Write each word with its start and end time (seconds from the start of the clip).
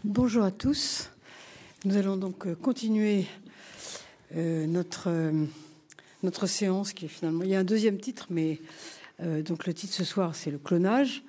Bonjour 0.00 0.42
à 0.42 0.50
tous. 0.50 1.10
Nous 1.84 1.96
allons 1.96 2.16
donc 2.16 2.46
euh, 2.46 2.56
continuer 2.56 3.26
euh, 4.34 4.66
notre, 4.66 5.08
euh, 5.08 5.44
notre 6.24 6.46
séance 6.46 6.92
qui 6.92 7.04
est 7.04 7.08
finalement. 7.08 7.44
Il 7.44 7.50
y 7.50 7.54
a 7.54 7.60
un 7.60 7.64
deuxième 7.64 7.98
titre, 7.98 8.26
mais 8.30 8.58
donc 9.20 9.66
le 9.66 9.74
titre 9.74 9.92
ce 9.92 10.02
soir 10.02 10.34
c'est 10.34 10.50
le 10.50 10.58
clonage, 10.58 11.22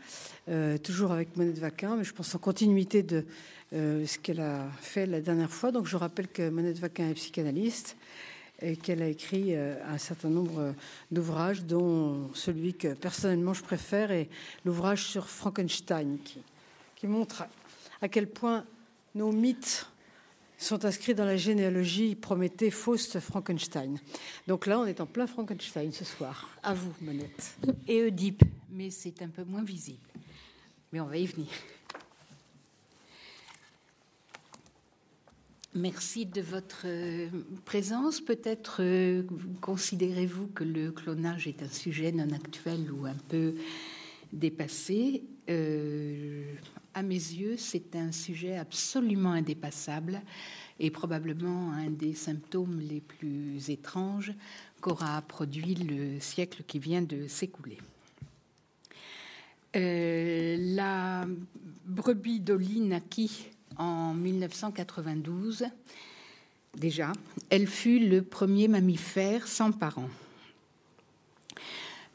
toujours 0.81 1.11
avec 1.11 1.37
Monette 1.37 1.59
Vaquin, 1.59 1.95
mais 1.95 2.03
je 2.03 2.13
pense 2.13 2.33
en 2.33 2.39
continuité 2.39 3.03
de 3.03 3.23
ce 3.71 4.17
qu'elle 4.17 4.39
a 4.39 4.67
fait 4.81 5.05
la 5.05 5.21
dernière 5.21 5.51
fois. 5.51 5.71
Donc 5.71 5.85
je 5.85 5.95
rappelle 5.95 6.27
que 6.27 6.49
Monette 6.49 6.79
Vaquin 6.79 7.09
est 7.09 7.13
psychanalyste 7.13 7.95
et 8.63 8.77
qu'elle 8.77 9.03
a 9.03 9.07
écrit 9.07 9.55
un 9.55 9.97
certain 9.99 10.29
nombre 10.29 10.73
d'ouvrages, 11.11 11.65
dont 11.65 12.31
celui 12.33 12.73
que 12.73 12.95
personnellement 12.95 13.53
je 13.53 13.61
préfère 13.61 14.09
est 14.11 14.29
l'ouvrage 14.65 15.05
sur 15.05 15.29
Frankenstein, 15.29 16.17
qui, 16.23 16.39
qui 16.95 17.05
montre 17.05 17.43
à 18.03 18.09
quel 18.09 18.27
point 18.27 18.65
nos 19.15 19.31
mythes 19.31 19.87
sont 20.57 20.83
inscrits 20.83 21.15
dans 21.15 21.23
la 21.23 21.37
généalogie 21.37 22.15
Prométhée, 22.15 22.69
Faust, 22.69 23.21
Frankenstein. 23.21 23.97
Donc 24.45 24.67
là, 24.67 24.77
on 24.77 24.85
est 24.85 24.99
en 24.99 25.05
plein 25.05 25.25
Frankenstein 25.25 25.89
ce 25.93 26.03
soir. 26.03 26.49
À 26.63 26.73
vous, 26.73 26.91
Monette. 26.99 27.55
Et 27.87 28.03
Oedipe, 28.03 28.43
mais 28.69 28.89
c'est 28.89 29.21
un 29.21 29.29
peu 29.29 29.45
moins 29.45 29.63
visible. 29.63 30.05
Mais 30.91 30.99
on 30.99 31.05
va 31.05 31.15
y 31.15 31.25
venir. 31.25 31.47
Merci 35.73 36.25
de 36.25 36.41
votre 36.41 36.81
euh, 36.85 37.29
présence. 37.63 38.19
Peut-être 38.19 38.81
euh, 38.81 39.23
considérez-vous 39.61 40.47
que 40.47 40.65
le 40.65 40.91
clonage 40.91 41.47
est 41.47 41.63
un 41.63 41.69
sujet 41.69 42.11
non 42.11 42.31
actuel 42.33 42.91
ou 42.91 43.05
un 43.05 43.15
peu 43.29 43.55
dépassé. 44.33 45.23
Euh, 45.49 46.53
à 46.93 47.01
mes 47.01 47.15
yeux, 47.15 47.55
c'est 47.57 47.95
un 47.95 48.11
sujet 48.11 48.57
absolument 48.57 49.31
indépassable 49.31 50.21
et 50.79 50.91
probablement 50.91 51.71
un 51.71 51.89
des 51.89 52.13
symptômes 52.13 52.79
les 52.79 53.01
plus 53.01 53.69
étranges 53.69 54.33
qu'aura 54.81 55.21
produit 55.21 55.75
le 55.75 56.19
siècle 56.19 56.63
qui 56.67 56.79
vient 56.79 57.01
de 57.01 57.27
s'écouler. 57.27 57.77
Euh, 59.75 60.57
la 60.75 61.25
brebis 61.85 62.39
d'Oli 62.39 62.79
naquit 62.81 63.45
en 63.77 64.13
1992. 64.13 65.65
Déjà, 66.77 67.11
elle 67.49 67.67
fut 67.67 67.99
le 67.99 68.21
premier 68.21 68.67
mammifère 68.67 69.47
sans 69.47 69.71
parents. 69.71 70.09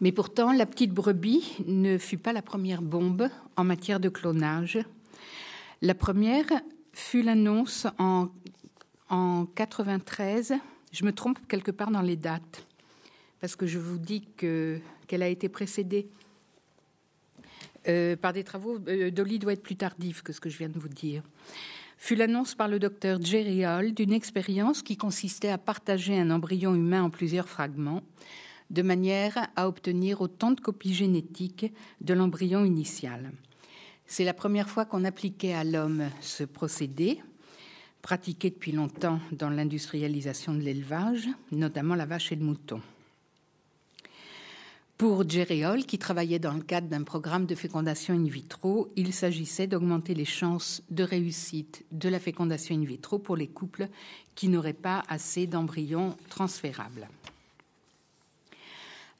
Mais 0.00 0.12
pourtant, 0.12 0.52
la 0.52 0.66
petite 0.66 0.92
brebis 0.92 1.56
ne 1.66 1.98
fut 1.98 2.18
pas 2.18 2.32
la 2.32 2.42
première 2.42 2.82
bombe 2.82 3.28
en 3.56 3.64
matière 3.64 3.98
de 3.98 4.08
clonage. 4.08 4.78
La 5.82 5.94
première 5.94 6.46
fut 6.92 7.22
l'annonce 7.22 7.86
en, 7.98 8.28
en 9.08 9.46
93. 9.46 10.54
Je 10.92 11.04
me 11.04 11.12
trompe 11.12 11.38
quelque 11.48 11.72
part 11.72 11.90
dans 11.90 12.02
les 12.02 12.16
dates, 12.16 12.64
parce 13.40 13.56
que 13.56 13.66
je 13.66 13.78
vous 13.78 13.98
dis 13.98 14.22
qu'elle 14.36 15.22
a 15.22 15.28
été 15.28 15.48
précédée 15.48 16.08
euh, 17.88 18.16
par 18.16 18.32
des 18.32 18.44
travaux. 18.44 18.78
Euh, 18.88 19.10
Dolly 19.10 19.38
doit 19.38 19.52
être 19.52 19.62
plus 19.62 19.76
tardive 19.76 20.22
que 20.22 20.32
ce 20.32 20.40
que 20.40 20.48
je 20.48 20.58
viens 20.58 20.68
de 20.68 20.78
vous 20.78 20.88
dire. 20.88 21.22
Fut 21.96 22.14
l'annonce 22.14 22.54
par 22.54 22.68
le 22.68 22.78
docteur 22.78 23.20
Jerry 23.20 23.66
Hall 23.66 23.92
d'une 23.92 24.12
expérience 24.12 24.82
qui 24.82 24.96
consistait 24.96 25.48
à 25.48 25.58
partager 25.58 26.18
un 26.18 26.30
embryon 26.30 26.76
humain 26.76 27.02
en 27.02 27.10
plusieurs 27.10 27.48
fragments 27.48 28.02
de 28.70 28.82
manière 28.82 29.48
à 29.56 29.68
obtenir 29.68 30.20
autant 30.20 30.50
de 30.50 30.60
copies 30.60 30.94
génétiques 30.94 31.72
de 32.00 32.14
l'embryon 32.14 32.64
initial. 32.64 33.32
C'est 34.06 34.24
la 34.24 34.34
première 34.34 34.68
fois 34.68 34.84
qu'on 34.84 35.04
appliquait 35.04 35.52
à 35.52 35.64
l'homme 35.64 36.04
ce 36.20 36.44
procédé, 36.44 37.20
pratiqué 38.02 38.50
depuis 38.50 38.72
longtemps 38.72 39.20
dans 39.32 39.50
l'industrialisation 39.50 40.54
de 40.54 40.60
l'élevage, 40.60 41.28
notamment 41.52 41.94
la 41.94 42.06
vache 42.06 42.32
et 42.32 42.36
le 42.36 42.44
mouton. 42.44 42.80
Pour 44.98 45.28
Jerry 45.28 45.62
qui 45.84 45.96
travaillait 45.96 46.40
dans 46.40 46.54
le 46.54 46.62
cadre 46.62 46.88
d'un 46.88 47.04
programme 47.04 47.46
de 47.46 47.54
fécondation 47.54 48.14
in 48.14 48.24
vitro, 48.24 48.88
il 48.96 49.12
s'agissait 49.12 49.68
d'augmenter 49.68 50.12
les 50.12 50.24
chances 50.24 50.82
de 50.90 51.04
réussite 51.04 51.84
de 51.92 52.08
la 52.08 52.18
fécondation 52.18 52.74
in 52.74 52.84
vitro 52.84 53.20
pour 53.20 53.36
les 53.36 53.46
couples 53.46 53.86
qui 54.34 54.48
n'auraient 54.48 54.72
pas 54.72 55.04
assez 55.08 55.46
d'embryons 55.46 56.16
transférables. 56.28 57.08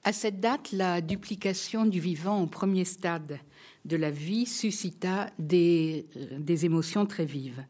À 0.09 0.13
cette 0.15 0.41
date, 0.41 0.73
la 0.73 1.03
duplication 1.03 1.85
du 1.85 2.01
vivant 2.01 2.41
au 2.41 2.47
premier 2.47 2.87
stade 2.87 3.39
de 3.85 3.95
la 3.95 4.11
vie 4.11 4.47
suscita 4.47 5.29
des, 5.39 6.07
euh, 6.17 6.39
des, 6.39 6.65
émotions 6.65 7.05
très 7.05 7.27
vives. 7.27 7.63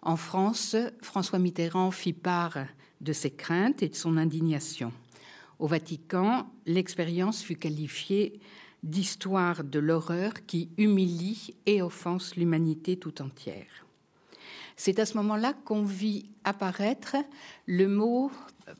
En 0.00 0.14
France, 0.14 0.76
François 1.02 1.40
Mitterrand 1.40 1.90
fit 1.90 2.12
part 2.12 2.58
de 3.00 3.12
ses 3.12 3.32
craintes 3.32 3.82
et 3.82 3.88
de 3.88 3.96
son 3.96 4.18
indignation. 4.18 4.92
Au 5.58 5.66
Vatican, 5.66 6.48
l'expérience 6.64 7.42
fut 7.42 7.56
qualifiée 7.56 8.38
d'histoire 8.84 9.64
de 9.64 9.80
l'horreur 9.80 10.46
qui 10.46 10.70
humilie 10.78 11.56
et 11.66 11.82
offense 11.82 12.36
l'humanité 12.36 12.96
tout 12.96 13.20
entière. 13.20 13.84
C'est 14.76 15.00
à 15.00 15.06
ce 15.06 15.16
moment-là 15.16 15.54
qu'on 15.64 15.82
vit 15.82 16.26
apparaître 16.44 17.16
le 17.66 17.88
mot 17.88 18.30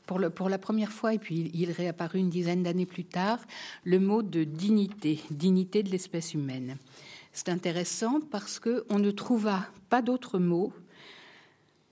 pour, 0.05 0.49
la 0.49 0.57
première 0.57 0.91
fois, 0.91 1.13
et 1.13 1.19
puis 1.19 1.51
il 1.53 1.71
réapparut 1.71 2.19
une 2.19 2.29
dizaine 2.29 2.63
d'années 2.63 2.85
plus 2.85 3.05
tard, 3.05 3.39
le 3.83 3.99
mot 3.99 4.21
de 4.21 4.43
dignité, 4.43 5.19
dignité 5.31 5.83
de 5.83 5.89
l'espèce 5.89 6.33
humaine. 6.33 6.77
C'est 7.33 7.49
intéressant 7.49 8.19
parce 8.31 8.59
qu'on 8.59 8.99
ne 8.99 9.11
trouva 9.11 9.67
pas 9.89 10.01
d'autre 10.01 10.39
mot, 10.39 10.73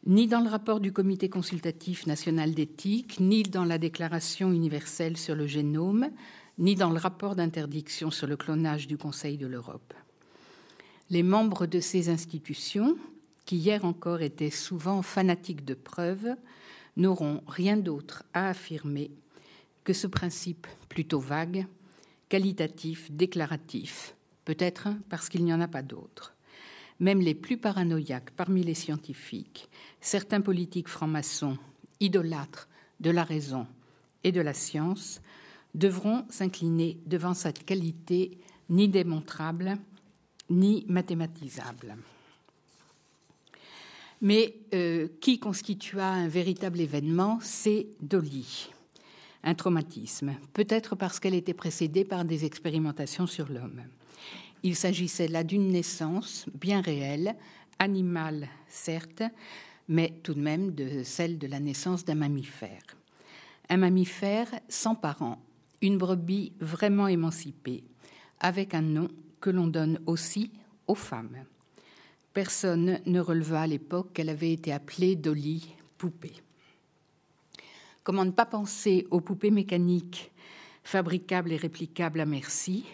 ni 0.05 0.27
dans 0.27 0.41
le 0.41 0.49
rapport 0.49 0.79
du 0.79 0.91
Comité 0.91 1.29
consultatif 1.29 2.07
national 2.07 2.53
d'éthique, 2.53 3.19
ni 3.19 3.43
dans 3.43 3.65
la 3.65 3.77
Déclaration 3.77 4.51
universelle 4.51 5.17
sur 5.17 5.35
le 5.35 5.47
génome, 5.47 6.09
ni 6.57 6.75
dans 6.75 6.89
le 6.89 6.99
rapport 6.99 7.35
d'interdiction 7.35 8.11
sur 8.11 8.27
le 8.27 8.37
clonage 8.37 8.87
du 8.87 8.97
Conseil 8.97 9.37
de 9.37 9.47
l'Europe. 9.47 9.93
Les 11.09 11.23
membres 11.23 11.65
de 11.65 11.79
ces 11.79 12.09
institutions, 12.09 12.97
qui 13.45 13.57
hier 13.57 13.83
encore 13.85 14.21
étaient 14.21 14.49
souvent 14.49 15.01
fanatiques 15.01 15.65
de 15.65 15.73
preuves, 15.73 16.35
n'auront 16.95 17.41
rien 17.47 17.77
d'autre 17.77 18.23
à 18.33 18.49
affirmer 18.49 19.11
que 19.83 19.93
ce 19.93 20.07
principe 20.07 20.67
plutôt 20.89 21.19
vague, 21.19 21.65
qualitatif, 22.29 23.11
déclaratif, 23.11 24.15
peut-être 24.45 24.89
parce 25.09 25.29
qu'il 25.29 25.43
n'y 25.43 25.53
en 25.53 25.61
a 25.61 25.67
pas 25.67 25.81
d'autre. 25.81 26.33
Même 26.99 27.21
les 27.21 27.35
plus 27.35 27.57
paranoïaques 27.57 28.31
parmi 28.31 28.63
les 28.63 28.75
scientifiques, 28.75 29.69
certains 29.99 30.41
politiques 30.41 30.87
francs-maçons, 30.87 31.57
idolâtres 31.99 32.69
de 32.99 33.09
la 33.09 33.23
raison 33.23 33.67
et 34.23 34.31
de 34.31 34.41
la 34.41 34.53
science, 34.53 35.21
devront 35.73 36.25
s'incliner 36.29 36.99
devant 37.05 37.33
cette 37.33 37.65
qualité 37.65 38.37
ni 38.69 38.87
démontrable 38.87 39.77
ni 40.49 40.85
mathématisable. 40.87 41.97
Mais 44.23 44.55
euh, 44.73 45.09
qui 45.19 45.37
constitua 45.37 46.05
un 46.05 46.29
véritable 46.29 46.79
événement, 46.79 47.39
c'est 47.41 47.87
Dolly. 48.01 48.69
Un 49.43 49.53
traumatisme, 49.53 50.33
peut-être 50.53 50.95
parce 50.95 51.19
qu'elle 51.19 51.33
était 51.33 51.53
précédée 51.53 52.05
par 52.05 52.23
des 52.23 52.45
expérimentations 52.45 53.27
sur 53.27 53.49
l'homme. 53.49 53.81
Il 54.63 54.77
s'agissait 54.77 55.27
là 55.27 55.43
d'une 55.43 55.67
naissance 55.67 56.45
bien 56.53 56.79
réelle, 56.79 57.35
animale 57.79 58.47
certes, 58.69 59.23
mais 59.89 60.13
tout 60.23 60.33
de 60.33 60.39
même 60.39 60.71
de 60.71 61.03
celle 61.03 61.37
de 61.37 61.47
la 61.47 61.59
naissance 61.59 62.05
d'un 62.05 62.15
mammifère. 62.15 62.95
Un 63.67 63.75
mammifère 63.75 64.47
sans 64.69 64.95
parents, 64.95 65.43
une 65.81 65.97
brebis 65.97 66.53
vraiment 66.61 67.09
émancipée, 67.09 67.83
avec 68.39 68.73
un 68.73 68.83
nom 68.83 69.09
que 69.41 69.49
l'on 69.49 69.67
donne 69.67 69.99
aussi 70.05 70.49
aux 70.87 70.95
femmes. 70.95 71.43
Personne 72.33 72.99
ne 73.05 73.19
releva 73.19 73.61
à 73.61 73.67
l'époque 73.67 74.13
qu'elle 74.13 74.29
avait 74.29 74.53
été 74.53 74.73
appelée 74.73 75.15
Dolly 75.15 75.75
poupée. 75.97 76.33
Comment 78.03 78.25
ne 78.25 78.31
pas 78.31 78.45
penser 78.45 79.07
aux 79.11 79.21
poupées 79.21 79.51
mécaniques 79.51 80.31
fabricables 80.83 81.51
et 81.51 81.57
réplicables 81.57 82.19
à 82.19 82.25
merci, 82.25 82.85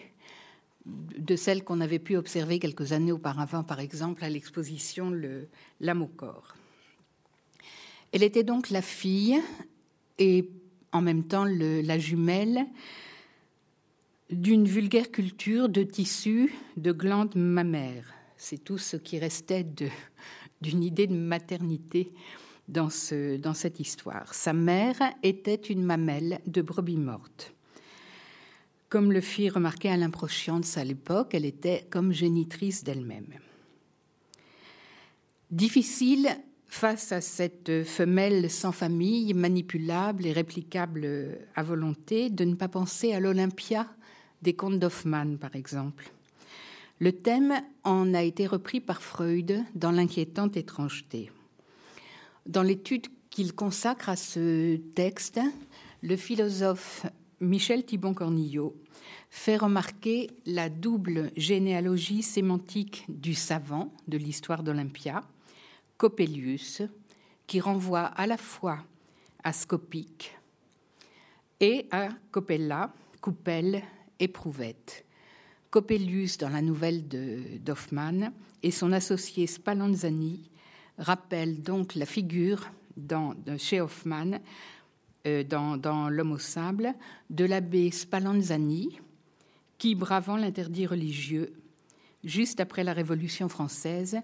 de 0.86 1.36
celles 1.36 1.64
qu'on 1.64 1.80
avait 1.80 1.98
pu 1.98 2.16
observer 2.16 2.58
quelques 2.58 2.92
années 2.92 3.12
auparavant, 3.12 3.64
par 3.64 3.80
exemple, 3.80 4.24
à 4.24 4.28
l'exposition 4.28 5.12
L'âme 5.80 6.02
au 6.02 6.06
corps. 6.06 6.54
Elle 8.12 8.22
était 8.22 8.44
donc 8.44 8.70
la 8.70 8.82
fille 8.82 9.40
et 10.18 10.48
en 10.92 11.00
même 11.00 11.24
temps 11.24 11.44
la 11.44 11.98
jumelle 11.98 12.66
d'une 14.30 14.66
vulgaire 14.66 15.10
culture 15.10 15.68
de 15.68 15.82
tissus 15.82 16.52
de 16.76 16.92
glandes 16.92 17.34
mammaires 17.36 18.19
c'est 18.40 18.64
tout 18.64 18.78
ce 18.78 18.96
qui 18.96 19.18
restait 19.18 19.66
d'une 20.62 20.82
idée 20.82 21.06
de 21.06 21.14
maternité 21.14 22.12
dans, 22.68 22.88
cette 22.88 23.80
histoire. 23.80 24.32
Sa 24.32 24.52
mère 24.52 24.96
était 25.22 25.54
une 25.54 25.82
mamelle 25.82 26.40
de 26.46 26.62
brebis 26.62 26.96
morte. 26.96 27.52
Comme 28.88 29.12
le 29.12 29.20
fit 29.20 29.50
remarquer 29.50 29.90
Alain 29.90 30.10
Prochians 30.10 30.60
à 30.76 30.84
l'époque, 30.84 31.34
elle 31.34 31.44
était 31.44 31.86
comme 31.90 32.12
génitrice 32.12 32.82
d'elle-même. 32.82 33.34
Difficile 35.50 36.28
face 36.66 37.12
à 37.12 37.20
cette 37.20 37.84
femelle 37.84 38.50
sans 38.50 38.72
famille, 38.72 39.34
manipulable 39.34 40.26
et 40.26 40.32
réplicable 40.32 41.38
à 41.56 41.62
volonté, 41.62 42.30
de 42.30 42.44
ne 42.44 42.54
pas 42.54 42.68
penser 42.68 43.12
à 43.12 43.20
l'Olympia 43.20 43.86
des 44.42 44.54
contes 44.54 44.78
d'Hoffmann, 44.78 45.38
par 45.38 45.56
exemple. 45.56 46.10
Le 47.02 47.12
thème 47.12 47.54
en 47.82 48.12
a 48.12 48.22
été 48.22 48.46
repris 48.46 48.78
par 48.78 49.00
Freud 49.00 49.64
dans 49.74 49.90
l'inquiétante 49.90 50.58
étrangeté. 50.58 51.32
Dans 52.44 52.62
l'étude 52.62 53.06
qu'il 53.30 53.54
consacre 53.54 54.10
à 54.10 54.16
ce 54.16 54.76
texte, 54.76 55.40
le 56.02 56.14
philosophe 56.16 57.06
Michel 57.40 57.86
Thibon-Cornillot 57.86 58.76
fait 59.30 59.56
remarquer 59.56 60.28
la 60.44 60.68
double 60.68 61.32
généalogie 61.38 62.22
sémantique 62.22 63.06
du 63.08 63.32
savant 63.32 63.94
de 64.06 64.18
l'histoire 64.18 64.62
d'Olympia, 64.62 65.22
Coppelius, 65.96 66.82
qui 67.46 67.60
renvoie 67.60 68.04
à 68.04 68.26
la 68.26 68.36
fois 68.36 68.84
à 69.42 69.54
Scopic 69.54 70.36
et 71.60 71.86
à 71.92 72.10
Copella, 72.30 72.92
Coupelle 73.22 73.82
et. 74.18 74.30
Coppelius, 75.70 76.38
dans 76.38 76.48
la 76.48 76.62
nouvelle 76.62 77.06
d'Hoffmann, 77.62 78.32
et 78.62 78.70
son 78.70 78.92
associé 78.92 79.46
Spallanzani 79.46 80.50
rappellent 80.98 81.62
donc 81.62 81.94
la 81.94 82.06
figure 82.06 82.70
chez 83.58 83.80
Hoffmann, 83.80 84.40
euh, 85.26 85.44
dans, 85.44 85.76
dans 85.76 86.08
L'homme 86.08 86.32
au 86.32 86.38
sable, 86.38 86.94
de 87.28 87.44
l'abbé 87.44 87.90
Spallanzani, 87.90 88.98
qui, 89.78 89.94
bravant 89.94 90.36
l'interdit 90.36 90.86
religieux, 90.86 91.52
juste 92.24 92.60
après 92.60 92.84
la 92.84 92.92
Révolution 92.92 93.48
française, 93.48 94.20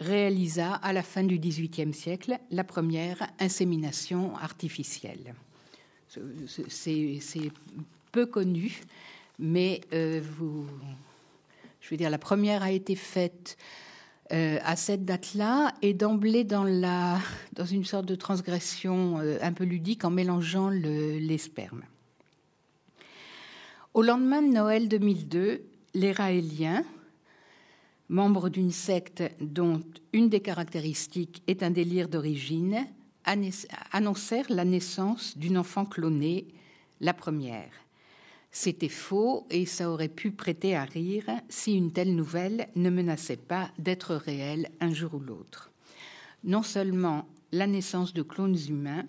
réalisa 0.00 0.74
à 0.74 0.92
la 0.92 1.02
fin 1.02 1.22
du 1.22 1.38
XVIIIe 1.38 1.92
siècle 1.92 2.38
la 2.50 2.64
première 2.64 3.30
insémination 3.38 4.36
artificielle. 4.36 5.34
C'est 6.08 7.50
peu 8.10 8.26
connu, 8.26 8.80
mais 9.40 9.80
euh, 9.92 10.20
vous, 10.22 10.66
je 11.80 11.90
veux 11.90 11.96
dire, 11.96 12.10
la 12.10 12.18
première 12.18 12.62
a 12.62 12.70
été 12.70 12.94
faite 12.94 13.56
euh, 14.32 14.58
à 14.62 14.76
cette 14.76 15.04
date-là 15.04 15.74
et 15.82 15.94
d'emblée 15.94 16.44
dans, 16.44 16.62
la, 16.62 17.18
dans 17.54 17.64
une 17.64 17.84
sorte 17.84 18.06
de 18.06 18.14
transgression 18.14 19.18
euh, 19.18 19.38
un 19.42 19.52
peu 19.52 19.64
ludique 19.64 20.04
en 20.04 20.10
mélangeant 20.10 20.68
le, 20.68 21.18
les 21.18 21.38
spermes. 21.38 21.82
Au 23.94 24.02
lendemain 24.02 24.42
de 24.42 24.52
Noël 24.52 24.88
2002, 24.88 25.62
les 25.94 26.12
Raéliens, 26.12 26.84
membres 28.08 28.50
d'une 28.50 28.70
secte 28.70 29.24
dont 29.40 29.80
une 30.12 30.28
des 30.28 30.40
caractéristiques 30.40 31.42
est 31.48 31.62
un 31.62 31.70
délire 31.70 32.08
d'origine, 32.08 32.86
annoncèrent 33.92 34.46
la 34.48 34.64
naissance 34.64 35.36
d'une 35.36 35.58
enfant 35.58 35.84
clonée, 35.84 36.46
la 37.00 37.14
première. 37.14 37.79
C'était 38.52 38.88
faux 38.88 39.46
et 39.50 39.64
ça 39.64 39.90
aurait 39.90 40.08
pu 40.08 40.32
prêter 40.32 40.74
à 40.74 40.84
rire 40.84 41.24
si 41.48 41.74
une 41.74 41.92
telle 41.92 42.14
nouvelle 42.14 42.68
ne 42.74 42.90
menaçait 42.90 43.36
pas 43.36 43.70
d'être 43.78 44.14
réelle 44.14 44.70
un 44.80 44.92
jour 44.92 45.14
ou 45.14 45.20
l'autre. 45.20 45.70
Non 46.42 46.62
seulement 46.62 47.26
la 47.52 47.66
naissance 47.66 48.12
de 48.12 48.22
clones 48.22 48.58
humains, 48.68 49.06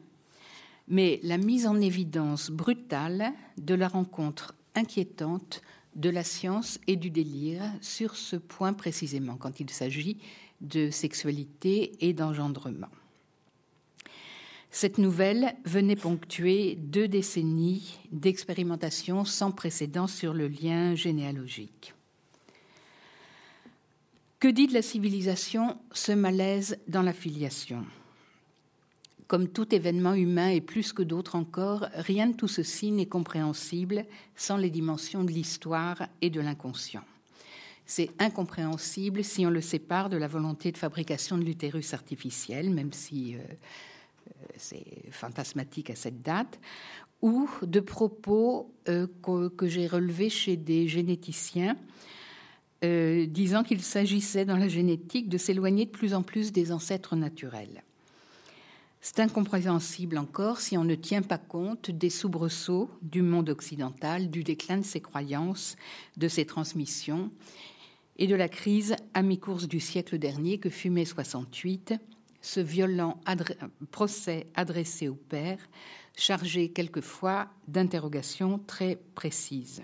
mais 0.87 1.19
la 1.23 1.37
mise 1.37 1.65
en 1.65 1.79
évidence 1.79 2.51
brutale 2.51 3.31
de 3.57 3.73
la 3.73 3.87
rencontre 3.87 4.53
inquiétante 4.75 5.61
de 5.95 6.09
la 6.09 6.23
science 6.23 6.79
et 6.87 6.95
du 6.95 7.09
délire 7.09 7.63
sur 7.81 8.15
ce 8.15 8.35
point 8.35 8.73
précisément, 8.73 9.35
quand 9.35 9.59
il 9.59 9.69
s'agit 9.69 10.17
de 10.61 10.89
sexualité 10.89 11.93
et 11.99 12.13
d'engendrement. 12.13 12.87
Cette 14.73 14.97
nouvelle 14.97 15.53
venait 15.65 15.97
ponctuer 15.97 16.75
deux 16.75 17.09
décennies 17.09 17.99
d'expérimentation 18.13 19.25
sans 19.25 19.51
précédent 19.51 20.07
sur 20.07 20.33
le 20.33 20.47
lien 20.47 20.95
généalogique. 20.95 21.93
Que 24.39 24.47
dit 24.47 24.67
de 24.67 24.73
la 24.73 24.81
civilisation 24.81 25.77
ce 25.91 26.13
malaise 26.13 26.79
dans 26.87 27.01
la 27.01 27.11
filiation? 27.11 27.85
Comme 29.27 29.49
tout 29.49 29.75
événement 29.75 30.13
humain 30.13 30.49
et 30.49 30.61
plus 30.61 30.93
que 30.93 31.03
d'autres 31.03 31.35
encore, 31.35 31.87
rien 31.93 32.27
de 32.27 32.35
tout 32.35 32.47
ceci 32.47 32.91
n'est 32.91 33.05
compréhensible 33.05 34.05
sans 34.37 34.57
les 34.57 34.69
dimensions 34.69 35.25
de 35.25 35.31
l'histoire 35.31 36.07
et 36.21 36.29
de 36.29 36.41
l'inconscient. 36.41 37.03
C'est 37.85 38.09
incompréhensible 38.19 39.23
si 39.23 39.45
on 39.45 39.49
le 39.49 39.61
sépare 39.61 40.09
de 40.09 40.17
la 40.17 40.27
volonté 40.27 40.71
de 40.71 40.77
fabrication 40.77 41.37
de 41.37 41.43
l'utérus 41.43 41.93
artificiel, 41.93 42.69
même 42.69 42.93
si 42.93 43.35
euh, 43.35 43.39
c'est 44.57 45.11
fantasmatique 45.11 45.89
à 45.89 45.95
cette 45.95 46.21
date, 46.21 46.59
ou 47.21 47.49
de 47.61 47.79
propos 47.79 48.73
euh, 48.89 49.07
que, 49.21 49.67
j'ai 49.67 49.87
relevés 49.87 50.29
chez 50.29 50.57
des 50.57 50.87
généticiens 50.87 51.77
disant 52.83 53.61
qu'il 53.61 53.83
s'agissait 53.83 54.43
dans 54.43 54.57
la 54.57 54.67
génétique 54.67 55.29
de 55.29 55.37
s'éloigner 55.37 55.85
de 55.85 55.91
plus 55.91 56.15
en 56.15 56.23
plus 56.23 56.51
des 56.51 56.71
ancêtres 56.71 57.15
naturels. 57.15 57.83
C'est 59.03 59.19
incompréhensible 59.19 60.19
encore 60.19 60.61
si 60.61 60.77
on 60.77 60.83
ne 60.83 60.93
tient 60.93 61.23
pas 61.23 61.39
compte 61.39 61.89
des 61.89 62.11
soubresauts 62.11 62.87
du 63.01 63.23
monde 63.23 63.49
occidental, 63.49 64.29
du 64.29 64.43
déclin 64.43 64.77
de 64.77 64.85
ses 64.85 65.01
croyances, 65.01 65.75
de 66.17 66.27
ses 66.27 66.45
transmissions 66.45 67.31
et 68.17 68.27
de 68.27 68.35
la 68.35 68.47
crise 68.47 68.95
à 69.15 69.23
mi-course 69.23 69.67
du 69.67 69.79
siècle 69.79 70.19
dernier 70.19 70.59
que 70.59 70.69
fut 70.69 70.91
mai 70.91 71.05
68, 71.05 71.95
ce 72.41 72.59
violent 72.59 73.19
procès 73.91 74.47
adressé 74.55 75.07
au 75.07 75.15
père, 75.15 75.59
chargé 76.15 76.69
quelquefois 76.69 77.47
d'interrogations 77.67 78.59
très 78.59 78.97
précises. 79.15 79.83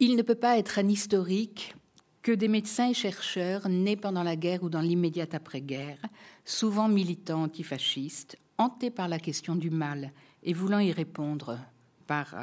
Il 0.00 0.16
ne 0.16 0.22
peut 0.22 0.34
pas 0.34 0.58
être 0.58 0.78
un 0.78 0.88
historique 0.88 1.74
que 2.22 2.32
des 2.32 2.48
médecins 2.48 2.88
et 2.88 2.94
chercheurs 2.94 3.68
nés 3.68 3.96
pendant 3.96 4.22
la 4.22 4.34
guerre 4.34 4.62
ou 4.62 4.70
dans 4.70 4.80
l'immédiate 4.80 5.34
après-guerre, 5.34 5.98
souvent 6.44 6.88
militants 6.88 7.42
antifascistes, 7.42 8.38
hantés 8.56 8.90
par 8.90 9.08
la 9.08 9.18
question 9.18 9.54
du 9.54 9.70
mal 9.70 10.10
et 10.42 10.52
voulant 10.52 10.78
y 10.78 10.90
répondre 10.90 11.58
par, 12.06 12.34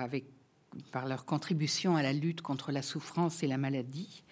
leur 1.08 1.26
contribution 1.26 1.96
à 1.96 2.04
la 2.04 2.14
lutte 2.14 2.42
contre 2.42 2.72
la 2.72 2.82
souffrance 2.82 3.44
et 3.44 3.48
la 3.48 3.58
maladie, 3.58 4.24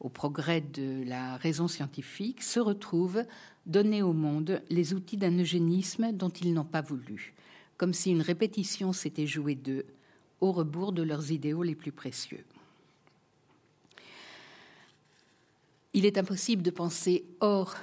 au 0.00 0.08
progrès 0.08 0.62
de 0.62 1.04
la 1.06 1.36
raison 1.36 1.68
scientifique, 1.68 2.42
se 2.42 2.58
retrouvent 2.58 3.24
donner 3.66 4.02
au 4.02 4.12
monde 4.12 4.62
les 4.70 4.94
outils 4.94 5.18
d'un 5.18 5.38
eugénisme 5.38 6.12
dont 6.12 6.30
ils 6.30 6.54
n'ont 6.54 6.64
pas 6.64 6.80
voulu, 6.80 7.34
comme 7.76 7.92
si 7.92 8.10
une 8.10 8.22
répétition 8.22 8.92
s'était 8.92 9.26
jouée 9.26 9.54
d'eux, 9.54 9.84
au 10.40 10.52
rebours 10.52 10.92
de 10.92 11.02
leurs 11.02 11.30
idéaux 11.30 11.62
les 11.62 11.74
plus 11.74 11.92
précieux. 11.92 12.44
Il 15.92 16.06
est 16.06 16.18
impossible 16.18 16.62
de 16.62 16.70
penser 16.70 17.24
hors 17.40 17.74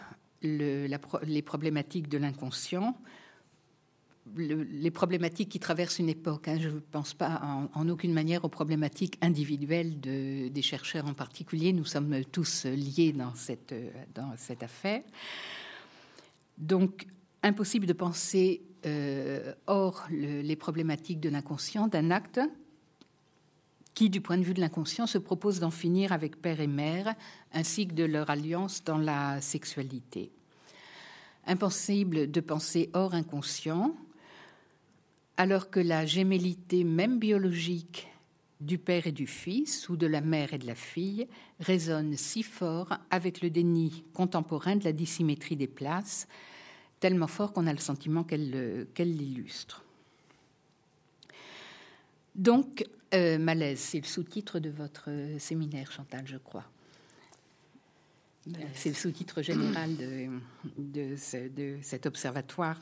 les 0.42 1.42
problématiques 1.44 2.10
de 2.10 2.18
l'inconscient, 2.18 2.98
les 4.36 4.92
problématiques 4.92 5.50
qui 5.50 5.60
traversent 5.60 6.00
une 6.00 6.10
époque. 6.10 6.48
Hein. 6.48 6.58
je 6.60 6.70
ne 6.70 6.80
pense 6.80 7.14
pas 7.14 7.42
en, 7.74 7.90
aucune 7.90 8.14
manière 8.14 8.44
aux 8.46 8.50
problématiques 8.50 9.18
individuelles 9.22 10.00
des 10.00 10.62
chercheurs 10.62 11.06
en 11.06 11.14
particulier. 11.14 11.74
Nous 11.74 11.86
sommes 11.86 12.24
tous 12.26 12.66
liés 12.66 13.14
dans 13.14 13.34
cette, 13.36 14.64
affaire. 14.64 15.02
Donc, 16.58 17.08
impossible 17.44 17.86
de 17.86 17.94
penser 17.94 18.62
euh, 18.86 19.54
hors 19.68 20.08
les 20.12 20.56
problématiques 20.56 21.20
de 21.20 21.30
l'inconscient 21.30 21.88
d'un 21.88 22.12
acte 22.12 22.40
qui, 23.98 24.12
du 24.12 24.22
point 24.22 24.38
de 24.38 24.44
vue 24.44 24.54
de 24.54 24.62
l'inconscient, 24.62 25.08
se 25.08 25.18
propose 25.18 25.60
d'en 25.60 25.72
finir 25.72 26.12
avec 26.12 26.40
père 26.40 26.60
et 26.60 26.68
mère, 26.68 27.16
ainsi 27.52 27.88
que 27.88 27.96
de 27.96 28.04
leur 28.04 28.30
alliance 28.30 28.84
dans 28.84 29.00
la 29.00 29.42
sexualité. 29.42 30.32
Impossible 31.48 32.30
de 32.30 32.40
penser 32.40 32.92
hors 32.94 33.16
inconscient, 33.16 33.96
alors 35.38 35.70
que 35.70 35.80
la 35.80 36.06
gémellité 36.06 36.84
même 36.84 37.20
biologique 37.20 38.08
du 38.60 38.80
père 38.80 39.06
et 39.06 39.12
du 39.12 39.28
fils, 39.28 39.88
ou 39.88 39.98
de 39.98 40.08
la 40.08 40.22
mère 40.22 40.54
et 40.54 40.58
de 40.58 40.66
la 40.66 40.76
fille, 40.76 41.28
résonne 41.60 42.18
si 42.18 42.42
fort 42.42 42.98
avec 43.12 43.42
le 43.42 43.50
déni 43.52 44.04
contemporain 44.14 44.76
de 44.76 44.84
la 44.84 44.94
dissymétrie 44.94 45.56
des 45.56 45.68
places, 45.68 46.28
tellement 47.00 47.28
fort 47.28 47.54
qu'on 47.54 47.68
a 47.68 47.74
le 47.74 47.80
sentiment 47.80 48.24
qu'elle 48.24 48.88
l'illustre. 48.98 49.84
Donc, 52.34 52.84
euh, 53.14 53.38
malaise, 53.38 53.80
c'est 53.80 54.00
le 54.00 54.06
sous-titre 54.06 54.60
de 54.60 54.70
votre 54.70 55.06
euh, 55.10 55.40
séminaire, 55.40 55.92
Chantal, 55.92 56.28
je 56.28 56.38
crois. 56.38 56.66
C'est 58.74 58.90
le 58.90 58.96
sous-titre 58.96 59.42
général 59.42 59.92
de, 60.78 61.16
cet 61.82 62.06
observatoire 62.06 62.80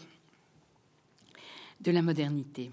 de 1.81 1.91
la 1.91 2.01
modernité. 2.01 2.71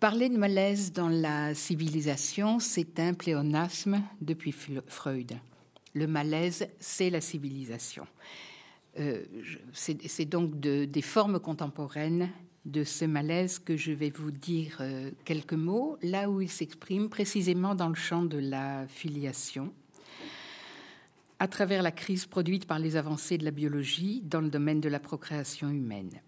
Parler 0.00 0.28
de 0.28 0.36
malaise 0.36 0.92
dans 0.92 1.08
la 1.08 1.54
civilisation, 1.54 2.58
c'est 2.58 2.98
un 2.98 3.14
pléonasme 3.14 4.02
depuis 4.20 4.52
Freud. 4.86 5.32
Le 5.94 6.06
malaise, 6.06 6.66
c'est 6.80 7.10
la 7.10 7.20
civilisation. 7.20 8.06
Euh, 8.98 9.24
c'est 9.72 10.24
donc 10.24 10.58
des 10.58 11.02
formes 11.02 11.38
contemporaines 11.38 12.28
de 12.64 12.84
ce 12.84 13.04
malaise 13.04 13.58
que 13.58 13.76
je 13.76 13.92
vais 13.92 14.10
vous 14.10 14.30
dire 14.30 14.78
euh, 14.80 15.10
quelques 15.24 15.52
mots, 15.52 15.98
là 16.02 16.30
où 16.30 16.40
il 16.40 16.50
s'exprime 16.50 17.08
précisément 17.08 17.74
dans 17.74 17.88
le 17.88 17.94
champ 17.94 18.22
de 18.22 18.38
la 18.38 18.86
filiation, 18.86 19.72
à 21.38 21.48
travers 21.48 21.82
la 21.82 21.90
crise 21.90 22.26
produite 22.26 22.66
par 22.66 22.78
les 22.78 22.96
avancées 22.96 23.38
de 23.38 23.44
la 23.44 23.50
biologie 23.50 24.22
dans 24.24 24.40
le 24.40 24.48
domaine 24.48 24.80
de 24.80 24.88
la 24.88 25.00
procréation 25.00 25.70
humaine. 25.70 26.20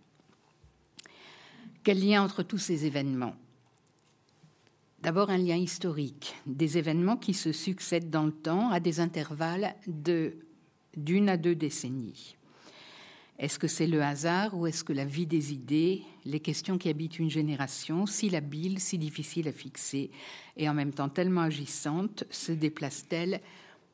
Quel 1.84 2.02
lien 2.02 2.24
entre 2.24 2.42
tous 2.42 2.56
ces 2.56 2.86
événements? 2.86 3.36
D'abord 5.02 5.28
un 5.28 5.36
lien 5.36 5.56
historique, 5.56 6.34
des 6.46 6.78
événements 6.78 7.18
qui 7.18 7.34
se 7.34 7.52
succèdent 7.52 8.08
dans 8.08 8.22
le 8.22 8.32
temps 8.32 8.70
à 8.70 8.80
des 8.80 9.00
intervalles 9.00 9.74
d'une 10.96 11.28
à 11.28 11.36
deux 11.36 11.54
décennies. 11.54 12.36
Est-ce 13.38 13.58
que 13.58 13.68
c'est 13.68 13.86
le 13.86 14.02
hasard 14.02 14.56
ou 14.56 14.66
est-ce 14.66 14.82
que 14.82 14.94
la 14.94 15.04
vie 15.04 15.26
des 15.26 15.52
idées, 15.52 16.00
les 16.24 16.40
questions 16.40 16.78
qui 16.78 16.88
habitent 16.88 17.18
une 17.18 17.30
génération, 17.30 18.06
si 18.06 18.30
labiles, 18.30 18.80
si 18.80 18.96
difficiles 18.96 19.48
à 19.48 19.52
fixer 19.52 20.10
et 20.56 20.70
en 20.70 20.74
même 20.74 20.94
temps 20.94 21.10
tellement 21.10 21.42
agissantes, 21.42 22.24
se 22.30 22.52
déplacent-elles 22.52 23.42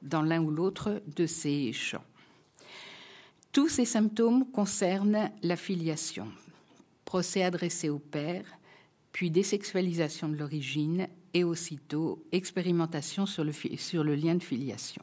dans 0.00 0.23
l'un 0.23 0.40
ou 0.40 0.52
l'autre 0.52 1.02
de 1.16 1.26
ces 1.26 1.73
champs? 1.73 2.04
Tous 3.50 3.68
ces 3.68 3.85
symptômes 3.85 4.49
concernent 4.52 5.32
la 5.42 5.56
filiation, 5.56 6.28
procès 7.11 7.43
adressé 7.43 7.88
au 7.88 7.99
père, 7.99 8.45
puis 9.11 9.33
désexualisation 9.33 10.29
de 10.29 10.37
l'origine 10.37 11.09
et 11.35 11.43
aussitôt 11.43 12.25
expérimentation 12.31 13.26
sur 13.26 13.43
le, 13.43 13.50
sur 13.50 14.05
le 14.05 14.14
lien 14.14 14.37
de 14.37 14.43
filiation. 14.45 15.02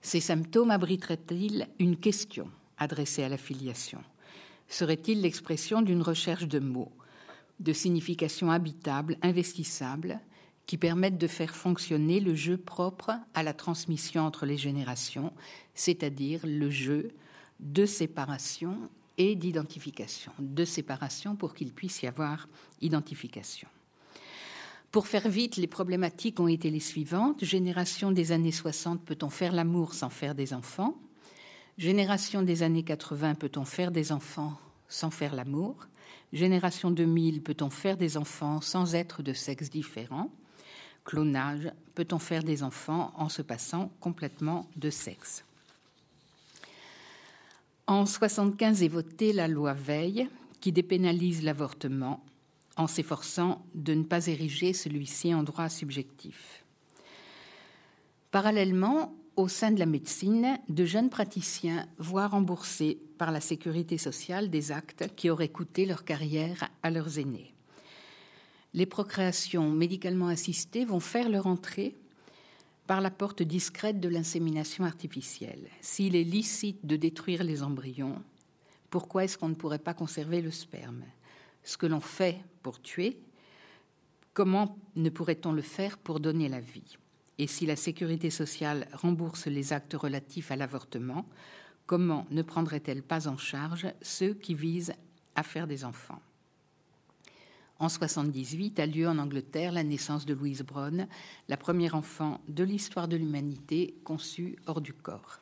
Ces 0.00 0.20
symptômes 0.20 0.70
abriteraient-ils 0.70 1.66
une 1.80 1.96
question 1.96 2.48
adressée 2.78 3.24
à 3.24 3.28
la 3.28 3.38
filiation? 3.38 3.98
Serait-il 4.68 5.20
l'expression 5.22 5.82
d'une 5.82 6.00
recherche 6.00 6.46
de 6.46 6.60
mots, 6.60 6.92
de 7.58 7.72
signification 7.72 8.52
habitable, 8.52 9.16
investissable, 9.22 10.20
qui 10.64 10.76
permettent 10.76 11.18
de 11.18 11.26
faire 11.26 11.56
fonctionner 11.56 12.20
le 12.20 12.36
jeu 12.36 12.56
propre 12.56 13.10
à 13.34 13.42
la 13.42 13.52
transmission 13.52 14.22
entre 14.22 14.46
les 14.46 14.58
générations, 14.58 15.32
c'est-à-dire 15.74 16.42
le 16.44 16.70
jeu 16.70 17.10
de 17.58 17.84
séparation 17.84 18.78
et 19.20 19.34
d'identification, 19.34 20.32
de 20.38 20.64
séparation 20.64 21.36
pour 21.36 21.52
qu'il 21.52 21.74
puisse 21.74 22.00
y 22.00 22.06
avoir 22.06 22.48
identification. 22.80 23.68
Pour 24.90 25.06
faire 25.06 25.28
vite, 25.28 25.56
les 25.56 25.66
problématiques 25.66 26.40
ont 26.40 26.48
été 26.48 26.70
les 26.70 26.80
suivantes. 26.80 27.44
Génération 27.44 28.12
des 28.12 28.32
années 28.32 28.50
60, 28.50 29.04
peut-on 29.04 29.28
faire 29.28 29.52
l'amour 29.52 29.92
sans 29.92 30.08
faire 30.08 30.34
des 30.34 30.54
enfants? 30.54 30.96
Génération 31.76 32.40
des 32.42 32.62
années 32.62 32.82
80, 32.82 33.34
peut-on 33.34 33.66
faire 33.66 33.90
des 33.90 34.10
enfants 34.10 34.58
sans 34.88 35.10
faire 35.10 35.34
l'amour? 35.34 35.86
Génération 36.32 36.90
2000, 36.90 37.42
peut-on 37.42 37.68
faire 37.68 37.98
des 37.98 38.16
enfants 38.16 38.62
sans 38.62 38.94
être 38.94 39.22
de 39.22 39.34
sexe 39.34 39.68
différent? 39.68 40.30
Clonage, 41.04 41.70
peut-on 41.94 42.18
faire 42.18 42.42
des 42.42 42.62
enfants 42.62 43.12
en 43.16 43.28
se 43.28 43.42
passant 43.42 43.92
complètement 44.00 44.66
de 44.76 44.88
sexe? 44.88 45.44
En 47.90 48.06
75 48.06 48.84
est 48.84 48.88
votée 48.88 49.32
la 49.32 49.48
loi 49.48 49.74
Veil 49.74 50.28
qui 50.60 50.70
dépénalise 50.70 51.42
l'avortement 51.42 52.24
en 52.76 52.86
s'efforçant 52.86 53.66
de 53.74 53.94
ne 53.94 54.04
pas 54.04 54.28
ériger 54.28 54.72
celui-ci 54.72 55.34
en 55.34 55.42
droit 55.42 55.68
subjectif. 55.68 56.64
Parallèlement, 58.30 59.12
au 59.34 59.48
sein 59.48 59.72
de 59.72 59.80
la 59.80 59.86
médecine, 59.86 60.60
de 60.68 60.84
jeunes 60.84 61.10
praticiens 61.10 61.88
voient 61.98 62.28
rembourser 62.28 62.96
par 63.18 63.32
la 63.32 63.40
sécurité 63.40 63.98
sociale 63.98 64.50
des 64.50 64.70
actes 64.70 65.12
qui 65.16 65.28
auraient 65.28 65.48
coûté 65.48 65.84
leur 65.84 66.04
carrière 66.04 66.70
à 66.84 66.90
leurs 66.90 67.18
aînés. 67.18 67.52
Les 68.72 68.86
procréations 68.86 69.68
médicalement 69.68 70.28
assistées 70.28 70.84
vont 70.84 71.00
faire 71.00 71.28
leur 71.28 71.48
entrée 71.48 71.96
par 72.90 73.00
la 73.00 73.12
porte 73.12 73.44
discrète 73.44 74.00
de 74.00 74.08
l'insémination 74.08 74.82
artificielle. 74.82 75.68
S'il 75.80 76.16
est 76.16 76.24
licite 76.24 76.84
de 76.84 76.96
détruire 76.96 77.44
les 77.44 77.62
embryons, 77.62 78.20
pourquoi 78.90 79.22
est-ce 79.22 79.38
qu'on 79.38 79.48
ne 79.48 79.54
pourrait 79.54 79.78
pas 79.78 79.94
conserver 79.94 80.42
le 80.42 80.50
sperme? 80.50 81.04
Ce 81.62 81.76
que 81.76 81.86
l'on 81.86 82.00
fait 82.00 82.40
pour 82.64 82.82
tuer, 82.82 83.20
comment 84.34 84.76
ne 84.96 85.08
pourrait-on 85.08 85.52
le 85.52 85.62
faire 85.62 85.98
pour 85.98 86.18
donner 86.18 86.48
la 86.48 86.58
vie? 86.58 86.96
Et 87.38 87.46
si 87.46 87.64
la 87.64 87.76
sécurité 87.76 88.28
sociale 88.28 88.88
rembourse 88.92 89.46
les 89.46 89.72
actes 89.72 89.94
relatifs 89.94 90.50
à 90.50 90.56
l'avortement, 90.56 91.26
comment 91.86 92.26
ne 92.32 92.42
prendrait-elle 92.42 93.04
pas 93.04 93.28
en 93.28 93.36
charge 93.36 93.86
ceux 94.02 94.34
qui 94.34 94.54
visent 94.54 94.94
à 95.36 95.44
faire 95.44 95.68
des 95.68 95.84
enfants? 95.84 96.20
En 97.80 97.88
78 97.88 98.78
a 98.78 98.86
lieu 98.86 99.08
en 99.08 99.18
Angleterre 99.18 99.72
la 99.72 99.82
naissance 99.82 100.26
de 100.26 100.34
Louise 100.34 100.62
Brown, 100.62 101.08
la 101.48 101.56
première 101.56 101.94
enfant 101.94 102.40
de 102.46 102.62
l'histoire 102.62 103.08
de 103.08 103.16
l'humanité 103.16 103.94
conçue 104.04 104.56
hors 104.66 104.82
du 104.82 104.92
corps. 104.92 105.40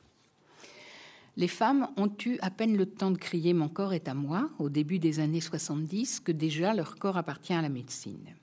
Les 1.36 1.48
femmes 1.48 1.88
ont 1.96 2.12
eu 2.24 2.38
à 2.40 2.50
peine 2.50 2.76
le 2.76 2.86
temps 2.86 3.10
de 3.10 3.18
crier 3.18 3.54
Mon 3.54 3.68
corps 3.68 3.92
est 3.92 4.08
à 4.08 4.14
moi 4.14 4.50
au 4.58 4.68
début 4.68 5.00
des 5.00 5.18
années 5.18 5.40
70 5.40 6.20
que 6.20 6.32
déjà 6.32 6.74
leur 6.74 6.96
corps 6.96 7.16
appartient 7.16 7.52
à 7.52 7.62
la 7.62 7.68
médecine. 7.68 8.34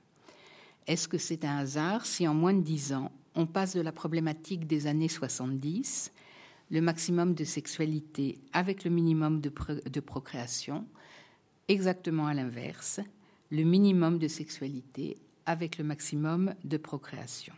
Est-ce 0.86 1.08
que 1.08 1.18
c'est 1.18 1.44
un 1.44 1.56
hasard 1.56 2.04
si 2.04 2.28
en 2.28 2.34
moins 2.34 2.54
de 2.54 2.62
dix 2.62 2.92
ans, 2.92 3.10
on 3.34 3.46
passe 3.46 3.74
de 3.74 3.80
la 3.80 3.92
problématique 3.92 4.66
des 4.66 4.86
années 4.86 5.08
70, 5.08 6.12
le 6.70 6.80
maximum 6.80 7.34
de 7.34 7.44
sexualité 7.44 8.38
avec 8.52 8.84
le 8.84 8.90
minimum 8.90 9.40
de, 9.40 9.50
de 9.90 10.00
procréation, 10.00 10.86
exactement 11.68 12.26
à 12.26 12.34
l'inverse, 12.34 13.00
le 13.50 13.62
minimum 13.62 14.18
de 14.18 14.28
sexualité 14.28 15.16
avec 15.46 15.78
le 15.78 15.84
maximum 15.84 16.54
de 16.64 16.76
procréation 16.76 17.54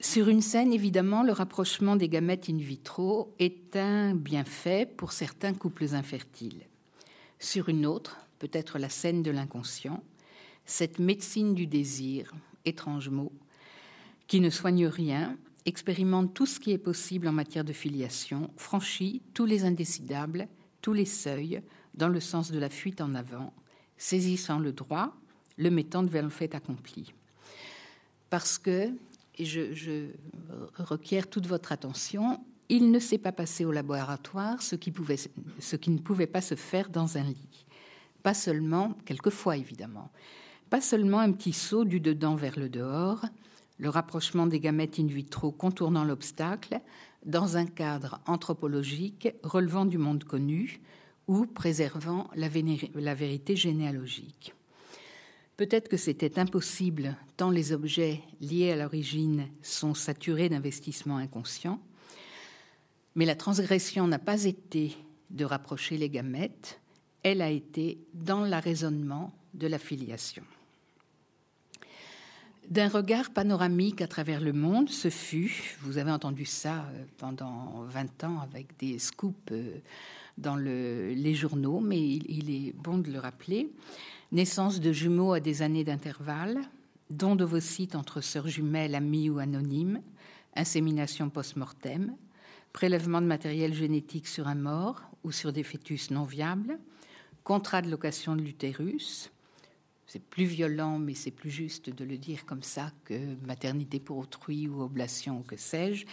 Sur 0.00 0.28
une 0.28 0.42
scène, 0.42 0.72
évidemment, 0.72 1.24
le 1.24 1.32
rapprochement 1.32 1.96
des 1.96 2.08
gamètes 2.08 2.48
in 2.48 2.56
vitro 2.56 3.34
est 3.40 3.74
un 3.76 4.14
bienfait 4.14 4.86
pour 4.86 5.10
certains 5.10 5.54
couples 5.54 5.92
infertiles. 5.92 6.66
Sur 7.40 7.68
une 7.68 7.84
autre, 7.84 8.16
peut-être 8.38 8.78
la 8.78 8.88
scène 8.88 9.22
de 9.22 9.32
l'inconscient, 9.32 10.02
cette 10.64 11.00
médecine 11.00 11.54
du 11.54 11.66
désir, 11.66 12.32
étrange 12.64 13.08
mot, 13.08 13.32
qui 14.28 14.40
ne 14.40 14.50
soigne 14.50 14.86
rien, 14.86 15.36
expérimente 15.66 16.32
tout 16.32 16.46
ce 16.46 16.60
qui 16.60 16.70
est 16.70 16.78
possible 16.78 17.26
en 17.26 17.32
matière 17.32 17.64
de 17.64 17.72
filiation, 17.72 18.50
franchit 18.56 19.20
tous 19.34 19.46
les 19.46 19.64
indécidables, 19.64 20.46
tous 20.80 20.92
les 20.92 21.04
seuils, 21.04 21.62
dans 21.94 22.08
le 22.08 22.20
sens 22.20 22.50
de 22.50 22.58
la 22.58 22.70
fuite 22.70 23.00
en 23.00 23.14
avant, 23.14 23.52
saisissant 23.96 24.58
le 24.58 24.72
droit, 24.72 25.14
le 25.56 25.70
mettant 25.70 26.02
devant 26.02 26.22
le 26.22 26.28
fait 26.28 26.54
accompli. 26.54 27.12
Parce 28.30 28.58
que, 28.58 28.90
et 29.36 29.44
je, 29.44 30.10
requiers 30.76 31.22
toute 31.22 31.46
votre 31.46 31.72
attention, 31.72 32.40
il 32.68 32.90
ne 32.90 32.98
s'est 32.98 33.18
pas 33.18 33.32
passé 33.32 33.64
au 33.64 33.72
laboratoire 33.72 34.62
ce 34.62 34.76
qui, 34.76 34.90
pouvait, 34.90 35.16
ce 35.58 35.76
qui 35.76 35.90
ne 35.90 35.98
pouvait 35.98 36.26
pas 36.26 36.40
se 36.40 36.54
faire 36.54 36.90
dans 36.90 37.16
un 37.16 37.24
lit. 37.24 37.64
Pas 38.22 38.34
seulement, 38.34 38.94
quelquefois 39.04 39.56
évidemment, 39.56 40.10
pas 40.70 40.80
seulement 40.80 41.20
un 41.20 41.32
petit 41.32 41.52
saut 41.52 41.84
du 41.84 41.98
dedans 41.98 42.34
vers 42.34 42.58
le 42.58 42.68
dehors, 42.68 43.24
le 43.78 43.88
rapprochement 43.88 44.46
des 44.46 44.60
gamètes 44.60 44.98
in 44.98 45.06
vitro 45.06 45.50
contournant 45.50 46.04
l'obstacle, 46.04 46.80
dans 47.24 47.56
un 47.56 47.66
cadre 47.66 48.20
anthropologique 48.26 49.28
relevant 49.42 49.84
du 49.84 49.98
monde 49.98 50.24
connu 50.24 50.80
ou 51.26 51.46
préservant 51.46 52.28
la, 52.34 52.48
vérité 52.48 53.54
généalogique. 53.54 54.54
Peut-être 55.56 55.88
que 55.88 55.96
c'était 55.96 56.38
impossible 56.38 57.16
tant 57.36 57.50
les 57.50 57.72
objets 57.72 58.22
liés 58.40 58.72
à 58.72 58.76
l'origine 58.76 59.48
sont 59.62 59.94
saturés 59.94 60.48
d'investissements 60.48 61.18
inconscients, 61.18 61.80
mais 63.14 63.26
la 63.26 63.34
transgression 63.34 64.06
n'a 64.06 64.18
pas 64.18 64.44
été 64.44 64.96
de 65.30 65.44
rapprocher 65.44 65.98
les 65.98 66.08
gamètes, 66.08 66.80
elle 67.22 67.42
a 67.42 67.50
été 67.50 67.98
dans 68.14 68.40
l'arraisonnement 68.40 69.34
de 69.54 69.66
la 69.66 69.78
filiation. 69.78 70.44
D'un 72.68 72.88
regard 72.88 73.30
panoramique 73.30 74.02
à 74.02 74.06
travers 74.06 74.42
le 74.42 74.52
monde, 74.52 74.90
ce 74.90 75.08
fut, 75.08 75.78
vous 75.80 75.96
avez 75.96 76.10
entendu 76.10 76.44
ça 76.44 76.84
euh, 76.92 77.04
pendant 77.16 77.82
20 77.88 78.24
ans 78.24 78.40
avec 78.42 78.78
des 78.78 78.98
scoops 78.98 79.52
euh, 79.52 79.78
dans 80.36 80.54
les 80.56 81.34
journaux, 81.34 81.80
mais 81.80 81.98
il 81.98 82.50
est 82.50 82.74
bon 82.74 82.98
de 82.98 83.10
le 83.10 83.18
rappeler, 83.20 83.72
naissance 84.32 84.80
de 84.80 84.92
jumeaux 84.92 85.32
à 85.32 85.40
des 85.40 85.62
années 85.62 85.82
d'intervalle, 85.82 86.58
don 87.08 87.36
d'ovocytes 87.36 87.94
entre 87.94 88.20
sœurs 88.20 88.48
jumelles, 88.48 88.94
amies 88.94 89.30
ou 89.30 89.38
anonymes, 89.38 90.02
insémination 90.54 91.30
post-mortem, 91.30 92.14
prélèvement 92.74 93.22
de 93.22 93.26
matériel 93.26 93.72
génétique 93.72 94.28
sur 94.28 94.46
un 94.46 94.54
mort 94.54 95.00
ou 95.24 95.32
sur 95.32 95.54
des 95.54 95.62
fœtus 95.62 96.10
non 96.10 96.24
viables, 96.24 96.78
contrat 97.44 97.80
de 97.80 97.90
location 97.90 98.36
de 98.36 98.42
l'utérus, 98.42 99.30
c'est 100.08 100.22
plus 100.22 100.46
violent, 100.46 100.98
mais 100.98 101.12
c'est 101.12 101.30
plus 101.30 101.50
juste 101.50 101.90
de 101.90 102.02
le 102.02 102.16
dire 102.16 102.46
comme 102.46 102.62
ça 102.62 102.90
que 103.04 103.14
maternité 103.46 104.00
pour 104.00 104.16
autrui 104.16 104.66
ou 104.66 104.80
oblation, 104.80 105.42
que 105.42 105.58
sais-je. 105.58 106.06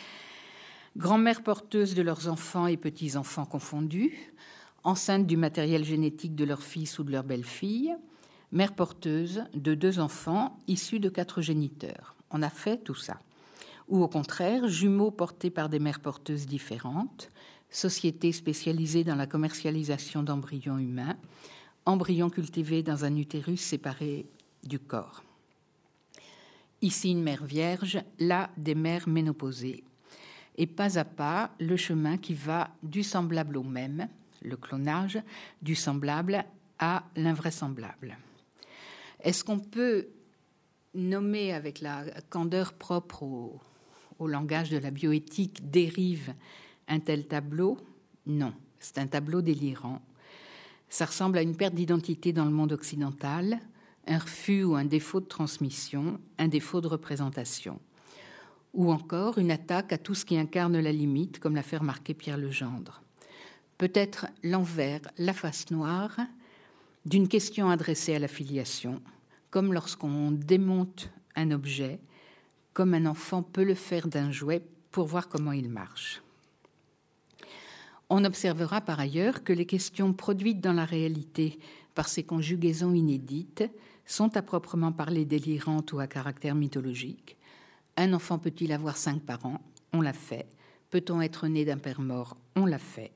Grand-mère 0.97 1.43
porteuse 1.43 1.95
de 1.95 2.01
leurs 2.01 2.27
enfants 2.27 2.67
et 2.67 2.75
petits-enfants 2.75 3.45
confondus, 3.45 4.13
enceinte 4.83 5.25
du 5.25 5.37
matériel 5.37 5.85
génétique 5.85 6.35
de 6.35 6.43
leur 6.43 6.61
fils 6.61 6.99
ou 6.99 7.03
de 7.05 7.11
leur 7.11 7.23
belle-fille, 7.23 7.95
mère 8.51 8.75
porteuse 8.75 9.43
de 9.53 9.73
deux 9.73 9.99
enfants 9.99 10.59
issus 10.67 10.99
de 10.99 11.09
quatre 11.09 11.41
géniteurs. 11.41 12.15
On 12.31 12.41
a 12.41 12.49
fait 12.49 12.77
tout 12.77 12.95
ça. 12.95 13.17
Ou 13.87 14.03
au 14.03 14.09
contraire, 14.09 14.67
jumeaux 14.67 15.11
portés 15.11 15.49
par 15.49 15.69
des 15.69 15.79
mères 15.79 16.01
porteuses 16.01 16.47
différentes, 16.47 17.29
société 17.69 18.33
spécialisée 18.33 19.05
dans 19.05 19.15
la 19.15 19.27
commercialisation 19.27 20.21
d'embryons 20.21 20.79
humains, 20.79 21.15
embryon 21.85 22.29
cultivé 22.29 22.83
dans 22.83 23.05
un 23.05 23.15
utérus 23.15 23.61
séparé 23.61 24.25
du 24.63 24.79
corps. 24.79 25.23
Ici 26.81 27.11
une 27.11 27.23
mère 27.23 27.45
vierge, 27.45 27.99
là 28.19 28.49
des 28.57 28.75
mères 28.75 29.07
ménopausées. 29.07 29.83
Et 30.57 30.67
pas 30.67 30.97
à 30.97 31.05
pas, 31.05 31.51
le 31.59 31.77
chemin 31.77 32.17
qui 32.17 32.33
va 32.33 32.69
du 32.81 33.03
semblable 33.03 33.57
au 33.57 33.63
même, 33.63 34.07
le 34.41 34.57
clonage, 34.57 35.21
du 35.61 35.75
semblable 35.75 36.45
à 36.79 37.03
l'invraisemblable. 37.15 38.17
Est-ce 39.21 39.43
qu'on 39.43 39.59
peut 39.59 40.07
nommer 40.93 41.53
avec 41.53 41.81
la 41.81 42.05
candeur 42.29 42.73
propre 42.73 43.23
au, 43.23 43.59
au 44.19 44.27
langage 44.27 44.69
de 44.69 44.77
la 44.77 44.91
bioéthique 44.91 45.69
dérive 45.69 46.33
un 46.87 46.99
tel 46.99 47.27
tableau? 47.27 47.77
Non, 48.25 48.53
c'est 48.79 48.97
un 48.97 49.07
tableau 49.07 49.41
délirant 49.41 50.01
ça 50.89 51.05
ressemble 51.05 51.37
à 51.37 51.41
une 51.41 51.55
perte 51.55 51.75
d'identité 51.75 52.33
dans 52.33 52.45
le 52.45 52.51
monde 52.51 52.71
occidental, 52.71 53.59
un 54.07 54.17
refus 54.17 54.63
ou 54.63 54.75
un 54.75 54.85
défaut 54.85 55.19
de 55.19 55.25
transmission, 55.25 56.19
un 56.37 56.47
défaut 56.47 56.81
de 56.81 56.87
représentation. 56.87 57.79
Ou 58.73 58.91
encore 58.91 59.37
une 59.37 59.51
attaque 59.51 59.93
à 59.93 59.97
tout 59.97 60.15
ce 60.15 60.25
qui 60.25 60.37
incarne 60.37 60.79
la 60.79 60.91
limite, 60.91 61.39
comme 61.39 61.55
l'a 61.55 61.63
fait 61.63 61.77
remarquer 61.77 62.13
Pierre 62.13 62.37
Legendre. 62.37 63.01
Peut-être 63.77 64.27
l'envers, 64.43 65.01
la 65.17 65.33
face 65.33 65.71
noire 65.71 66.17
d'une 67.05 67.27
question 67.27 67.69
adressée 67.69 68.15
à 68.15 68.19
la 68.19 68.27
filiation, 68.27 69.01
comme 69.49 69.73
lorsqu'on 69.73 70.31
démonte 70.31 71.09
un 71.35 71.51
objet, 71.51 71.99
comme 72.73 72.93
un 72.93 73.05
enfant 73.05 73.43
peut 73.43 73.63
le 73.63 73.75
faire 73.75 74.07
d'un 74.07 74.31
jouet 74.31 74.63
pour 74.91 75.07
voir 75.07 75.29
comment 75.29 75.51
il 75.51 75.69
marche. 75.69 76.21
On 78.09 78.23
observera 78.23 78.81
par 78.81 78.99
ailleurs 78.99 79.43
que 79.43 79.53
les 79.53 79.65
questions 79.65 80.13
produites 80.13 80.61
dans 80.61 80.73
la 80.73 80.85
réalité 80.85 81.59
par 81.95 82.07
ces 82.07 82.23
conjugaisons 82.23 82.93
inédites 82.93 83.63
sont 84.05 84.37
à 84.37 84.41
proprement 84.41 84.91
parler 84.91 85.25
délirantes 85.25 85.91
ou 85.93 85.99
à 85.99 86.07
caractère 86.07 86.55
mythologique. 86.55 87.37
Un 87.97 88.13
enfant 88.13 88.37
peut-il 88.37 88.71
avoir 88.71 88.97
cinq 88.97 89.21
parents? 89.21 89.61
On 89.93 90.01
l'a 90.01 90.13
fait. 90.13 90.45
Peut-on 90.91 91.21
être 91.21 91.47
né 91.47 91.65
d'un 91.65 91.77
père 91.77 92.01
mort? 92.01 92.37
On 92.55 92.65
l'a 92.65 92.77
fait. 92.77 93.11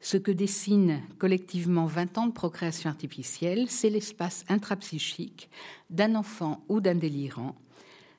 Ce 0.00 0.16
que 0.16 0.30
dessine 0.30 1.00
collectivement 1.18 1.86
20 1.86 2.18
ans 2.18 2.26
de 2.26 2.32
procréation 2.32 2.90
artificielle, 2.90 3.66
c'est 3.68 3.90
l'espace 3.90 4.44
intrapsychique 4.48 5.48
d'un 5.90 6.14
enfant 6.14 6.62
ou 6.68 6.80
d'un 6.80 6.94
délirant 6.94 7.56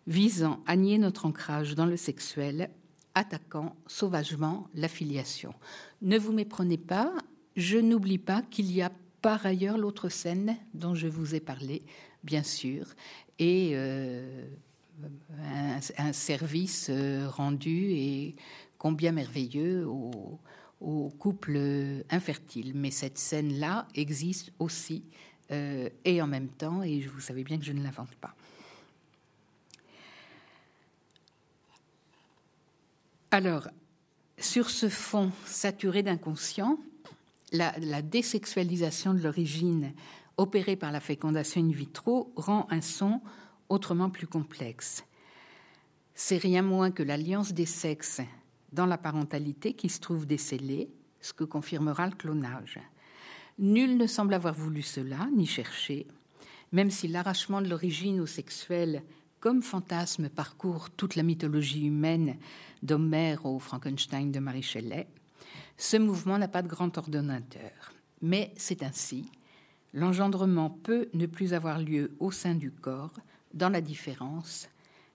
visant 0.08 0.60
à 0.66 0.76
nier 0.76 0.98
notre 0.98 1.26
ancrage 1.26 1.76
dans 1.76 1.86
le 1.86 1.98
sexuel 1.98 2.70
attaquant 3.16 3.76
sauvagement 3.88 4.68
la 4.76 4.88
filiation. 4.88 5.54
Ne 6.02 6.18
vous 6.18 6.34
méprenez 6.34 6.78
pas, 6.78 7.14
je 7.56 7.78
n'oublie 7.78 8.18
pas 8.18 8.42
qu'il 8.44 8.72
y 8.72 8.82
a 8.82 8.92
par 9.22 9.46
ailleurs 9.46 9.78
l'autre 9.78 10.10
scène 10.10 10.56
dont 10.74 10.94
je 10.94 11.08
vous 11.08 11.34
ai 11.34 11.40
parlé, 11.40 11.84
bien 12.24 12.44
sûr, 12.44 12.86
et 13.40 13.72
euh, 13.74 14.46
un, 15.98 16.14
service 16.14 16.88
euh, 16.90 17.28
rendu 17.28 17.92
et 17.92 18.36
combien 18.78 19.12
merveilleux 19.12 19.88
au, 19.88 20.40
au 20.80 21.10
couple 21.10 21.60
infertile. 22.10 22.74
Mais 22.76 22.92
cette 22.92 23.18
scène-là 23.18 23.88
existe 23.96 24.52
aussi 24.60 25.04
euh, 25.52 25.90
et 26.04 26.22
en 26.22 26.28
même 26.28 26.50
temps, 26.50 26.82
et 26.82 27.02
vous 27.02 27.20
savez 27.20 27.44
bien 27.44 27.58
que 27.58 27.66
je 27.66 27.72
ne 27.72 27.84
l'invente 27.84 28.16
pas. 28.16 28.36
Alors, 33.32 33.68
sur 34.38 34.70
ce 34.70 34.90
fond 34.90 35.32
saturé 35.46 36.04
d'inconscient, 36.04 36.78
la, 37.52 38.02
désexualisation 38.02 39.14
de 39.14 39.22
l'origine 39.22 39.94
opérée 40.38 40.76
par 40.76 40.92
la 40.92 41.00
fécondation 41.00 41.62
in 41.62 41.72
vitro 41.72 42.34
rend 42.36 42.68
un 42.70 42.82
son 42.82 43.22
autrement 43.70 44.10
plus 44.10 44.28
complexe. 44.28 45.04
C'est 46.14 46.38
rien 46.38 46.62
moins 46.62 46.92
que 46.92 47.04
l'alliance 47.04 47.54
des 47.54 47.66
sexes 47.66 48.22
dans 48.72 48.86
la 48.86 48.98
parentalité 48.98 49.74
qui 49.74 49.90
se 49.90 50.00
trouve 50.00 50.26
décelée, 50.26 50.90
ce 51.22 51.34
que 51.34 51.44
confirmera 51.44 52.08
le 52.08 52.16
clonage. 52.16 52.80
Nul 53.58 53.98
ne 53.98 54.08
semble 54.08 54.34
avoir 54.34 54.54
voulu 54.54 54.82
cela, 54.82 55.28
ni 55.36 55.46
cherché, 55.46 56.08
même 56.72 56.92
si 56.92 57.08
l'arrachement 57.08 57.62
de 57.62 57.70
l'origine 57.70 58.20
au 58.20 58.26
sexuel 58.26 59.04
comme 59.46 59.62
fantasme 59.62 60.28
parcourt 60.28 60.90
toute 60.90 61.16
la 61.16 61.22
mythologie 61.22 61.86
humaine 61.86 62.38
d'Homère 62.82 63.46
au 63.46 63.60
Frankenstein 63.60 64.32
de 64.32 64.40
Marie 64.40 64.64
Shelley, 64.64 65.08
ce 65.78 65.98
mouvement 65.98 66.40
n'a 66.40 66.48
pas 66.48 66.64
de 66.64 66.68
grand 66.68 66.98
ordonnateur. 66.98 67.94
Mais 68.24 68.56
c'est 68.58 68.82
ainsi. 68.82 69.30
L'engendrement 69.94 70.72
peut 70.72 71.10
ne 71.14 71.28
plus 71.28 71.54
avoir 71.54 71.78
lieu 71.78 72.16
au 72.20 72.32
sein 72.32 72.56
du 72.56 72.72
corps, 72.72 73.14
dans 73.54 73.70
la 73.70 73.82
différence, 73.82 74.68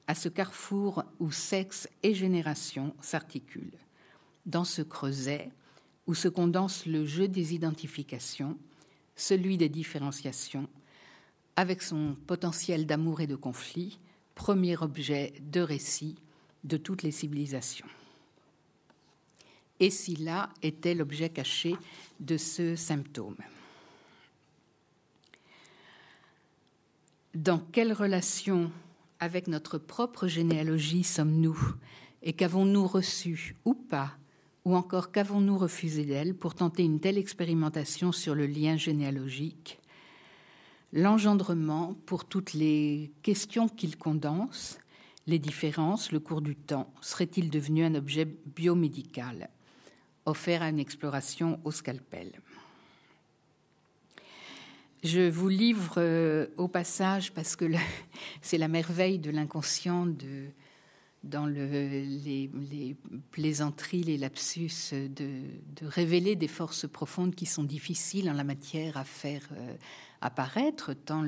à 0.07 0.15
ce 0.15 0.29
carrefour 0.29 1.03
où 1.19 1.33
sexe 1.33 1.89
et 2.05 2.15
génération 2.15 2.95
s'articulent. 3.01 3.81
Dans 4.47 4.63
ce 4.63 4.83
creuset 4.83 5.51
où 6.07 6.15
se 6.15 6.29
condense 6.29 6.87
le 6.87 7.05
jeu 7.05 7.27
des 7.27 7.53
identifications, 7.53 8.57
celui 9.17 9.59
des 9.59 9.69
différenciations, 9.69 10.69
avec 11.57 11.83
son 11.83 12.15
potentiel 12.29 12.87
d'amour 12.87 13.23
et 13.23 13.27
de 13.27 13.35
conflit, 13.35 13.99
premier 14.41 14.79
objet 14.79 15.35
de 15.43 15.61
récit 15.61 16.17
de 16.65 16.79
toutes 16.79 17.03
les 17.03 17.11
civilisations. 17.11 17.87
Et 19.81 19.91
si 19.91 20.17
là 20.17 20.49
était 20.63 20.95
l'objet 20.95 21.29
caché 21.29 21.77
de 22.21 22.39
ce 22.39 22.75
symptôme? 22.75 23.37
Dans 27.35 27.59
quelle 27.59 27.93
relation 27.93 28.73
avec 29.19 29.47
notre 29.47 29.77
propre 29.77 30.27
généalogie 30.27 31.05
sommes-nous? 31.05 31.75
Et 32.23 32.33
qu'avons-nous 32.33 32.87
reçu 32.87 33.57
ou 33.67 33.75
pas, 33.75 34.13
ou 34.65 34.75
encore 34.75 35.13
qu'avons-nous 35.13 35.59
refusé 35.59 36.07
d'elle 36.07 36.35
pour 36.35 36.55
tenter 36.55 36.83
une 36.83 37.01
telle 37.01 37.19
expérimentation 37.19 38.11
sur 38.11 38.35
le 38.35 38.47
lien 38.47 38.79
généalogique? 38.79 39.80
L'engendrement 40.93 41.95
pour 42.07 42.25
toutes 42.25 42.53
les 42.53 43.13
questions 43.23 43.69
qu'il 43.69 43.97
condense, 43.97 44.79
les 45.27 45.39
différences, 45.39 46.13
le 46.13 46.21
cours 46.21 46.41
du 46.41 46.57
temps, 46.57 46.93
serait-il 47.01 47.51
devenu 47.51 47.85
un 47.85 47.95
objet 47.95 48.25
biomédical 48.25 49.51
offert 50.27 50.63
à 50.63 50.69
une 50.69 50.81
exploration 50.81 51.61
au 51.65 51.71
scalpel? 51.71 52.33
Je 55.03 55.31
vous 55.31 55.49
livre 55.49 55.95
euh, 55.97 56.47
au 56.59 56.69
passage, 56.69 57.33
parce 57.33 57.57
que 57.57 57.65
c'est 58.43 58.59
la 58.59 58.69
merveille 58.69 59.19
de 59.19 59.31
l'inconscient 59.31 60.05
de, 60.05 60.51
dans 61.23 61.47
les, 61.47 62.51
plaisanteries, 63.31 64.05
les 64.05 64.17
lapsus, 64.17 64.93
de, 64.93 65.43
révéler 65.83 66.35
des 66.35 66.49
forces 66.49 66.89
profondes 66.89 67.35
qui 67.35 67.47
sont 67.47 67.65
difficiles 67.65 68.31
en 68.31 68.33
la 68.33 68.45
matière 68.45 68.97
à 68.97 69.05
faire 69.05 69.47
euh, 69.53 69.75
apparaître, 70.23 70.95
tant 70.95 71.25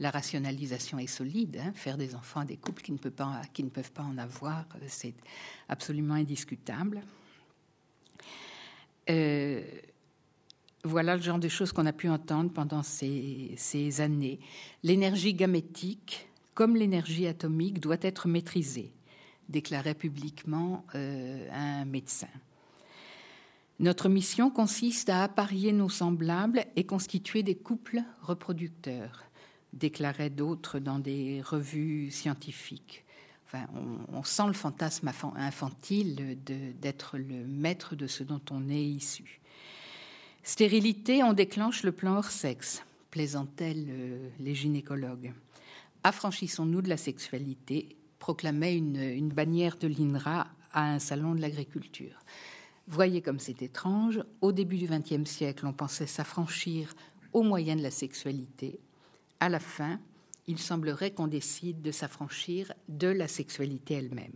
la 0.00 0.10
rationalisation 0.10 0.98
est 0.98 1.06
solide. 1.06 1.58
Hein. 1.62 1.72
faire 1.74 1.96
des 1.96 2.14
enfants 2.14 2.40
à 2.40 2.44
des 2.44 2.56
couples 2.56 2.82
qui 2.82 2.92
ne, 2.92 2.98
peuvent 2.98 3.12
pas, 3.12 4.02
en 4.02 4.18
avoir, 4.18 4.66
euh, 4.76 4.84
c'est 4.86 5.14
absolument 5.68 6.14
indiscutable. 6.14 7.02
Euh, 9.08 9.62
voilà 10.84 11.16
le 11.16 11.22
genre 11.22 11.38
de 11.38 11.48
choses 11.48 11.72
qu'on 11.72 11.86
a 11.86 11.92
pu 11.92 12.08
entendre 12.08 12.52
pendant 12.52 12.82
ces 12.82 14.00
années. 14.00 14.38
L'énergie 14.82 15.34
gamétique, 15.34 16.28
comme 16.54 16.76
l'énergie 16.76 17.26
atomique, 17.26 17.80
doit 17.80 17.96
être 18.02 18.28
maîtrisée, 18.28 18.92
déclarait 19.48 19.94
publiquement 19.94 20.84
euh, 20.94 21.48
un 21.52 21.84
médecin. 21.84 22.28
Notre 23.78 24.08
mission 24.08 24.50
consiste 24.50 25.10
à 25.10 25.22
apparier 25.22 25.72
nos 25.72 25.90
semblables 25.90 26.64
et 26.76 26.84
constituer 26.84 27.42
des 27.42 27.54
couples 27.54 28.02
reproducteurs, 28.22 29.24
déclaraient 29.74 30.30
d'autres 30.30 30.78
dans 30.78 30.98
des 30.98 31.42
revues 31.42 32.10
scientifiques. 32.10 33.04
Enfin, 33.46 33.66
on, 34.12 34.24
sent 34.24 34.46
le 34.46 34.54
fantasme 34.54 35.12
infantile 35.36 36.38
d'être 36.80 37.16
le 37.16 37.46
maître 37.46 37.94
de 37.94 38.06
ce 38.06 38.24
dont 38.24 38.40
on 38.50 38.68
est 38.68 38.82
issu. 38.82 39.40
Stérilité, 40.42 41.22
on 41.22 41.32
déclenche 41.32 41.82
le 41.82 41.92
plan 41.92 42.16
hors 42.16 42.30
sexe, 42.30 42.82
plaisantaient 43.10 43.76
les 44.40 44.54
gynécologues. 44.54 45.32
Affranchissons-nous 46.02 46.82
de 46.82 46.88
la 46.88 46.96
sexualité, 46.96 47.96
proclamait 48.26 48.76
une, 48.76 49.28
bannière 49.28 49.76
de 49.76 49.86
l'INRA 49.86 50.48
à 50.72 50.90
un 50.90 50.98
salon 50.98 51.36
de 51.36 51.40
l'agriculture. 51.40 52.18
Voyez 52.88 53.22
comme 53.22 53.38
c'est 53.38 53.62
étrange. 53.62 54.18
Au 54.40 54.50
début 54.50 54.78
du 54.78 54.88
XXe 54.88 55.30
siècle, 55.30 55.64
on 55.64 55.72
pensait 55.72 56.08
s'affranchir 56.08 56.92
au 57.32 57.44
moyen 57.44 57.76
de 57.76 57.84
la 57.84 57.92
sexualité. 57.92 58.80
À 59.38 59.48
la 59.48 59.60
fin, 59.60 60.00
il 60.48 60.58
semblerait 60.58 61.12
qu'on 61.12 61.28
décide 61.28 61.82
de 61.82 61.92
s'affranchir 61.92 62.72
de 62.88 63.06
la 63.06 63.28
sexualité 63.28 63.94
elle-même. 63.94 64.34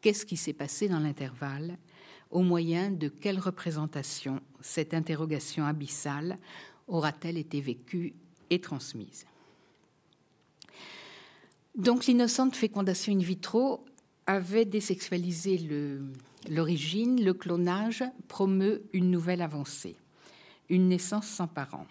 Qu'est-ce 0.00 0.26
qui 0.26 0.36
s'est 0.36 0.52
passé 0.52 0.88
dans 0.88 0.98
l'intervalle? 0.98 1.78
Au 2.32 2.42
moyen 2.42 2.90
de 2.90 3.06
quelle 3.06 3.38
représentation 3.38 4.40
cette 4.60 4.92
interrogation 4.92 5.64
abyssale 5.66 6.36
aura-t-elle 6.88 7.38
été 7.38 7.60
vécue 7.60 8.12
et 8.50 8.60
transmise? 8.60 9.24
Donc 11.74 12.06
l'innocente 12.06 12.54
fécondation 12.54 13.12
in 13.12 13.18
vitro 13.18 13.84
avait 14.26 14.64
désexualisé 14.64 15.60
l'origine, 16.48 17.22
le, 17.22 17.34
clonage 17.34 18.04
promeut 18.28 18.82
une 18.92 19.10
nouvelle 19.10 19.42
avancée, 19.42 19.96
une 20.68 20.88
naissance 20.88 21.26
sans 21.26 21.48
parents 21.48 21.86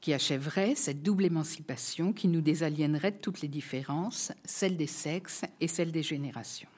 qui 0.00 0.14
achèverait 0.14 0.76
cette 0.76 1.02
double 1.02 1.24
émancipation 1.24 2.12
qui 2.12 2.28
nous 2.28 2.40
désaliénerait 2.40 3.10
de 3.10 3.16
toutes 3.16 3.40
les 3.40 3.48
différences, 3.48 4.30
celle 4.44 4.76
des 4.76 4.86
sexes 4.86 5.42
et 5.60 5.66
celle 5.66 5.90
des 5.90 6.04
générations. 6.04 6.68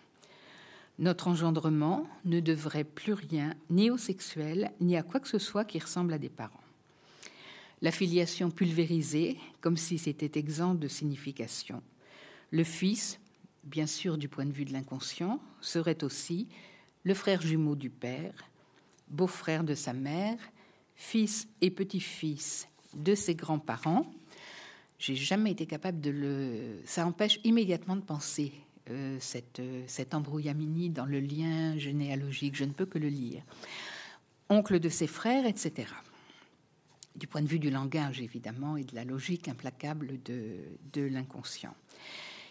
Notre 0.98 1.28
engendrement 1.28 2.06
ne 2.24 2.40
devrait 2.40 2.84
plus 2.84 3.12
rien 3.12 3.54
ni 3.68 3.90
au 3.90 3.98
sexuel 3.98 4.72
ni 4.80 4.96
à 4.96 5.02
quoi 5.02 5.20
que 5.20 5.28
ce 5.28 5.38
soit 5.38 5.64
qui 5.64 5.78
ressemble 5.78 6.14
à 6.14 6.18
des 6.18 6.30
parents. 6.30 6.60
La 7.82 7.90
filiation 7.90 8.50
pulvérisée, 8.50 9.38
comme 9.60 9.76
si 9.76 9.98
c'était 9.98 10.38
exempt 10.38 10.74
de 10.74 10.88
signification. 10.88 11.82
Le 12.50 12.64
fils, 12.64 13.18
bien 13.64 13.86
sûr 13.86 14.18
du 14.18 14.28
point 14.28 14.44
de 14.44 14.52
vue 14.52 14.64
de 14.64 14.72
l'inconscient, 14.72 15.40
serait 15.60 16.04
aussi 16.04 16.48
le 17.04 17.14
frère 17.14 17.40
jumeau 17.40 17.76
du 17.76 17.88
père, 17.88 18.32
beau-frère 19.08 19.64
de 19.64 19.74
sa 19.74 19.92
mère, 19.92 20.38
fils 20.94 21.48
et 21.60 21.70
petit-fils 21.70 22.68
de 22.94 23.14
ses 23.14 23.34
grands-parents. 23.34 24.04
J'ai 24.98 25.16
jamais 25.16 25.52
été 25.52 25.64
capable 25.64 26.00
de 26.00 26.10
le. 26.10 26.82
Ça 26.84 27.06
empêche 27.06 27.40
immédiatement 27.44 27.96
de 27.96 28.02
penser 28.02 28.52
euh, 28.90 29.16
cette, 29.20 29.60
euh, 29.60 29.82
cette 29.86 30.14
embrouillamini 30.14 30.90
dans 30.90 31.06
le 31.06 31.20
lien 31.20 31.78
généalogique. 31.78 32.54
Je 32.56 32.64
ne 32.64 32.72
peux 32.72 32.84
que 32.84 32.98
le 32.98 33.08
lire. 33.08 33.42
Oncle 34.50 34.78
de 34.78 34.88
ses 34.90 35.06
frères, 35.06 35.46
etc. 35.46 35.86
Du 37.20 37.26
point 37.26 37.42
de 37.42 37.46
vue 37.46 37.58
du 37.58 37.70
langage, 37.70 38.22
évidemment, 38.22 38.78
et 38.78 38.84
de 38.84 38.94
la 38.94 39.04
logique 39.04 39.46
implacable 39.46 40.22
de, 40.24 40.56
de 40.94 41.02
l'inconscient. 41.02 41.74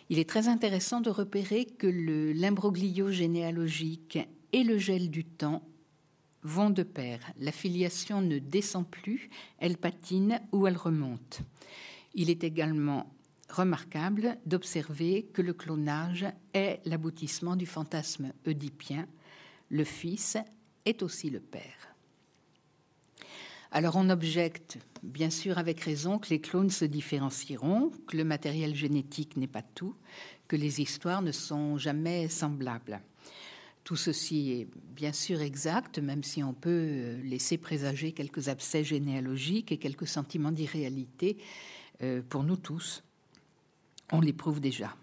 Il 0.09 0.19
est 0.19 0.29
très 0.29 0.47
intéressant 0.47 1.01
de 1.01 1.09
repérer 1.09 1.65
que 1.65 1.87
l'imbroglio 1.87 3.11
généalogique 3.11 4.19
et 4.53 4.63
le 4.63 4.77
gel 4.77 5.09
du 5.09 5.25
temps 5.25 5.63
vont 6.43 6.69
de 6.69 6.83
pair. 6.83 7.19
La 7.39 7.51
filiation 7.51 8.21
ne 8.21 8.37
descend 8.37 8.87
plus, 8.87 9.31
elle 9.57 9.75
patine 9.75 10.39
ou 10.51 10.67
elle 10.67 10.77
remonte. 10.77 11.41
Il 12.13 12.29
est 12.29 12.43
également 12.43 13.11
remarquable 13.49 14.37
d'observer 14.45 15.23
que 15.33 15.41
le 15.41 15.53
clonage 15.53 16.27
est 16.53 16.79
l'aboutissement 16.85 17.55
du 17.55 17.65
fantasme 17.65 18.33
oedipien. 18.45 19.07
Le 19.69 19.83
fils 19.83 20.37
est 20.85 21.01
aussi 21.01 21.31
le 21.31 21.39
père. 21.39 21.88
Alors 23.71 23.97
on 23.97 24.09
objecte, 24.09 24.79
bien 25.03 25.29
sûr 25.29 25.59
avec 25.59 25.79
raison, 25.81 26.17
que 26.17 26.29
les 26.29 26.41
clones 26.41 26.71
se 26.71 26.85
différencieront, 26.85 27.91
que 28.07 28.17
le 28.17 28.23
matériel 28.23 28.73
génétique 28.75 29.37
n'est 29.37 29.47
pas 29.47 29.61
tout, 29.61 29.93
que 30.47 30.55
les 30.55 30.81
histoires 30.81 31.21
ne 31.21 31.31
sont 31.31 31.77
jamais 31.77 32.27
semblables. 32.29 32.99
Tout 33.83 33.95
ceci 33.95 34.51
est 34.51 34.67
bien 34.95 35.13
sûr 35.13 35.41
exact, 35.41 35.99
même 35.99 36.23
si 36.23 36.43
on 36.43 36.53
peut 36.53 36.69
euh, 36.69 37.21
laisser 37.23 37.57
présager 37.57 38.11
quelques 38.11 38.49
abcès 38.49 38.83
généalogiques 38.83 39.71
et 39.71 39.77
quelques 39.77 40.07
sentiments 40.07 40.51
d'irréalité 40.51 41.37
euh, 42.01 42.21
pour 42.27 42.43
nous 42.43 42.57
tous. 42.57 43.03
On 44.11 44.21
l'éprouve 44.21 44.59
déjà. 44.59 44.95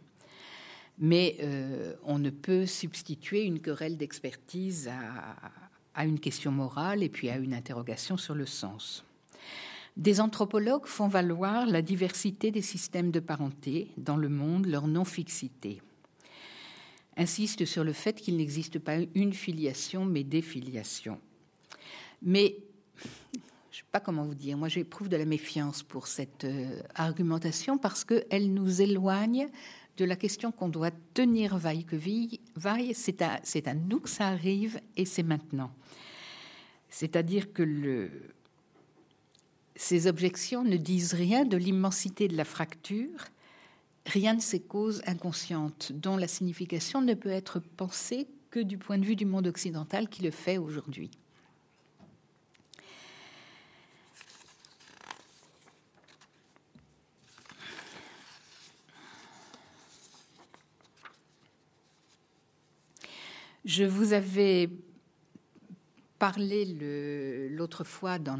Mais 0.98 1.36
euh, 1.40 1.94
on 2.04 2.18
ne 2.18 2.30
peut 2.30 2.66
substituer 2.66 3.44
une 3.44 3.60
querelle 3.60 3.96
d'expertise 3.96 4.88
à, 4.88 5.36
une 6.04 6.20
question 6.20 6.52
morale 6.52 7.02
et 7.02 7.08
puis 7.08 7.30
à 7.30 7.38
une 7.38 7.54
interrogation 7.54 8.16
sur 8.16 8.34
le 8.34 8.46
sens. 8.46 9.04
Des 9.96 10.20
anthropologues 10.20 10.86
font 10.86 11.08
valoir 11.08 11.66
la 11.66 11.80
diversité 11.80 12.50
des 12.50 12.62
systèmes 12.62 13.10
de 13.10 13.20
parenté 13.20 13.88
dans 13.96 14.16
le 14.16 14.28
monde, 14.28 14.66
leur 14.66 14.86
non-fixité 14.86 15.80
insiste 17.16 17.64
sur 17.64 17.82
le 17.82 17.92
fait 17.92 18.20
qu'il 18.20 18.36
n'existe 18.36 18.78
pas 18.78 18.96
une 19.14 19.32
filiation, 19.32 20.04
mais 20.04 20.22
des 20.22 20.42
filiations. 20.42 21.18
Mais 22.22 22.56
je 23.02 23.08
ne 23.08 23.82
sais 23.82 23.90
pas 23.90 24.00
comment 24.00 24.24
vous 24.24 24.34
dire, 24.34 24.56
moi 24.56 24.68
j'éprouve 24.68 25.08
de 25.08 25.16
la 25.16 25.24
méfiance 25.24 25.82
pour 25.82 26.06
cette 26.06 26.44
euh, 26.44 26.80
argumentation 26.94 27.78
parce 27.78 28.04
qu'elle 28.04 28.52
nous 28.52 28.80
éloigne 28.82 29.48
de 29.96 30.04
la 30.04 30.16
question 30.16 30.52
qu'on 30.52 30.68
doit 30.68 30.90
tenir 31.14 31.56
vaille 31.56 31.84
que 31.84 31.96
vaille, 32.56 32.94
c'est 32.94 33.22
à, 33.22 33.74
nous 33.74 34.00
que 34.00 34.08
ça 34.08 34.28
arrive 34.28 34.80
et 34.96 35.04
c'est 35.04 35.22
maintenant. 35.22 35.70
C'est-à-dire 36.88 37.52
que 37.52 38.10
ces 39.74 40.06
objections 40.06 40.64
ne 40.64 40.76
disent 40.76 41.14
rien 41.14 41.44
de 41.44 41.56
l'immensité 41.56 42.28
de 42.28 42.36
la 42.36 42.44
fracture 42.44 43.26
rien 44.06 44.34
de 44.34 44.40
ces 44.40 44.60
causes 44.60 45.02
inconscientes 45.06 45.92
dont 45.92 46.16
la 46.16 46.28
signification 46.28 47.02
ne 47.02 47.14
peut 47.14 47.30
être 47.30 47.58
pensée 47.58 48.28
que 48.50 48.60
du 48.60 48.78
point 48.78 48.98
de 48.98 49.04
vue 49.04 49.16
du 49.16 49.26
monde 49.26 49.46
occidental 49.46 50.08
qui 50.08 50.22
le 50.22 50.30
fait 50.30 50.58
aujourd'hui. 50.58 51.10
Je 63.66 63.82
vous 63.82 64.12
avais 64.12 64.70
parlé 66.20 67.48
l'autre 67.50 67.82
fois 67.82 68.20
dans 68.20 68.38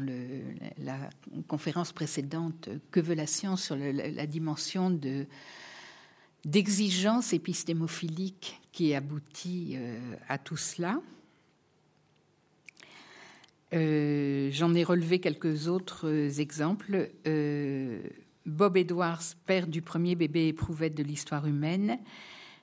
la 0.77 1.09
conférence 1.49 1.91
précédente 1.91 2.69
Que 2.91 3.01
veut 3.01 3.13
la 3.13 3.27
science 3.27 3.65
sur 3.65 3.75
la 3.75 4.25
dimension 4.25 4.89
de 4.89 5.25
d'exigence 6.45 7.33
épistémophilique 7.33 8.61
qui 8.71 8.95
aboutit 8.95 9.73
euh, 9.75 9.99
à 10.29 10.37
tout 10.37 10.55
cela. 10.55 11.01
Euh, 13.73 14.49
j'en 14.53 14.73
ai 14.73 14.85
relevé 14.85 15.19
quelques 15.19 15.67
autres 15.67 16.39
exemples. 16.39 17.11
Euh, 17.27 18.01
Bob 18.45 18.77
Edwards, 18.77 19.23
père 19.45 19.67
du 19.67 19.81
premier 19.81 20.15
bébé 20.15 20.47
éprouvette 20.47 20.95
de 20.95 21.03
l'histoire 21.03 21.47
humaine, 21.47 21.99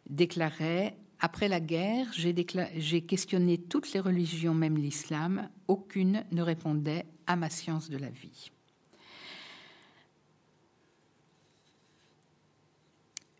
déclarait 0.08 0.96
Après 1.20 1.48
la 1.48 1.60
guerre, 1.60 2.06
j'ai 2.12 3.00
questionné 3.02 3.58
toutes 3.58 3.92
les 3.92 4.00
religions, 4.00 4.54
même 4.54 4.76
l'islam, 4.76 5.48
aucune 5.68 6.24
ne 6.32 6.42
répondait 6.42 7.06
à 7.26 7.36
ma 7.36 7.50
science 7.50 7.88
de 7.88 7.96
la 7.96 8.10
vie. 8.10 8.50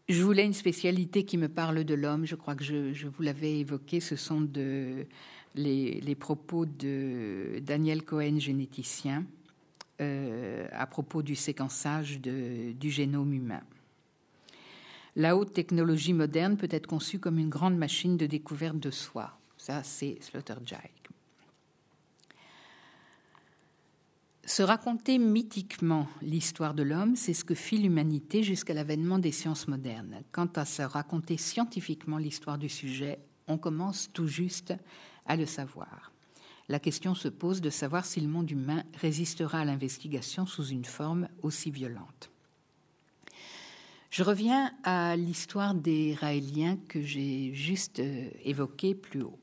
Je 0.09 0.23
voulais 0.23 0.45
une 0.45 0.55
spécialité 0.55 1.25
qui 1.25 1.39
me 1.39 1.49
parle 1.49 1.83
de 1.85 1.95
l'homme. 1.95 2.27
Je 2.27 2.35
crois 2.35 2.55
que 2.55 2.63
je, 2.63 3.07
vous 3.07 3.23
l'avais 3.23 3.61
évoqué. 3.61 4.01
Ce 4.01 4.17
sont 4.17 4.47
les, 5.55 6.15
propos 6.15 6.67
de 6.67 7.59
Daniel 7.63 8.03
Cohen, 8.03 8.39
généticien, 8.39 9.25
euh, 10.03 10.69
à 10.73 10.87
propos 10.87 11.23
du 11.23 11.35
séquençage 11.35 12.21
du 12.21 12.91
génome 12.91 13.33
humain. 13.33 13.63
La 15.17 15.37
haute 15.37 15.53
technologie 15.53 16.13
moderne 16.13 16.57
peut 16.57 16.69
être 16.71 16.89
conçue 16.89 17.21
comme 17.21 17.39
une 17.39 17.49
grande 17.49 17.77
machine 17.77 18.17
de 18.17 18.27
découverte 18.27 18.81
de 18.81 18.91
soi. 18.91 19.39
Ça, 19.57 19.83
c'est 19.85 20.19
Sloterdijk. 20.21 21.05
Se 24.47 24.63
raconter 24.63 25.19
mythiquement 25.19 26.07
l'histoire 26.21 26.75
de 26.75 26.83
l'homme, 26.83 27.17
c'est 27.17 27.33
ce 27.33 27.45
que 27.45 27.55
fit 27.55 27.79
l'humanité 27.79 28.43
jusqu'à 28.43 28.75
l'avènement 28.75 29.19
des 29.19 29.33
sciences 29.33 29.69
modernes. 29.69 30.23
Quant 30.33 30.51
à 30.57 30.65
se 30.65 30.83
raconter 30.83 31.39
scientifiquement 31.39 32.19
l'histoire 32.19 32.59
du 32.59 32.69
sujet, 32.69 33.21
on 33.47 33.57
commence 33.57 34.13
tout 34.13 34.27
juste 34.27 34.75
à 35.25 35.37
le 35.37 35.47
savoir. 35.47 36.13
La 36.69 36.79
question 36.79 37.15
se 37.15 37.29
pose 37.29 37.61
de 37.61 37.71
savoir 37.71 38.05
si 38.05 38.21
le 38.21 38.29
monde 38.29 38.51
humain 38.51 38.83
résistera 39.01 39.61
à 39.61 39.65
l'investigation 39.65 40.45
sous 40.45 40.67
une 40.67 40.85
forme 40.85 41.29
aussi 41.43 41.71
violente. 41.71 42.31
Je 44.15 44.23
reviens 44.23 44.71
à 44.85 45.17
l'histoire 45.17 45.75
des 45.75 46.15
Raéliens 46.15 46.79
que 46.87 47.03
j'ai 47.03 47.53
juste 47.53 47.99
euh, 47.99 48.29
évoquée 48.45 48.95
plus 48.95 49.23
haut. 49.23 49.41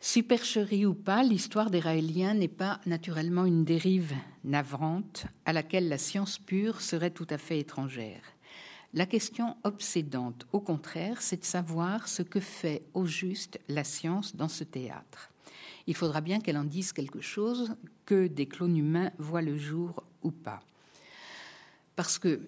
Supercherie 0.00 0.84
ou 0.84 0.94
pas, 0.94 1.22
l'histoire 1.22 1.70
des 1.70 1.78
Raéliens 1.78 2.34
n'est 2.34 2.48
pas 2.48 2.80
naturellement 2.86 3.44
une 3.44 3.64
dérive 3.64 4.14
navrante 4.42 5.26
à 5.44 5.52
laquelle 5.52 5.88
la 5.88 5.96
science 5.96 6.40
pure 6.40 6.80
serait 6.80 7.12
tout 7.12 7.28
à 7.30 7.38
fait 7.38 7.60
étrangère. 7.60 8.22
La 8.94 9.06
question 9.06 9.56
obsédante, 9.62 10.48
au 10.52 10.58
contraire, 10.58 11.22
c'est 11.22 11.42
de 11.42 11.44
savoir 11.44 12.08
ce 12.08 12.22
que 12.22 12.40
fait 12.40 12.82
au 12.94 13.06
juste 13.06 13.60
la 13.68 13.84
science 13.84 14.34
dans 14.34 14.48
ce 14.48 14.64
théâtre. 14.64 15.30
Il 15.86 15.94
faudra 15.94 16.20
bien 16.20 16.40
qu'elle 16.40 16.58
en 16.58 16.64
dise 16.64 16.92
quelque 16.92 17.20
chose, 17.20 17.76
que 18.06 18.26
des 18.26 18.46
clones 18.46 18.76
humains 18.76 19.12
voient 19.18 19.40
le 19.40 19.56
jour 19.56 20.02
ou 20.24 20.32
pas. 20.32 20.58
Parce 21.94 22.18
que 22.18 22.40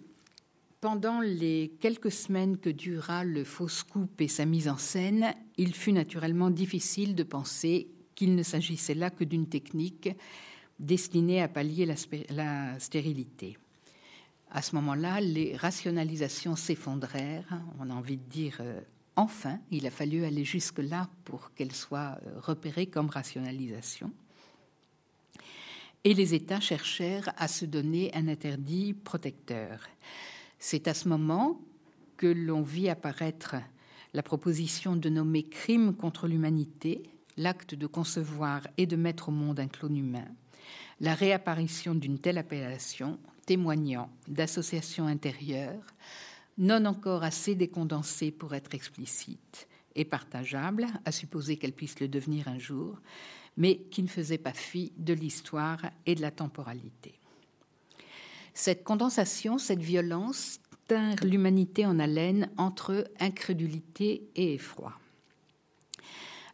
pendant 0.81 1.21
les 1.21 1.73
quelques 1.81 2.11
semaines 2.11 2.57
que 2.57 2.71
dura 2.71 3.25
le 3.25 3.45
faux 3.45 3.69
scoop 3.69 4.21
et 4.21 4.29
sa 4.29 4.47
mise 4.47 4.69
en 4.69 4.79
scène, 4.79 5.35
il 5.59 5.75
fut 5.75 5.93
naturellement 5.93 6.51
difficile 6.51 7.15
de 7.15 7.23
penser 7.23 7.89
qu'il 8.15 8.35
ne 8.35 8.43
s'agissait 8.43 8.95
là 8.95 9.11
que 9.11 9.25
d'une 9.25 9.49
technique 9.49 10.11
destinée 10.79 11.43
à 11.43 11.49
pallier 11.49 11.87
la, 12.31 12.79
stérilité. 12.79 13.59
À 14.51 14.63
ce 14.63 14.75
moment-là, 14.77 15.21
les 15.21 15.57
rationalisations 15.57 16.57
s'effondrèrent. 16.57 17.61
On 17.79 17.91
a 17.91 17.95
envie 17.95 18.17
de 18.17 18.31
dire 18.31 18.57
euh, 18.61 18.81
enfin, 19.17 19.61
il 19.71 19.87
a 19.87 19.91
fallu 19.91 20.25
aller 20.25 20.45
jusque-là 20.45 21.09
pour 21.25 21.53
qu'elles 21.53 21.75
soient 21.75 22.19
euh, 22.27 22.41
repérées 22.41 22.87
comme 22.87 23.11
rationalisation. 23.11 24.11
Et 26.03 26.15
les 26.15 26.33
États 26.33 26.61
cherchèrent 26.61 27.31
à 27.37 27.47
se 27.47 27.67
donner 27.67 28.11
un 28.15 28.27
interdit 28.27 28.95
protecteur. 28.95 29.81
C'est 30.63 30.89
à 30.89 30.95
ce 30.95 31.09
moment 31.09 31.59
que 32.19 32.27
l'on 32.27 32.61
vit 32.61 32.91
apparaître 32.91 33.57
la 34.13 34.23
proposition 34.23 34.95
de 34.95 35.09
nommer 35.09 35.43
crime 35.43 35.95
contre 35.95 36.29
l'humanité, 36.29 37.03
l'acte 37.39 37.75
de 37.75 37.87
concevoir 37.87 38.67
et 38.77 38.87
de 38.87 38.97
mettre 38.97 39.31
au 39.31 39.33
monde 39.33 39.59
un 39.59 39.69
clone 39.69 39.97
humain, 39.97 40.29
la 41.01 41.15
réapparition 41.15 41.95
d'une 41.95 42.19
telle 42.19 42.37
appellation 42.37 43.19
témoignant 43.47 44.11
d'associations 44.29 45.07
intérieures, 45.07 45.87
non 46.59 46.85
encore 46.85 47.25
assez 47.25 47.55
décondensées 47.55 48.31
pour 48.31 48.55
être 48.55 48.75
explicites 48.75 49.67
et 49.95 50.05
partageables, 50.05 50.87
à 51.07 51.11
supposer 51.11 51.57
qu'elles 51.57 51.73
puissent 51.73 52.01
le 52.01 52.09
devenir 52.09 52.49
un 52.49 52.59
jour, 52.59 53.01
mais 53.57 53.79
qui 53.91 54.03
ne 54.03 54.09
faisaient 54.09 54.39
pas 54.39 54.53
fi 54.53 54.93
de 54.99 55.15
l'histoire 55.15 55.81
et 56.05 56.15
de 56.15 56.21
la 56.21 56.31
temporalité. 56.31 57.20
Cette 58.63 58.85
condensation, 58.85 59.57
cette 59.57 59.81
violence 59.81 60.61
tinrent 60.87 61.25
l'humanité 61.25 61.87
en 61.87 61.99
haleine 61.99 62.51
entre 62.59 63.11
incrédulité 63.19 64.29
et 64.37 64.53
effroi. 64.53 64.93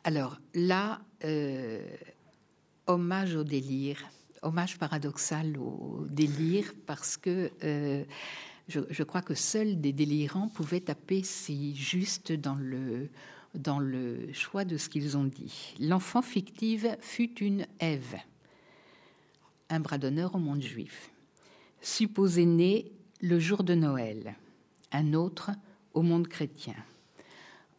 Alors 0.05 0.39
là, 0.55 1.01
euh, 1.25 1.85
hommage 2.87 3.35
au 3.35 3.43
délire, 3.43 3.99
hommage 4.43 4.79
paradoxal 4.79 5.59
au 5.59 6.07
délire, 6.09 6.73
parce 6.87 7.17
que 7.17 7.51
euh, 7.65 8.05
je, 8.69 9.03
crois 9.03 9.23
que 9.23 9.35
seuls 9.35 9.81
des 9.81 9.93
délirants 9.93 10.47
pouvaient 10.47 10.79
taper 10.79 11.25
si 11.25 11.75
juste 11.75 12.31
dans 12.31 12.55
le, 12.55 13.09
dans 13.57 13.81
le 13.81 14.33
choix 14.33 14.65
de 14.65 14.77
ce 14.77 14.89
qu'ils 14.89 15.17
ont 15.17 15.25
dit. 15.25 15.75
L'enfant 15.81 16.23
fictive 16.23 16.97
fut 17.01 17.41
une 17.41 17.67
Ève, 17.81 18.15
un 19.71 19.81
bras 19.81 19.99
d'honneur 19.99 20.37
au 20.37 20.39
monde 20.39 20.63
juif 20.63 21.11
supposé 21.81 22.47
né 22.47 22.93
le 23.21 23.39
jour 23.39 23.65
de 23.65 23.75
Noël, 23.75 24.35
un 24.93 25.15
autre 25.15 25.51
au 25.95 26.03
monde 26.03 26.29
chrétien, 26.29 26.77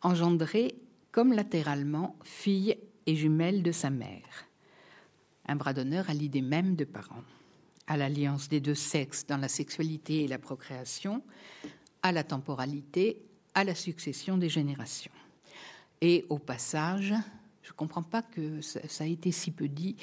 engendré 0.02 0.76
comme 1.12 1.34
latéralement 1.34 2.16
fille 2.24 2.78
et 3.06 3.16
jumelle 3.16 3.64
de 3.64 3.72
sa 3.72 3.90
mère, 3.90 4.46
un 5.48 5.56
bras 5.56 5.74
d'honneur 5.74 6.10
à 6.10 6.14
l'idée 6.14 6.42
même 6.42 6.76
de 6.76 6.86
parents, 6.86 7.24
à 7.88 7.98
l'alliance 7.98 8.50
des 8.50 8.60
deux 8.60 8.76
sexes 8.76 9.26
dans 9.26 9.38
la 9.38 9.48
sexualité 9.48 10.24
et 10.24 10.28
la 10.28 10.40
procréation, 10.40 11.24
à 12.04 12.12
la 12.12 12.24
temporalité, 12.24 13.22
à 13.54 13.64
la 13.64 13.76
succession 13.76 14.38
des 14.38 14.50
générations. 14.50 15.12
Et 16.02 16.26
au 16.30 16.38
passage, 16.38 17.14
je 17.64 17.72
ne 17.72 17.76
comprends 17.76 18.04
pas 18.04 18.22
que 18.22 18.62
ça, 18.62 18.80
ça 18.88 19.04
a 19.04 19.08
été 19.08 19.32
si 19.32 19.52
peu 19.52 19.68
dit, 19.68 19.96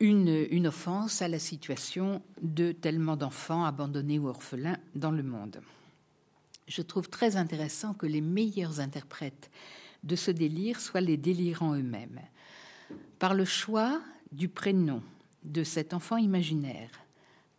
une, 0.00 0.66
offense 0.66 1.20
à 1.20 1.28
la 1.28 1.38
situation 1.38 2.22
de 2.40 2.72
tellement 2.72 3.16
d'enfants 3.16 3.64
abandonnés 3.64 4.18
ou 4.18 4.28
orphelins 4.28 4.78
dans 4.94 5.10
le 5.10 5.22
monde. 5.22 5.60
Je 6.66 6.82
trouve 6.82 7.10
très 7.10 7.36
intéressant 7.36 7.92
que 7.92 8.06
les 8.06 8.22
meilleurs 8.22 8.80
interprètes 8.80 9.50
de 10.02 10.16
ce 10.16 10.30
délire 10.30 10.80
soient 10.80 11.02
les 11.02 11.18
délirants 11.18 11.74
eux-mêmes. 11.74 12.20
Par 13.18 13.34
le 13.34 13.44
choix 13.44 14.00
du 14.32 14.48
prénom 14.48 15.02
de 15.44 15.62
cet 15.64 15.92
enfant 15.92 16.16
imaginaire, 16.16 16.90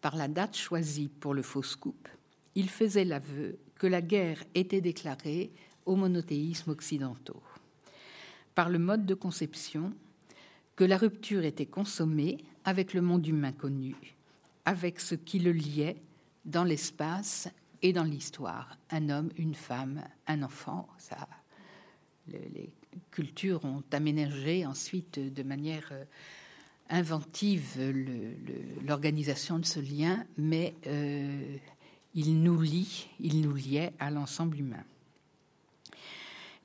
par 0.01 0.15
la 0.15 0.27
date 0.27 0.57
choisie 0.57 1.09
pour 1.09 1.35
le 1.35 1.43
faux 1.43 1.61
scoop, 1.61 2.07
il 2.55 2.69
faisait 2.69 3.05
l'aveu 3.05 3.59
que 3.75 3.85
la 3.85 4.01
guerre 4.01 4.43
était 4.55 4.81
déclarée 4.81 5.51
aux 5.85 5.95
monothéismes 5.95 6.71
occidentaux. 6.71 7.41
Par 8.55 8.69
le 8.69 8.79
mode 8.79 9.05
de 9.05 9.13
conception, 9.13 9.93
que 10.75 10.83
la 10.83 10.97
rupture 10.97 11.43
était 11.43 11.65
consommée 11.65 12.37
avec 12.63 12.93
le 12.93 13.01
monde 13.01 13.25
humain 13.25 13.51
connu, 13.51 13.95
avec 14.65 14.99
ce 14.99 15.15
qui 15.15 15.39
le 15.39 15.51
liait 15.51 15.97
dans 16.45 16.63
l'espace 16.63 17.49
et 17.81 17.93
dans 17.93 18.03
l'histoire. 18.03 18.77
Un 18.89 19.09
homme, 19.09 19.29
une 19.37 19.55
femme, 19.55 20.03
un 20.27 20.43
enfant, 20.43 20.87
les 22.27 22.69
cultures 23.11 23.63
ont 23.65 23.83
aménagé 23.91 24.65
ensuite 24.65 25.19
de 25.19 25.43
manière 25.43 25.89
euh, 25.91 26.03
inventive 26.89 27.79
l'organisation 28.85 29.59
de 29.59 29.65
ce 29.65 29.79
lien, 29.79 30.25
mais 30.37 30.75
euh, 30.87 31.57
il 32.13 32.41
nous 32.43 32.61
lie, 32.61 33.09
il 33.19 33.41
nous 33.41 33.53
liait 33.53 33.93
à 33.99 34.11
l'ensemble 34.11 34.59
humain. 34.59 34.83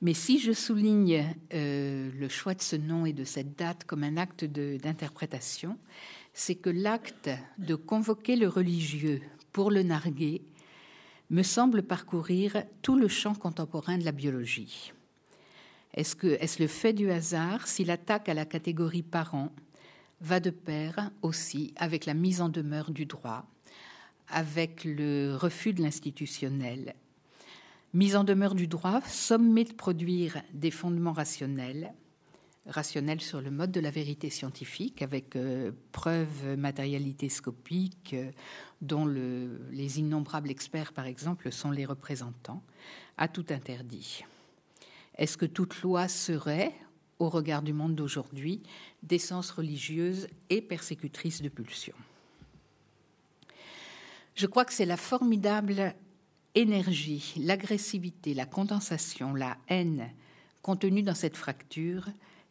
Mais 0.01 0.13
si 0.13 0.39
je 0.39 0.51
souligne 0.51 1.25
euh, 1.53 2.11
le 2.19 2.29
choix 2.29 2.53
de 2.53 2.61
ce 2.61 2.75
nom 2.75 3.05
et 3.05 3.13
de 3.13 3.23
cette 3.23 3.57
date 3.57 3.83
comme 3.83 4.03
un 4.03 4.17
acte 4.17 4.45
d'interprétation, 4.45 5.77
c'est 6.33 6.55
que 6.55 6.69
l'acte 6.69 7.31
de 7.57 7.73
convoquer 7.73 8.35
le 8.35 8.47
religieux 8.47 9.21
pour 9.53 9.71
le 9.71 9.81
narguer 9.81 10.43
me 11.31 11.41
semble 11.41 11.81
parcourir 11.81 12.63
tout 12.83 12.95
le 12.95 13.07
champ 13.07 13.33
contemporain 13.33 13.97
de 13.97 14.05
la 14.05 14.11
biologie. 14.11 14.93
Est-ce 15.93 16.61
le 16.61 16.67
fait 16.67 16.93
du 16.93 17.09
hasard 17.09 17.67
si 17.67 17.83
l'attaque 17.83 18.29
à 18.29 18.35
la 18.35 18.45
catégorie 18.45 19.01
parent 19.01 19.51
va 20.21 20.39
de 20.39 20.51
pair 20.51 21.09
aussi 21.23 21.73
avec 21.75 22.05
la 22.05 22.13
mise 22.13 22.39
en 22.39 22.49
demeure 22.49 22.91
du 22.91 23.07
droit, 23.07 23.45
avec 24.29 24.83
le 24.83 25.35
refus 25.35 25.73
de 25.73 25.81
l'institutionnel 25.81 26.93
Mise 27.93 28.15
en 28.15 28.23
demeure 28.23 28.53
du 28.53 28.67
droit, 28.67 29.01
sommé 29.01 29.63
de 29.63 29.73
produire 29.73 30.41
des 30.53 30.71
fondements 30.71 31.13
rationnels, 31.13 31.93
rationnels 32.67 33.21
sur 33.21 33.39
le 33.39 33.49
mode 33.49 33.71
de 33.71 33.79
la 33.79 33.91
vérité 33.91 34.29
scientifique, 34.29 35.01
avec 35.01 35.35
euh, 35.35 35.71
preuves 35.93 36.57
matérialité 36.57 37.29
scopiques, 37.29 38.13
euh, 38.13 38.29
dont 38.81 39.05
les 39.05 39.99
innombrables 39.99 40.51
experts, 40.51 40.91
par 40.91 41.05
exemple, 41.05 41.51
sont 41.51 41.71
les 41.71 41.85
représentants, 41.85 42.61
à 43.17 43.29
tout 43.29 43.45
interdit. 43.49 44.25
Est-ce 45.15 45.37
que 45.37 45.45
toute 45.45 45.81
loi 45.81 46.09
serait, 46.09 46.73
au 47.19 47.29
regard 47.29 47.61
du 47.61 47.73
monde 47.73 47.95
d'aujourd'hui, 47.95 48.61
d'essence 49.01 49.49
religieuse 49.49 50.27
et 50.49 50.61
persécutrice 50.61 51.41
de 51.41 51.49
pulsions? 51.49 51.95
Je 54.35 54.45
crois 54.45 54.65
que 54.65 54.73
c'est 54.73 54.85
la 54.85 54.97
formidable 54.97 55.95
énergie, 56.55 57.33
l'agressivité, 57.37 58.33
la 58.33 58.45
condensation, 58.45 59.33
la 59.33 59.57
haine 59.67 60.09
contenue 60.61 61.03
dans 61.03 61.15
cette 61.15 61.37
fracture 61.37 62.07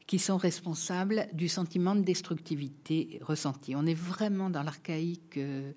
qui 0.06 0.18
sont 0.18 0.36
responsables 0.36 1.28
du 1.32 1.48
sentiment 1.48 1.96
de 1.96 2.02
destructivité 2.02 3.18
ressenti. 3.22 3.74
On 3.74 3.86
est 3.86 3.94
vraiment 3.94 4.50
dans 4.50 4.62
l'archaïque 4.62 5.36
euh, 5.36 5.72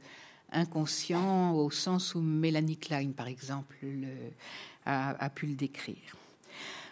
inconscient 0.51 1.53
au 1.53 1.71
sens 1.71 2.15
où 2.15 2.21
Mélanie 2.21 2.77
Klein, 2.77 3.11
par 3.11 3.27
exemple, 3.27 3.77
a 4.85 5.29
pu 5.29 5.45
le 5.45 5.55
décrire. 5.55 6.15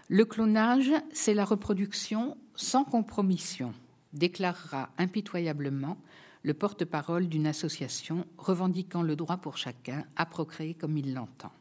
Le 0.09 0.23
clonage, 0.23 0.91
c'est 1.11 1.33
la 1.33 1.43
reproduction 1.43 2.37
sans 2.55 2.85
compromission, 2.85 3.73
déclarera 4.13 4.89
impitoyablement 4.97 5.97
le 6.47 6.53
porte-parole 6.53 7.27
d'une 7.27 7.45
association 7.45 8.25
revendiquant 8.37 9.01
le 9.01 9.17
droit 9.17 9.35
pour 9.35 9.57
chacun 9.57 10.05
à 10.15 10.25
procréer 10.25 10.75
comme 10.75 10.95
il 10.95 11.13
l'entend. 11.13 11.51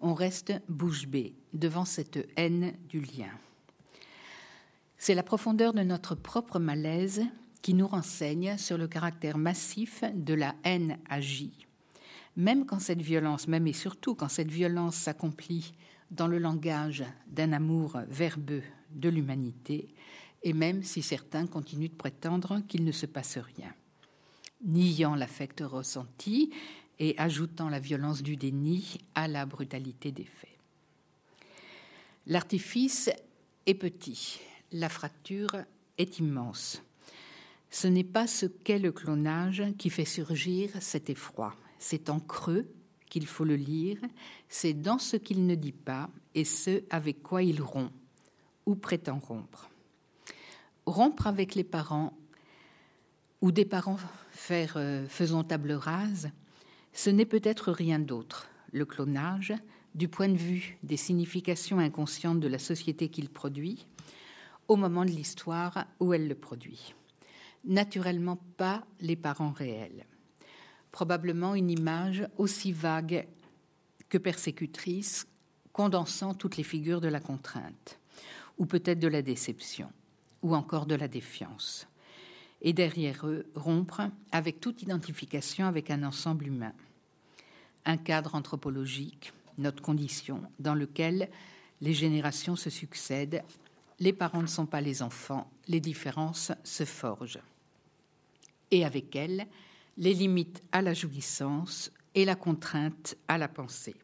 On 0.00 0.14
reste 0.14 0.52
bouche 0.68 1.06
bée 1.06 1.36
devant 1.52 1.84
cette 1.84 2.18
haine 2.36 2.74
du 2.88 3.02
lien. 3.02 3.30
C'est 4.98 5.14
la 5.14 5.22
profondeur 5.22 5.72
de 5.74 5.82
notre 5.82 6.16
propre 6.16 6.58
malaise 6.58 7.22
qui 7.62 7.72
nous 7.72 7.86
renseigne 7.86 8.58
sur 8.58 8.76
le 8.78 8.88
caractère 8.88 9.38
massif 9.38 10.02
de 10.12 10.34
la 10.34 10.56
haine 10.64 10.98
agie. 11.08 11.68
Même 12.34 12.66
quand 12.66 12.80
cette 12.80 13.02
violence, 13.02 13.46
même 13.46 13.68
et 13.68 13.72
surtout 13.72 14.16
quand 14.16 14.28
cette 14.28 14.50
violence 14.50 14.96
s'accomplit 14.96 15.72
dans 16.10 16.26
le 16.26 16.38
langage 16.38 17.04
d'un 17.28 17.52
amour 17.52 17.96
verbeux 18.08 18.64
de 18.90 19.08
l'humanité, 19.08 19.94
et 20.42 20.52
même 20.52 20.82
si 20.82 21.00
certains 21.00 21.46
continuent 21.46 21.90
de 21.90 21.94
prétendre 21.94 22.60
qu'il 22.66 22.84
ne 22.84 22.90
se 22.90 23.06
passe 23.06 23.38
rien. 23.38 23.72
Niant 24.64 25.14
l'affect 25.14 25.62
ressenti 25.64 26.52
et 26.98 27.14
ajoutant 27.18 27.70
la 27.70 27.80
violence 27.80 28.22
du 28.22 28.36
déni 28.36 28.98
à 29.14 29.26
la 29.26 29.46
brutalité 29.46 30.12
des 30.12 30.24
faits. 30.24 30.50
L'artifice 32.26 33.10
est 33.66 33.74
petit, 33.74 34.40
la 34.72 34.88
fracture 34.88 35.56
est 35.96 36.18
immense. 36.18 36.82
Ce 37.70 37.86
n'est 37.86 38.04
pas 38.04 38.26
ce 38.26 38.46
qu'est 38.46 38.78
le 38.78 38.92
clonage 38.92 39.62
qui 39.78 39.90
fait 39.90 40.04
surgir 40.04 40.70
cet 40.80 41.08
effroi. 41.08 41.54
C'est 41.78 42.10
en 42.10 42.20
creux 42.20 42.68
qu'il 43.08 43.26
faut 43.26 43.44
le 43.44 43.56
lire, 43.56 43.98
c'est 44.48 44.74
dans 44.74 44.98
ce 44.98 45.16
qu'il 45.16 45.46
ne 45.46 45.54
dit 45.54 45.72
pas 45.72 46.10
et 46.34 46.44
ce 46.44 46.82
avec 46.90 47.22
quoi 47.22 47.42
il 47.42 47.62
rompt 47.62 47.92
ou 48.66 48.74
prétend 48.74 49.18
rompre. 49.18 49.70
Rompre 50.86 51.26
avec 51.26 51.54
les 51.54 51.64
parents 51.64 52.16
ou 53.40 53.52
des 53.52 53.64
parents 53.64 53.98
faire, 54.40 54.74
euh, 54.76 55.06
faisant 55.06 55.44
table 55.44 55.72
rase, 55.72 56.30
ce 56.92 57.10
n'est 57.10 57.26
peut-être 57.26 57.70
rien 57.70 57.98
d'autre. 57.98 58.48
Le 58.72 58.86
clonage, 58.86 59.52
du 59.94 60.08
point 60.08 60.28
de 60.28 60.36
vue 60.36 60.78
des 60.82 60.96
significations 60.96 61.78
inconscientes 61.78 62.40
de 62.40 62.48
la 62.48 62.58
société 62.58 63.08
qu'il 63.08 63.28
produit, 63.28 63.86
au 64.66 64.76
moment 64.76 65.04
de 65.04 65.10
l'histoire 65.10 65.84
où 65.98 66.14
elle 66.14 66.26
le 66.26 66.34
produit. 66.34 66.94
Naturellement 67.64 68.38
pas 68.56 68.84
les 69.00 69.16
parents 69.16 69.52
réels. 69.52 70.06
Probablement 70.90 71.54
une 71.54 71.70
image 71.70 72.26
aussi 72.38 72.72
vague 72.72 73.28
que 74.08 74.18
persécutrice, 74.18 75.26
condensant 75.72 76.34
toutes 76.34 76.56
les 76.56 76.64
figures 76.64 77.02
de 77.02 77.08
la 77.08 77.20
contrainte, 77.20 77.98
ou 78.58 78.64
peut-être 78.64 79.00
de 79.00 79.08
la 79.08 79.22
déception, 79.22 79.92
ou 80.42 80.54
encore 80.54 80.86
de 80.86 80.94
la 80.94 81.08
défiance. 81.08 81.89
Et 82.62 82.72
derrière 82.72 83.26
eux, 83.26 83.46
rompre 83.54 84.02
avec 84.32 84.60
toute 84.60 84.82
identification 84.82 85.66
avec 85.66 85.90
un 85.90 86.02
ensemble 86.02 86.46
humain. 86.46 86.72
Un 87.86 87.96
cadre 87.96 88.34
anthropologique, 88.34 89.32
notre 89.56 89.82
condition, 89.82 90.42
dans 90.58 90.74
lequel 90.74 91.30
les 91.80 91.94
générations 91.94 92.56
se 92.56 92.68
succèdent, 92.68 93.42
les 93.98 94.12
parents 94.12 94.42
ne 94.42 94.46
sont 94.46 94.66
pas 94.66 94.80
les 94.80 95.02
enfants, 95.02 95.50
les 95.68 95.80
différences 95.80 96.52
se 96.64 96.84
forgent. 96.84 97.40
Et 98.70 98.84
avec 98.84 99.16
elles, 99.16 99.46
les 99.96 100.14
limites 100.14 100.62
à 100.72 100.82
la 100.82 100.94
jouissance 100.94 101.90
et 102.14 102.24
la 102.24 102.34
contrainte 102.34 103.16
à 103.28 103.38
la 103.38 103.48
pensée. 103.48 103.96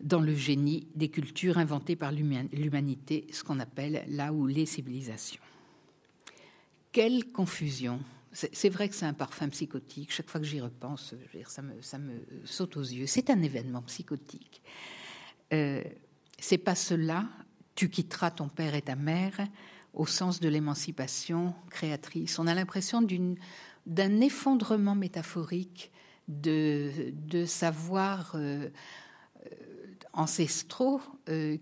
Dans 0.00 0.20
le 0.20 0.34
génie 0.34 0.86
des 0.94 1.08
cultures 1.08 1.58
inventées 1.58 1.96
par 1.96 2.12
l'humanité, 2.12 3.26
ce 3.32 3.42
qu'on 3.42 3.58
appelle 3.58 4.04
là 4.08 4.32
où 4.32 4.46
les 4.46 4.66
civilisations. 4.66 5.42
Quelle 6.92 7.30
confusion 7.32 8.00
c'est 8.32 8.68
vrai 8.68 8.88
que 8.88 8.94
c'est 8.94 9.06
un 9.06 9.14
parfum 9.14 9.48
psychotique. 9.48 10.12
Chaque 10.12 10.28
fois 10.28 10.40
que 10.40 10.46
j'y 10.46 10.60
repense, 10.60 11.14
ça, 11.46 11.98
me, 11.98 12.12
saute 12.44 12.76
aux 12.76 12.82
yeux. 12.82 13.06
C'est 13.06 13.30
un 13.30 13.42
événement 13.42 13.82
psychotique. 13.82 14.62
Euh, 15.52 15.82
c'est 16.38 16.58
pas 16.58 16.74
cela. 16.74 17.26
Tu 17.74 17.88
quitteras 17.88 18.30
ton 18.30 18.48
père 18.48 18.74
et 18.74 18.82
ta 18.82 18.96
mère 18.96 19.38
au 19.94 20.06
sens 20.06 20.40
de 20.40 20.48
l'émancipation 20.48 21.54
créatrice. 21.70 22.38
On 22.38 22.46
a 22.46 22.54
l'impression 22.54 23.02
d'un 23.86 24.20
effondrement 24.20 24.94
métaphorique 24.94 25.90
de, 26.28 27.12
savoirs 27.46 28.32
euh, 28.34 28.68
euh, 29.46 29.50
ancestraux 30.12 31.00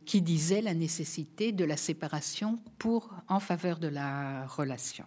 qui 0.05 0.21
disaient 0.21 0.63
la 0.63 0.75
nécessité 0.75 1.53
de 1.53 1.65
la 1.65 1.77
séparation 1.77 2.59
pour 2.79 3.15
en 3.29 3.41
faveur 3.41 3.79
de 3.79 3.89
la 3.89 4.47
relation. 4.47 5.05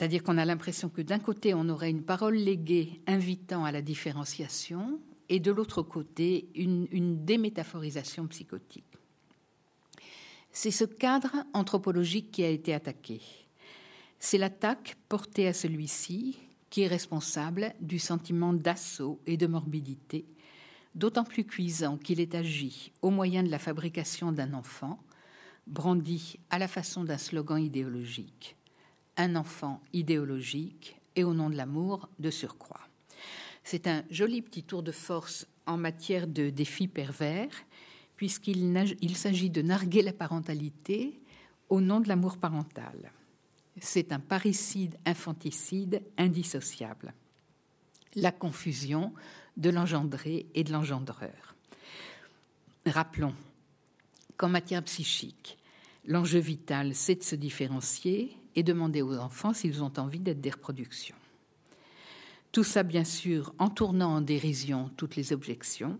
C'est-à-dire 0.00 0.22
qu'on 0.22 0.38
a 0.38 0.46
l'impression 0.46 0.88
que 0.88 1.02
d'un 1.02 1.18
côté, 1.18 1.52
on 1.52 1.68
aurait 1.68 1.90
une 1.90 2.04
parole 2.04 2.34
léguée 2.34 3.02
invitant 3.06 3.66
à 3.66 3.70
la 3.70 3.82
différenciation, 3.82 4.98
et 5.28 5.40
de 5.40 5.52
l'autre 5.52 5.82
côté, 5.82 6.48
une, 6.54 7.22
démétaphorisation 7.26 8.26
psychotique. 8.28 8.96
C'est 10.52 10.70
ce 10.70 10.84
cadre 10.84 11.44
anthropologique 11.52 12.30
qui 12.30 12.42
a 12.42 12.48
été 12.48 12.72
attaqué. 12.72 13.20
C'est 14.18 14.38
l'attaque 14.38 14.96
portée 15.10 15.46
à 15.46 15.52
celui-ci 15.52 16.38
qui 16.70 16.80
est 16.80 16.86
responsable 16.86 17.74
du 17.82 17.98
sentiment 17.98 18.54
d'assaut 18.54 19.20
et 19.26 19.36
de 19.36 19.46
morbidité, 19.46 20.24
d'autant 20.94 21.24
plus 21.24 21.44
cuisant 21.44 21.98
qu'il 21.98 22.20
est 22.20 22.34
agi 22.34 22.90
au 23.02 23.10
moyen 23.10 23.42
de 23.42 23.50
la 23.50 23.58
fabrication 23.58 24.32
d'un 24.32 24.54
enfant, 24.54 24.98
brandi 25.66 26.38
à 26.48 26.58
la 26.58 26.68
façon 26.68 27.04
d'un 27.04 27.18
slogan 27.18 27.62
idéologique 27.62 28.56
un 29.20 29.36
enfant 29.36 29.82
idéologique 29.92 30.98
et 31.14 31.24
au 31.24 31.34
nom 31.34 31.50
de 31.50 31.56
l'amour 31.56 32.08
de 32.18 32.30
surcroît. 32.30 32.80
C'est 33.62 33.86
un 33.86 34.02
joli 34.10 34.40
petit 34.40 34.62
tour 34.62 34.82
de 34.82 34.92
force 34.92 35.46
en 35.66 35.76
matière 35.76 36.26
de 36.26 36.48
défis 36.48 36.88
pervers, 36.88 37.52
puisqu'il 38.16 39.16
s'agit 39.16 39.50
de 39.50 39.62
narguer 39.62 40.02
la 40.02 40.14
parentalité 40.14 41.20
au 41.68 41.80
nom 41.80 42.00
de 42.00 42.08
l'amour 42.08 42.38
parental. 42.38 43.12
C'est 43.78 44.12
un 44.12 44.20
parricide 44.20 44.96
infanticide 45.04 46.02
indissociable. 46.16 47.12
La 48.14 48.32
confusion 48.32 49.12
de 49.56 49.70
l'engendré 49.70 50.46
et 50.54 50.64
de 50.64 50.72
l'engendreur. 50.72 51.54
Rappelons 52.86 53.34
qu'en 54.38 54.48
matière 54.48 54.82
psychique, 54.84 55.58
l'enjeu 56.06 56.40
vital, 56.40 56.94
c'est 56.94 57.16
de 57.16 57.22
se 57.22 57.36
différencier 57.36 58.39
et 58.56 58.62
demander 58.62 59.02
aux 59.02 59.16
enfants 59.16 59.52
s'ils 59.52 59.82
ont 59.82 59.92
envie 59.96 60.20
d'être 60.20 60.40
des 60.40 60.50
reproductions. 60.50 61.16
Tout 62.52 62.64
ça, 62.64 62.82
bien 62.82 63.04
sûr, 63.04 63.54
en 63.58 63.68
tournant 63.70 64.16
en 64.16 64.20
dérision 64.20 64.90
toutes 64.96 65.16
les 65.16 65.32
objections, 65.32 65.98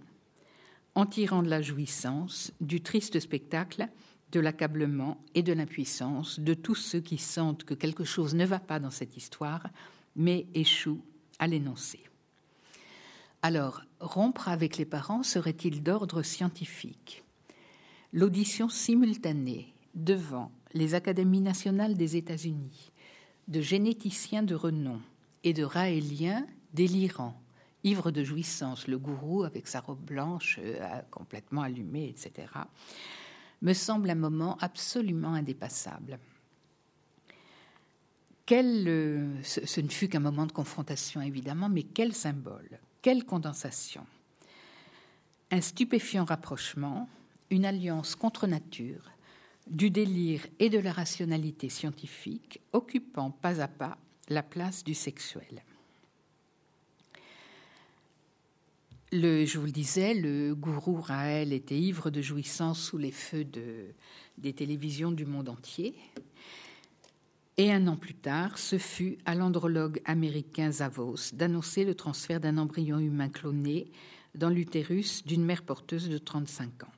en 0.95 1.07
tirant 1.07 1.43
de 1.43 1.49
la 1.49 1.63
jouissance, 1.63 2.53
du 2.61 2.81
triste 2.81 3.21
spectacle, 3.21 3.89
de 4.33 4.41
l'accablement 4.41 5.19
et 5.35 5.43
de 5.43 5.53
l'impuissance 5.53 6.41
de 6.41 6.55
tous 6.55 6.75
ceux 6.75 7.01
qui 7.01 7.19
sentent 7.19 7.65
que 7.65 7.75
quelque 7.75 8.05
chose 8.05 8.35
ne 8.35 8.45
va 8.45 8.59
pas 8.59 8.81
dans 8.81 8.91
cette 8.91 9.17
histoire, 9.17 9.69
mais 10.17 10.47
échouent 10.55 11.05
à 11.39 11.47
l'énoncer. 11.47 12.01
Alors, 13.43 13.83
rompre 14.01 14.49
avec 14.49 14.77
les 14.77 14.85
parents 14.85 15.23
serait-il 15.23 15.83
d'ordre 15.83 16.23
scientifique? 16.23 17.25
L'audition 18.13 18.69
simultanée 18.69 19.73
devant 19.95 20.53
les 20.73 20.95
académies 20.95 21.41
nationales 21.41 21.97
des 21.97 22.17
États-Unis, 22.17 22.93
de 23.49 23.61
généticiens 23.61 24.43
de 24.43 24.55
renom 24.55 25.01
et 25.43 25.53
de 25.53 25.65
raéliens 25.65 26.47
délirants, 26.75 27.41
ivres 27.83 28.11
de 28.11 28.23
jouissance, 28.23 28.87
le 28.87 28.99
gourou 28.99 29.45
avec 29.45 29.67
sa 29.67 29.81
robe 29.81 30.05
blanche 30.05 30.59
euh, 30.63 31.01
complètement 31.11 31.63
allumée, 31.63 32.09
etc., 32.09 32.49
me 33.63 33.73
semble 33.75 34.09
un 34.11 34.15
moment 34.15 34.57
absolument 34.61 35.35
indépassable. 35.35 36.19
Quel, 38.47 38.89
euh, 38.89 39.43
ce 39.43 39.81
ne 39.81 39.89
fut 39.89 40.09
qu'un 40.09 40.21
moment 40.21 40.47
de 40.47 40.53
confrontation, 40.53 41.21
évidemment, 41.21 41.69
mais 41.69 41.83
quel 41.83 42.15
symbole, 42.15 42.81
quelle 43.03 43.25
condensation. 43.25 44.07
Un 45.51 45.61
stupéfiant 45.61 46.25
rapprochement, 46.25 47.09
une 47.51 47.65
alliance 47.65 48.15
contre 48.15 48.47
nature, 48.47 49.11
du 49.71 49.91
délire 49.91 50.47
et 50.59 50.69
de 50.69 50.79
la 50.79 50.93
rationalité 50.93 51.69
scientifique, 51.69 52.61
occupant 52.73 53.31
pas 53.31 53.61
à 53.61 53.69
pas 53.69 53.97
la 54.29 54.43
place 54.43 54.85
du 54.85 54.95
sexuel. 54.95 55.63
Je 59.13 59.59
vous 59.59 59.67
le 59.67 59.73
disais, 59.73 60.15
le 60.15 60.55
gourou 60.55 61.01
Raël 61.01 61.53
était 61.53 61.79
ivre 61.79 62.11
de 62.11 62.21
jouissance 62.21 62.81
sous 62.81 62.99
les 62.99 63.11
feux 63.11 63.45
de, 63.45 63.87
des 64.39 64.53
télévisions 64.53 65.11
du 65.11 65.27
monde 65.27 65.49
entier. 65.49 65.95
Et 67.57 67.73
un 67.73 67.89
an 67.89 67.97
plus 67.97 68.15
tard, 68.15 68.57
ce 68.57 68.79
fut 68.79 69.19
à 69.25 69.35
l'andrologue 69.35 70.01
américain 70.05 70.71
Zavos 70.71 71.33
d'annoncer 71.33 71.85
le 71.85 71.95
transfert 71.95 72.41
d'un 72.41 72.57
embryon 72.57 72.99
humain 72.99 73.29
cloné 73.29 73.91
dans 74.35 74.49
l'utérus 74.49 75.25
d'une 75.27 75.45
mère 75.45 75.63
porteuse 75.63 76.09
de 76.09 76.19
35 76.19 76.85
ans. 76.85 76.93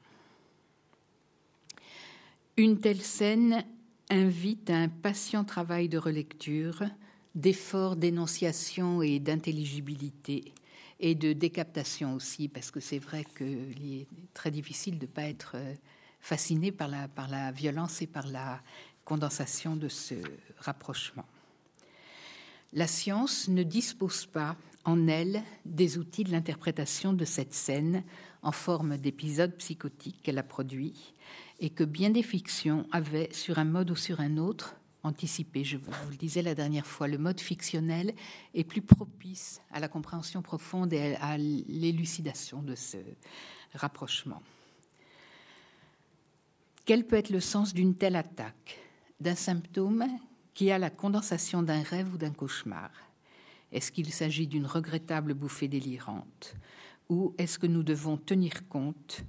Une 2.59 2.81
telle 2.81 3.01
scène 3.01 3.65
invite 4.11 4.69
à 4.69 4.77
un 4.77 4.89
patient 4.89 5.43
travail 5.43 5.89
de 5.89 5.97
relecture, 5.97 6.83
d'effort 7.35 7.97
d'énonciation 7.97 9.01
et 9.01 9.21
d'intelligibilité, 9.21 10.53
et 11.01 11.15
de 11.15 11.33
décaptation 11.33 12.15
aussi, 12.15 12.49
parce 12.49 12.71
que 12.71 12.79
c'est 12.79 12.99
vrai 12.99 13.25
qu'il 13.39 13.95
est 13.95 14.07
très 14.35 14.51
difficile 14.51 14.99
de 14.99 15.07
ne 15.07 15.11
pas 15.11 15.23
être 15.23 15.53
euh, 15.55 15.75
fasciné 16.21 16.73
par 16.73 16.89
la, 16.89 17.09
par 17.09 17.29
la 17.29 17.53
violence 17.53 18.03
et 18.03 18.07
par 18.07 18.27
la 18.27 18.61
condensation 19.07 19.75
de 19.75 19.89
ce 19.89 20.15
rapprochement. 20.59 21.25
La 22.75 22.87
science 22.87 23.49
ne 23.49 23.63
dispose 23.63 24.27
pas 24.27 24.57
en 24.85 25.09
elle 25.09 25.43
des 25.65 25.97
outils 25.97 26.25
de 26.25 26.33
l'interprétation 26.33 27.15
de 27.15 27.25
cette 27.25 27.55
scène 27.55 28.05
en 28.43 28.53
forme 28.53 28.99
d'épisode 28.99 29.57
psychotique 29.57 30.21
qu'elle 30.23 30.39
a 30.39 30.43
produit 30.43 31.15
et 31.63 31.71
que 31.71 31.85
bien 31.85 32.11
des 32.11 32.25
fictions 32.25 32.87
avaient, 32.91 33.33
sur 33.33 33.61
un 33.61 33.65
mode 33.65 33.93
ou 33.93 33.97
sur 33.97 34.21
un 34.21 34.37
autre, 34.37 34.77
anticipé. 35.05 35.63
Je 35.63 35.77
vous 35.77 35.93
le 36.11 36.17
disais 36.17 36.43
la 36.43 36.57
dernière 36.57 36.87
fois, 36.87 37.07
le 37.07 37.19
mode 37.19 37.41
fictionnel 37.41 38.15
est 38.53 38.65
plus 38.65 38.83
propice 38.83 39.63
à 39.71 39.79
la 39.79 39.87
compréhension 39.87 40.43
profonde 40.43 40.93
et 40.93 41.15
à 41.21 41.39
l'élucidation 41.39 42.63
de 42.63 42.75
ce 42.75 42.97
rapprochement. 43.75 44.43
Quel 46.85 47.07
peut 47.07 47.17
être 47.17 47.31
le 47.31 47.41
sens 47.41 47.73
d'une 47.73 47.95
telle 47.95 48.17
attaque, 48.17 48.81
d'un 49.21 49.37
symptôme 49.37 50.05
qui 50.55 50.73
a 50.73 50.79
la 50.79 50.91
condensation 50.91 51.63
d'un 51.63 51.83
rêve 51.83 52.13
ou 52.13 52.19
d'un 52.19 52.33
cauchemar? 52.33 52.91
Est-ce 53.71 53.93
qu'il 53.93 54.13
s'agit 54.13 54.49
d'une 54.49 54.67
regrettable 54.67 55.33
bouffée 55.33 55.69
délirante? 55.69 56.57
Ou 57.09 57.35
est-ce 57.39 57.57
que 57.57 57.69
nous 57.69 57.85
devons 57.85 58.17
tenir 58.17 58.69
compte 58.69 59.25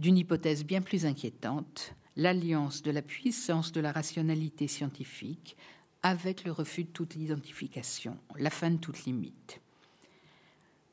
d'une 0.00 0.16
hypothèse 0.16 0.64
bien 0.64 0.80
plus 0.80 1.04
inquiétante, 1.04 1.94
l'alliance 2.16 2.82
de 2.82 2.90
la 2.90 3.02
puissance 3.02 3.70
de 3.70 3.82
la 3.82 3.92
rationalité 3.92 4.66
scientifique 4.66 5.58
avec 6.02 6.44
le 6.44 6.52
refus 6.52 6.84
de 6.84 6.88
toute 6.88 7.16
identification, 7.16 8.16
la 8.38 8.48
fin 8.48 8.70
de 8.70 8.78
toute 8.78 9.04
limite. 9.04 9.60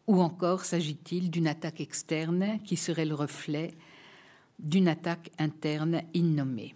Ou 0.07 0.21
encore 0.21 0.65
s'agit-il 0.65 1.31
d'une 1.31 1.47
attaque 1.47 1.79
externe 1.79 2.59
qui 2.65 2.75
serait 2.75 3.05
le 3.05 3.15
reflet 3.15 3.73
d'une 4.59 4.89
attaque 4.89 5.31
interne 5.39 6.01
innommée. 6.13 6.75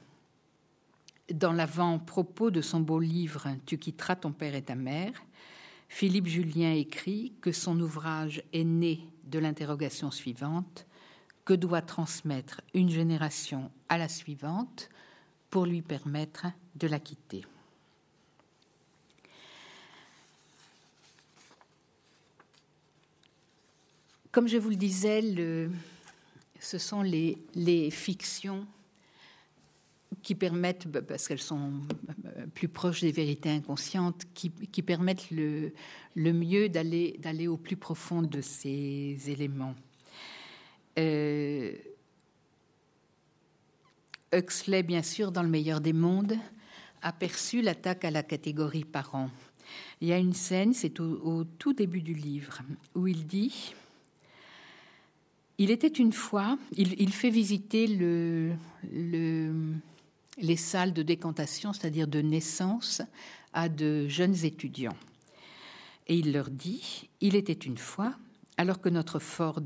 Dans 1.34 1.52
l'avant-propos 1.52 2.50
de 2.50 2.62
son 2.62 2.80
beau 2.80 3.00
livre 3.00 3.50
Tu 3.66 3.78
quitteras 3.78 4.16
ton 4.16 4.32
père 4.32 4.56
et 4.56 4.62
ta 4.62 4.76
mère, 4.76 5.22
Philippe 5.90 6.28
Julien 6.28 6.72
écrit 6.72 7.34
que 7.42 7.52
son 7.52 7.78
ouvrage 7.82 8.42
est 8.54 8.64
né 8.64 9.02
de 9.26 9.40
l'interrogation 9.40 10.12
suivante 10.12 10.86
que 11.46 11.54
doit 11.54 11.82
transmettre 11.82 12.62
une 12.74 12.90
génération 12.90 13.72
à 13.90 13.98
la 13.98 14.08
suivante 14.08 14.90
pour 15.50 15.66
lui 15.66 15.82
permettre 15.82 16.48
de 16.76 16.88
la 16.88 17.00
quitter. 17.00 17.44
Comme 24.32 24.48
je 24.48 24.58
vous 24.58 24.70
le 24.70 24.78
disais, 24.78 25.22
ce 26.60 26.78
sont 26.78 27.02
les, 27.02 27.92
fictions 27.92 28.66
qui 30.24 30.36
permettent, 30.36 30.88
bah, 30.88 31.02
parce 31.02 31.28
qu'elles 31.28 31.42
sont 31.42 31.74
plus 32.54 32.70
proches 32.70 33.02
des 33.02 33.12
vérités 33.12 33.50
inconscientes, 33.50 34.26
qui, 34.34 34.82
permettent 34.82 35.32
le, 35.32 35.74
le 36.16 36.32
mieux 36.32 36.70
d'aller 36.70 37.48
au 37.50 37.58
plus 37.58 37.76
profond 37.76 38.22
de 38.22 38.40
ces 38.40 39.18
éléments. 39.28 39.76
Euh, 40.98 41.74
Huxley, 44.34 44.84
bien 44.84 45.04
sûr, 45.04 45.32
dans 45.32 45.44
le 45.44 45.50
meilleur 45.50 45.82
des 45.82 45.94
mondes, 45.94 46.38
a 47.02 47.12
perçu 47.12 47.62
l'attaque 47.62 48.06
à 48.06 48.12
la 48.12 48.24
catégorie 48.24 48.86
parent. 48.86 49.30
Il 50.00 50.08
y 50.08 50.14
a 50.14 50.18
une 50.18 50.34
scène, 50.34 50.74
c'est 50.74 51.00
au, 51.00 51.44
tout 51.44 51.74
début 51.74 52.02
du 52.02 52.14
livre, 52.14 52.62
où 52.96 53.08
il 53.08 53.26
dit 53.26 53.74
Il 55.58 55.72
était 55.72 55.88
une 55.88 56.14
fois, 56.14 56.58
il, 56.76 57.14
fait 57.14 57.30
visiter 57.30 57.88
le, 57.88 58.54
les 60.38 60.56
salles 60.58 60.94
de 60.94 61.04
décantation, 61.04 61.74
c'est-à-dire 61.74 62.08
de 62.08 62.22
naissance, 62.22 63.02
à 63.54 63.70
de 63.70 64.08
jeunes 64.08 64.46
étudiants. 64.46 64.98
Et 66.08 66.16
il 66.16 66.34
leur 66.34 66.50
dit 66.50 67.10
Il 67.22 67.36
était 67.36 67.54
une 67.54 67.78
fois, 67.78 68.16
alors 68.58 68.82
que 68.82 68.90
notre 68.90 69.20
Ford 69.20 69.62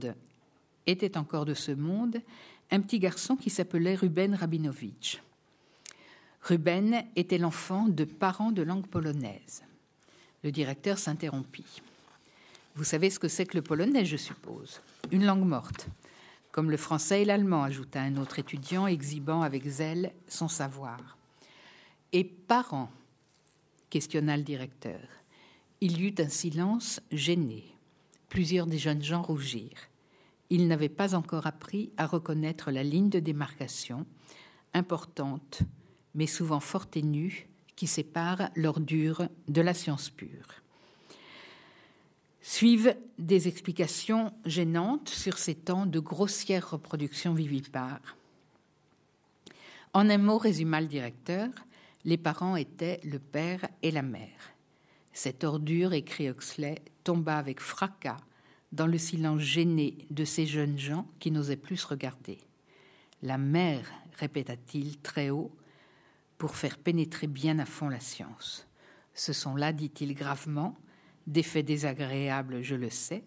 était 0.87 1.17
encore 1.17 1.45
de 1.45 1.53
ce 1.53 1.71
monde 1.71 2.21
un 2.71 2.81
petit 2.81 2.99
garçon 2.99 3.35
qui 3.35 3.49
s'appelait 3.49 3.95
Ruben 3.95 4.33
Rabinovitch. 4.35 5.21
Ruben 6.41 7.03
était 7.15 7.37
l'enfant 7.37 7.87
de 7.87 8.03
parents 8.03 8.51
de 8.51 8.61
langue 8.61 8.87
polonaise. 8.87 9.63
Le 10.43 10.51
directeur 10.51 10.97
s'interrompit. 10.97 11.81
Vous 12.75 12.83
savez 12.83 13.09
ce 13.09 13.19
que 13.19 13.27
c'est 13.27 13.45
que 13.45 13.57
le 13.57 13.63
polonais, 13.63 14.05
je 14.05 14.17
suppose 14.17 14.81
Une 15.11 15.25
langue 15.25 15.45
morte, 15.45 15.87
comme 16.51 16.69
le 16.69 16.77
français 16.77 17.21
et 17.21 17.25
l'allemand, 17.25 17.63
ajouta 17.63 18.01
un 18.01 18.17
autre 18.17 18.37
étudiant, 18.37 18.85
exhibant 18.85 19.41
avec 19.41 19.67
zèle 19.67 20.13
son 20.27 20.47
savoir. 20.47 21.17
Et 22.11 22.23
parents? 22.23 22.91
questionna 23.89 24.35
le 24.37 24.43
directeur. 24.43 24.99
Il 25.81 25.99
y 25.99 26.07
eut 26.07 26.15
un 26.19 26.29
silence 26.29 26.99
gêné. 27.11 27.63
Plusieurs 28.29 28.67
des 28.67 28.77
jeunes 28.77 29.03
gens 29.03 29.21
rougirent 29.21 29.89
ils 30.49 30.67
n'avaient 30.67 30.89
pas 30.89 31.15
encore 31.15 31.47
appris 31.47 31.91
à 31.97 32.05
reconnaître 32.05 32.71
la 32.71 32.83
ligne 32.83 33.09
de 33.09 33.19
démarcation, 33.19 34.05
importante, 34.73 35.61
mais 36.13 36.27
souvent 36.27 36.59
fort 36.59 36.87
ténue, 36.87 37.47
qui 37.75 37.87
sépare 37.87 38.49
l'ordure 38.55 39.27
de 39.47 39.61
la 39.61 39.73
science 39.73 40.09
pure. 40.09 40.61
Suivent 42.41 42.95
des 43.17 43.47
explications 43.47 44.31
gênantes 44.45 45.09
sur 45.09 45.37
ces 45.37 45.55
temps 45.55 45.85
de 45.85 45.99
grossière 45.99 46.71
reproduction 46.71 47.33
vivipare. 47.33 48.15
En 49.93 50.09
un 50.09 50.17
mot, 50.17 50.37
résuma 50.37 50.79
le 50.79 50.87
directeur, 50.87 51.49
les 52.05 52.17
parents 52.17 52.55
étaient 52.55 52.99
le 53.03 53.17
père 53.17 53.67
et 53.81 53.91
la 53.91 54.03
mère. 54.03 54.53
Cette 55.11 55.43
ordure, 55.43 55.93
écrit 55.93 56.27
Huxley, 56.27 56.81
tomba 57.03 57.37
avec 57.37 57.59
fracas 57.59 58.17
dans 58.75 58.87
le 58.87 58.97
silence 58.97 59.39
gêné 59.39 59.97
de 60.09 60.25
ces 60.25 60.45
jeunes 60.45 60.77
gens 60.77 61.07
qui 61.19 61.31
n'osaient 61.31 61.55
plus 61.55 61.77
se 61.77 61.87
regarder. 61.87 62.37
La 63.21 63.37
mère, 63.37 63.89
répéta-t-il 64.19 64.97
très 64.97 65.29
haut, 65.29 65.51
pour 66.37 66.57
faire 66.57 66.77
pénétrer 66.77 67.27
bien 67.27 67.59
à 67.59 67.65
fond 67.65 67.87
la 67.87 68.01
science. 68.01 68.67
Ce 69.13 69.31
sont 69.31 69.55
là, 69.55 69.71
dit-il 69.71 70.13
gravement, 70.13 70.77
des 71.25 71.43
faits 71.43 71.65
désagréables, 71.65 72.61
je 72.61 72.75
le 72.75 72.89
sais, 72.89 73.23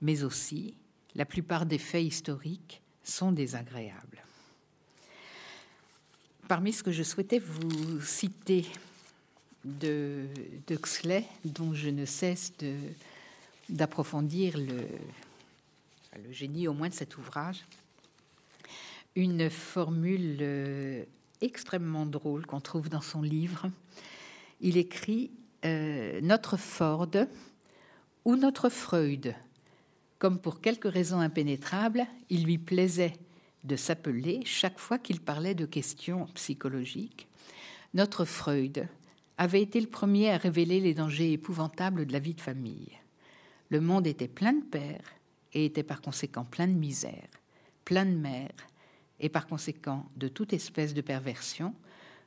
mais 0.00 0.24
aussi 0.24 0.74
la 1.14 1.24
plupart 1.24 1.64
des 1.64 1.78
faits 1.78 2.04
historiques 2.04 2.82
sont 3.04 3.30
désagréables. 3.30 4.24
Parmi 6.48 6.72
ce 6.72 6.82
que 6.82 6.90
je 6.90 7.04
souhaitais 7.04 7.38
vous 7.38 8.00
citer 8.00 8.66
de 9.64 10.26
d'Huxley, 10.66 11.24
dont 11.44 11.72
je 11.72 11.88
ne 11.88 12.04
cesse 12.04 12.52
de 12.58 12.74
d'approfondir 13.72 14.56
le, 14.58 14.86
génie 16.30 16.68
au 16.68 16.74
moins 16.74 16.88
de 16.88 16.94
cet 16.94 17.16
ouvrage, 17.16 17.64
une 19.16 19.50
formule 19.50 20.38
euh, 20.40 21.04
extrêmement 21.40 22.06
drôle 22.06 22.46
qu'on 22.46 22.60
trouve 22.60 22.88
dans 22.88 23.00
son 23.00 23.22
livre. 23.22 23.70
Il 24.60 24.76
écrit 24.76 25.30
euh, 25.64 26.20
Notre 26.22 26.56
Ford 26.56 27.10
ou 28.24 28.36
notre 28.36 28.68
Freud. 28.68 29.34
Comme 30.18 30.38
pour 30.38 30.60
quelques 30.60 30.90
raisons 30.90 31.18
impénétrables, 31.18 32.06
il 32.30 32.44
lui 32.44 32.58
plaisait 32.58 33.14
de 33.64 33.76
s'appeler, 33.76 34.42
chaque 34.44 34.78
fois 34.78 34.98
qu'il 34.98 35.20
parlait 35.20 35.54
de 35.54 35.66
questions 35.66 36.26
psychologiques, 36.34 37.26
notre 37.94 38.24
Freud 38.24 38.86
avait 39.38 39.62
été 39.62 39.80
le 39.80 39.86
premier 39.86 40.30
à 40.30 40.36
révéler 40.36 40.80
les 40.80 40.94
dangers 40.94 41.32
épouvantables 41.32 42.06
de 42.06 42.12
la 42.12 42.18
vie 42.18 42.34
de 42.34 42.40
famille. 42.40 43.01
Le 43.72 43.80
monde 43.80 44.06
était 44.06 44.28
plein 44.28 44.52
de 44.52 44.62
pères 44.62 45.14
et 45.54 45.64
était 45.64 45.82
par 45.82 46.02
conséquent 46.02 46.44
plein 46.44 46.68
de 46.68 46.74
misère, 46.74 47.26
plein 47.86 48.04
de 48.04 48.14
mères 48.14 48.68
et 49.18 49.30
par 49.30 49.46
conséquent 49.46 50.04
de 50.14 50.28
toute 50.28 50.52
espèce 50.52 50.92
de 50.92 51.00
perversion, 51.00 51.74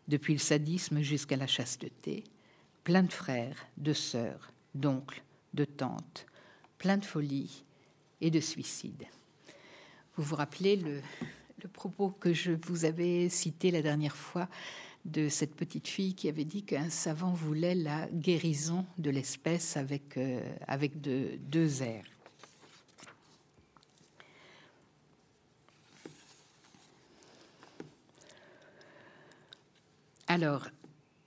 depuis 0.08 0.34
le 0.34 0.40
sadisme 0.40 1.02
jusqu'à 1.02 1.38
la 1.38 1.46
chasteté, 1.46 2.24
plein 2.84 3.04
de 3.04 3.14
frères, 3.14 3.68
de 3.78 3.94
sœurs, 3.94 4.52
d'oncles, 4.74 5.22
de 5.54 5.66
tantes, 5.66 6.26
plein 6.80 6.98
de 6.98 7.06
folie 7.06 7.64
et 8.22 8.32
de 8.32 8.40
suicide. 8.40 9.06
Vous 10.16 10.24
vous 10.24 10.36
rappelez 10.38 10.78
le, 10.78 11.00
le, 11.62 11.70
propos 11.70 12.10
que 12.10 12.34
je 12.34 12.54
vous 12.54 12.86
avais 12.86 13.30
cité 13.30 13.70
la 13.70 13.84
dernière 13.84 14.16
fois 14.16 14.50
de 15.06 15.30
cette 15.30 15.56
petite 15.56 15.88
fille 15.88 16.16
qui 16.16 16.28
avait 16.28 16.46
dit 16.46 16.64
qu'un 16.64 16.90
savant 16.90 17.34
voulait 17.34 17.76
la 17.76 18.08
guérison 18.12 18.86
de 18.98 19.12
l'espèce 19.12 19.78
avec, 19.78 20.18
euh, 20.18 20.42
deux 21.40 21.84
airs. 21.84 22.06
Alors, 30.28 30.68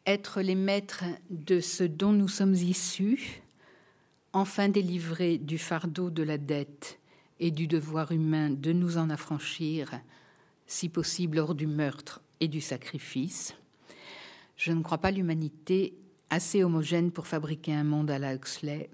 être 0.07 0.41
les 0.41 0.57
maîtres 0.57 1.05
de 1.31 1.61
ce 1.61 1.85
dont 1.85 2.12
nous 2.12 2.29
sommes 2.29 2.55
issus, 2.55 3.43
enfin 4.33 4.68
délivrés 4.68 5.39
du 5.39 5.57
fardeau 5.57 6.11
de 6.11 6.24
la 6.24 6.37
dette 6.37 6.99
et 7.39 7.53
du 7.53 7.68
devoir 7.68 8.11
humain 8.11 8.51
de 8.51 8.72
nous 8.72 8.99
en 8.99 9.09
affranchir, 9.09 10.01
si 10.66 10.89
possible 10.89 11.39
hors 11.39 11.55
du 11.55 11.68
meurtre 11.68 12.20
et 12.41 12.49
du 12.49 12.61
sacrifice, 12.61 13.55
je 14.59 14.72
ne 14.72 14.82
crois 14.82 14.98
pas 14.98 15.12
l'humanité 15.12 15.94
assez 16.28 16.62
homogène 16.62 17.11
pour 17.12 17.26
fabriquer 17.26 17.72
un 17.72 17.84
monde 17.84 18.11
à 18.11 18.18
la 18.18 18.34
Huxley. 18.34 18.90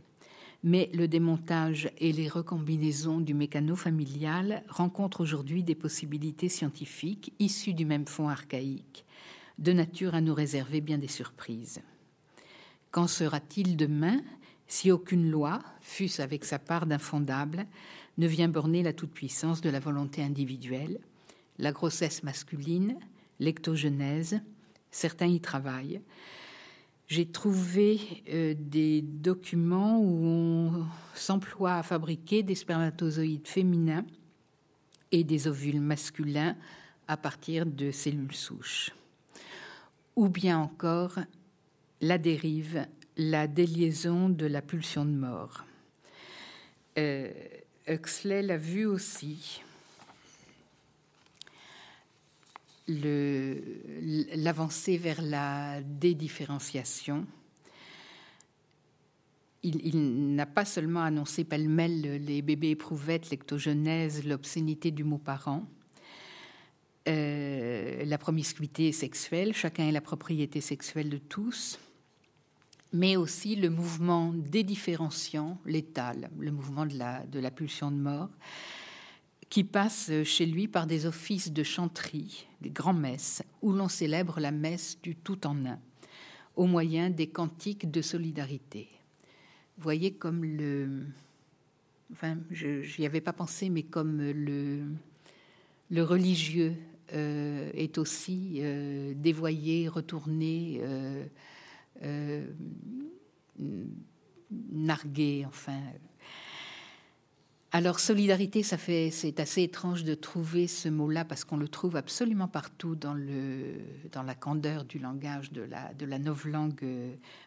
mais 0.63 0.89
le 0.95 1.09
démontage 1.09 1.91
et 1.99 2.13
les 2.13 2.29
recombinaisons 2.29 3.21
du 3.21 3.35
mécano 3.35 3.77
familial 3.77 4.63
rencontrent 4.69 5.21
aujourd'hui 5.21 5.63
des 5.63 5.75
possibilités 5.75 6.49
scientifiques 6.49 7.35
issues 7.39 7.75
du 7.75 7.85
même 7.85 8.07
fond 8.07 8.29
archaïque, 8.29 9.05
de 9.59 9.73
nature 9.73 10.15
à 10.15 10.23
nous 10.23 10.33
réserver 10.33 10.81
bien 10.81 10.97
des 10.97 11.09
surprises. 11.09 11.83
Qu'en 12.91 13.09
sera-t-il 13.09 13.77
demain 13.77 14.23
si 14.67 14.91
aucune 14.91 15.31
loi, 15.31 15.61
fût-ce 15.83 16.23
avec 16.23 16.45
sa 16.45 16.59
part 16.59 16.87
d'infondable, 16.87 17.67
ne 18.17 18.27
vient 18.27 18.49
borner 18.49 18.83
la 18.83 18.95
toute-puissance 18.95 19.61
de 19.61 19.69
la 19.69 19.81
volonté 19.81 20.23
individuelle, 20.23 20.99
la 21.59 21.73
grossesse 21.73 22.23
masculine, 22.23 22.97
l'ectogenèse, 23.39 24.41
certains 24.95 25.27
y 25.27 25.41
travaillent. 25.41 26.01
J'ai 27.07 27.27
trouvé 27.27 28.01
euh, 28.33 28.55
des 28.57 29.03
documents 29.03 30.01
où 30.01 30.25
on 30.25 30.87
s'emploie 31.15 31.75
à 31.75 31.83
fabriquer 31.83 32.43
des 32.43 32.55
spermatozoïdes 32.55 33.47
féminins 33.47 34.07
et 35.13 35.23
des 35.23 35.47
ovules 35.47 35.81
masculins 35.81 36.57
à 37.09 37.17
partir 37.17 37.67
de 37.67 37.91
cellules 37.91 38.35
souches. 38.35 38.91
Ou 40.17 40.29
bien 40.29 40.59
encore 40.59 41.19
la 42.01 42.17
dérive, 42.17 42.87
la 43.17 43.47
déliaison 43.47 44.29
de 44.29 44.47
la 44.47 44.63
pulsion 44.63 45.05
de 45.05 45.11
mort. 45.11 45.65
Euh, 46.97 47.31
Huxley 47.87 48.43
l'a 48.43 48.57
vu 48.57 48.87
aussi. 48.87 49.61
L'avancée 52.87 54.99
vers 54.99 55.23
la 55.23 55.81
dédifférenciation. 55.83 57.27
Il, 59.63 60.35
n'a 60.35 60.45
pas 60.45 60.67
seulement 60.67 61.03
annoncé 61.03 61.45
pêle-mêle 61.45 62.23
les 62.23 62.43
bébés 62.43 62.71
éprouvettes, 62.71 63.31
l'ectogenèse, 63.31 64.27
l'obscénité 64.27 64.91
du 64.91 65.05
mot 65.05 65.17
parent, 65.17 65.65
euh, 67.07 68.05
la 68.05 68.19
promiscuité 68.19 68.93
sexuelle, 68.93 69.53
chacun 69.53 69.89
est 69.89 69.93
la 69.93 70.01
propriété 70.01 70.61
sexuelle 70.61 71.11
de 71.11 71.19
tous, 71.19 71.79
mais 72.95 73.17
aussi 73.17 73.57
le 73.57 73.69
mouvement 73.69 74.33
dédifférenciant, 74.33 75.59
létal, 75.67 76.31
le 76.39 76.51
mouvement 76.51 76.87
de 76.87 76.97
la, 76.97 77.27
de 77.27 77.41
la 77.41 77.51
pulsion 77.51 77.91
de 77.91 77.97
mort, 77.97 78.31
qui 79.49 79.65
passe 79.65 80.11
chez 80.25 80.47
lui 80.47 80.69
par 80.69 80.87
des 80.87 81.07
offices 81.07 81.53
de 81.53 81.63
chanterie, 81.63 82.47
des 82.61 82.71
grands-messes, 82.71 83.43
où 83.63 83.73
l'on 83.73 83.89
célèbre 83.89 84.41
la 84.41 84.51
messe 84.51 84.99
du 85.03 85.15
tout 85.17 85.47
en 85.47 85.65
un, 85.67 85.79
au 86.57 86.67
moyen 86.67 87.11
des 87.11 87.29
cantiques 87.29 87.91
de 87.91 88.03
solidarité. 88.03 88.89
Voyez 89.79 90.13
comme 90.13 90.45
le... 90.45 91.07
Enfin, 92.13 92.39
je 92.51 93.01
n'y 93.01 93.07
avais 93.07 93.21
pas 93.21 93.33
pensé, 93.33 93.71
mais 93.71 93.83
comme 93.83 94.19
le, 94.21 94.85
le 95.91 96.03
religieux 96.03 96.75
euh, 97.13 97.71
est 97.75 97.99
aussi 97.99 98.59
euh, 98.59 99.15
dévoyé, 99.17 99.89
retourné, 99.89 100.81
euh, 102.03 102.47
narguer, 104.51 105.45
enfin. 105.47 105.81
Alors 107.77 107.99
solidarité, 107.99 108.63
ça 108.63 108.79
fait, 108.79 109.11
c'est 109.11 109.41
assez 109.41 109.65
étrange 109.65 110.05
de 110.05 110.15
trouver 110.15 110.69
ce 110.69 110.89
mot-là 110.89 111.25
parce 111.25 111.43
qu'on 111.43 111.57
le 111.57 111.67
trouve 111.67 111.97
absolument 111.97 112.47
partout 112.47 112.95
dans 112.95 113.17
la 113.17 114.35
candeur 114.37 114.85
du 114.85 115.01
langage 115.01 115.51
de 115.51 115.63
la, 115.63 115.93
de 115.95 116.07
la 116.07 116.21
novlangue 116.21 116.87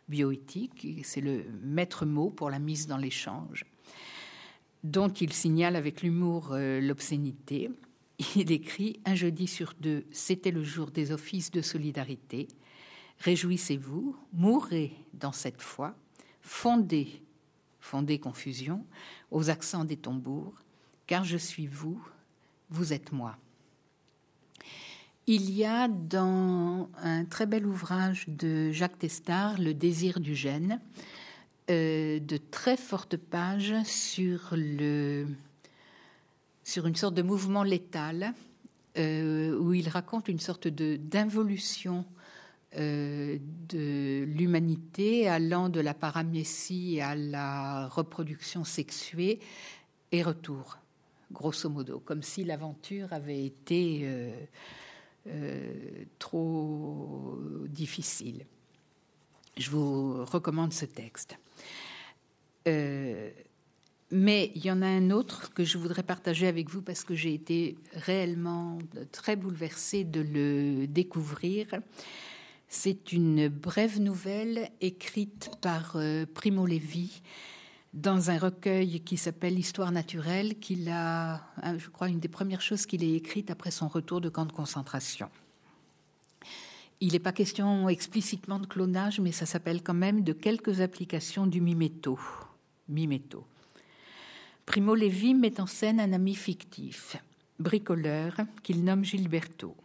bioéthique. 0.10 0.86
C'est 1.06 1.22
le 1.22 1.46
maître 1.64 2.06
mot 2.06 2.30
pour 2.30 2.50
la 2.50 2.60
mise 2.60 2.88
dans 2.88 2.98
l'échange, 2.98 3.64
dont 4.84 5.08
il 5.08 5.32
signale 5.32 5.78
avec 5.78 6.02
l'humour 6.02 6.50
euh, 6.52 6.82
l'obscénité. 6.82 7.72
Il 8.36 8.52
écrit 8.52 9.00
un 9.06 9.16
jeudi 9.16 9.48
sur 9.48 9.76
deux, 9.80 10.04
c'était 10.12 10.52
le 10.52 10.62
jour 10.62 10.92
des 10.92 11.14
offices 11.14 11.52
de 11.52 11.62
solidarité. 11.62 12.50
Réjouissez-vous, 13.20 14.14
mourrez 14.34 14.92
dans 15.14 15.32
cette 15.32 15.62
foi, 15.62 15.96
fondez, 16.42 17.22
fondez 17.80 18.20
confusion, 18.20 18.86
aux 19.32 19.50
accents 19.50 19.86
des 19.86 19.98
tambours, 19.98 20.54
car 21.06 21.24
je 21.24 21.38
suis 21.38 21.68
vous, 21.68 22.02
vous 22.70 22.94
êtes 22.94 23.12
moi. 23.12 23.38
Il 25.26 25.52
y 25.52 25.66
a 25.66 25.90
dans 25.90 26.90
un 27.02 27.26
très 27.26 27.46
bel 27.46 27.66
ouvrage 27.66 28.26
de 28.30 28.72
Jacques 28.72 29.00
Testard, 29.00 29.60
Le 29.60 29.74
désir 29.74 30.22
du 30.22 30.36
gène, 30.36 30.80
euh, 31.70 32.20
de 32.20 32.38
très 32.38 32.78
fortes 32.78 33.18
pages 33.18 33.76
sur, 33.84 34.54
le, 34.54 35.28
sur 36.64 36.88
une 36.88 36.96
sorte 36.96 37.14
de 37.14 37.24
mouvement 37.24 37.64
létal 37.64 38.34
euh, 38.98 39.58
où 39.60 39.74
il 39.74 39.90
raconte 39.90 40.30
une 40.30 40.40
sorte 40.40 40.70
d'involution 40.70 42.06
euh, 42.80 43.40
de 43.70 44.24
l'humanité 44.24 45.28
allant 45.28 45.68
de 45.68 45.80
la 45.80 45.94
paramécie 45.94 47.02
à 47.02 47.16
la 47.16 47.88
reproduction 47.88 48.64
sexuée 48.64 49.40
et 50.12 50.22
retour, 50.22 50.78
grosso 51.32 51.70
modo, 51.70 52.00
comme 52.00 52.22
si 52.22 52.44
l'aventure 52.44 53.12
avait 53.14 53.44
été 53.44 54.02
euh, 54.04 54.32
euh, 55.28 55.74
trop 56.20 57.40
difficile. 57.68 58.46
Je 59.58 59.72
vous 59.72 60.24
recommande 60.26 60.72
ce 60.72 60.86
texte. 60.86 61.36
mais 62.66 64.52
il 64.56 64.66
y 64.66 64.72
en 64.72 64.82
a 64.82 64.88
un 64.88 65.10
autre 65.10 65.52
que 65.54 65.64
je 65.64 65.78
voudrais 65.78 66.04
partager 66.04 66.48
avec 66.48 66.70
vous 66.70 66.84
parce 66.84 67.04
que 67.04 67.16
j'ai 67.16 67.34
été 67.34 67.76
réellement 67.94 68.78
très 69.12 69.36
bouleversée 69.36 70.04
de 70.04 70.22
le 70.22 70.86
découvrir. 70.86 71.68
C'est 72.70 73.14
une 73.14 73.48
brève 73.48 74.00
nouvelle 74.02 74.70
écrite 74.82 75.52
par 75.62 75.94
euh, 75.96 76.26
Primo 76.26 76.66
Levi 76.66 77.22
dans 77.94 78.30
un 78.30 78.38
recueil 78.38 79.00
qui 79.00 79.16
s'appelle 79.16 79.58
Histoire 79.58 79.94
naturelle, 79.94 80.60
qu'il 80.60 80.90
a, 80.90 81.36
hein, 81.64 81.78
je 81.78 81.90
crois, 81.90 82.10
une 82.10 82.20
des 82.20 82.28
premières 82.28 82.62
choses 82.62 82.86
qu'il 82.86 83.04
ait 83.04 83.14
écrite 83.14 83.50
après 83.50 83.72
son 83.72 83.88
retour 83.88 84.20
de 84.20 84.28
camp 84.28 84.46
de 84.46 84.52
concentration. 84.52 85.30
Il 87.00 87.14
n'est 87.14 87.20
pas 87.20 87.32
question 87.32 87.88
explicitement 87.88 88.60
de 88.60 88.66
clonage, 88.66 89.22
mais 89.22 89.32
ça 89.32 89.46
s'appelle 89.46 89.82
quand 89.82 89.94
même 89.94 90.24
de 90.24 90.34
quelques 90.34 90.82
applications 90.82 91.48
du 91.48 91.62
miméto. 91.62 92.20
Primo 94.66 94.94
Levi 94.94 95.34
met 95.34 95.62
en 95.62 95.68
scène 95.68 96.02
un 96.02 96.12
ami 96.12 96.36
fictif, 96.36 97.16
bricoleur, 97.60 98.36
qu'il 98.62 98.84
nomme 98.84 99.06
Gilberto. 99.06 99.76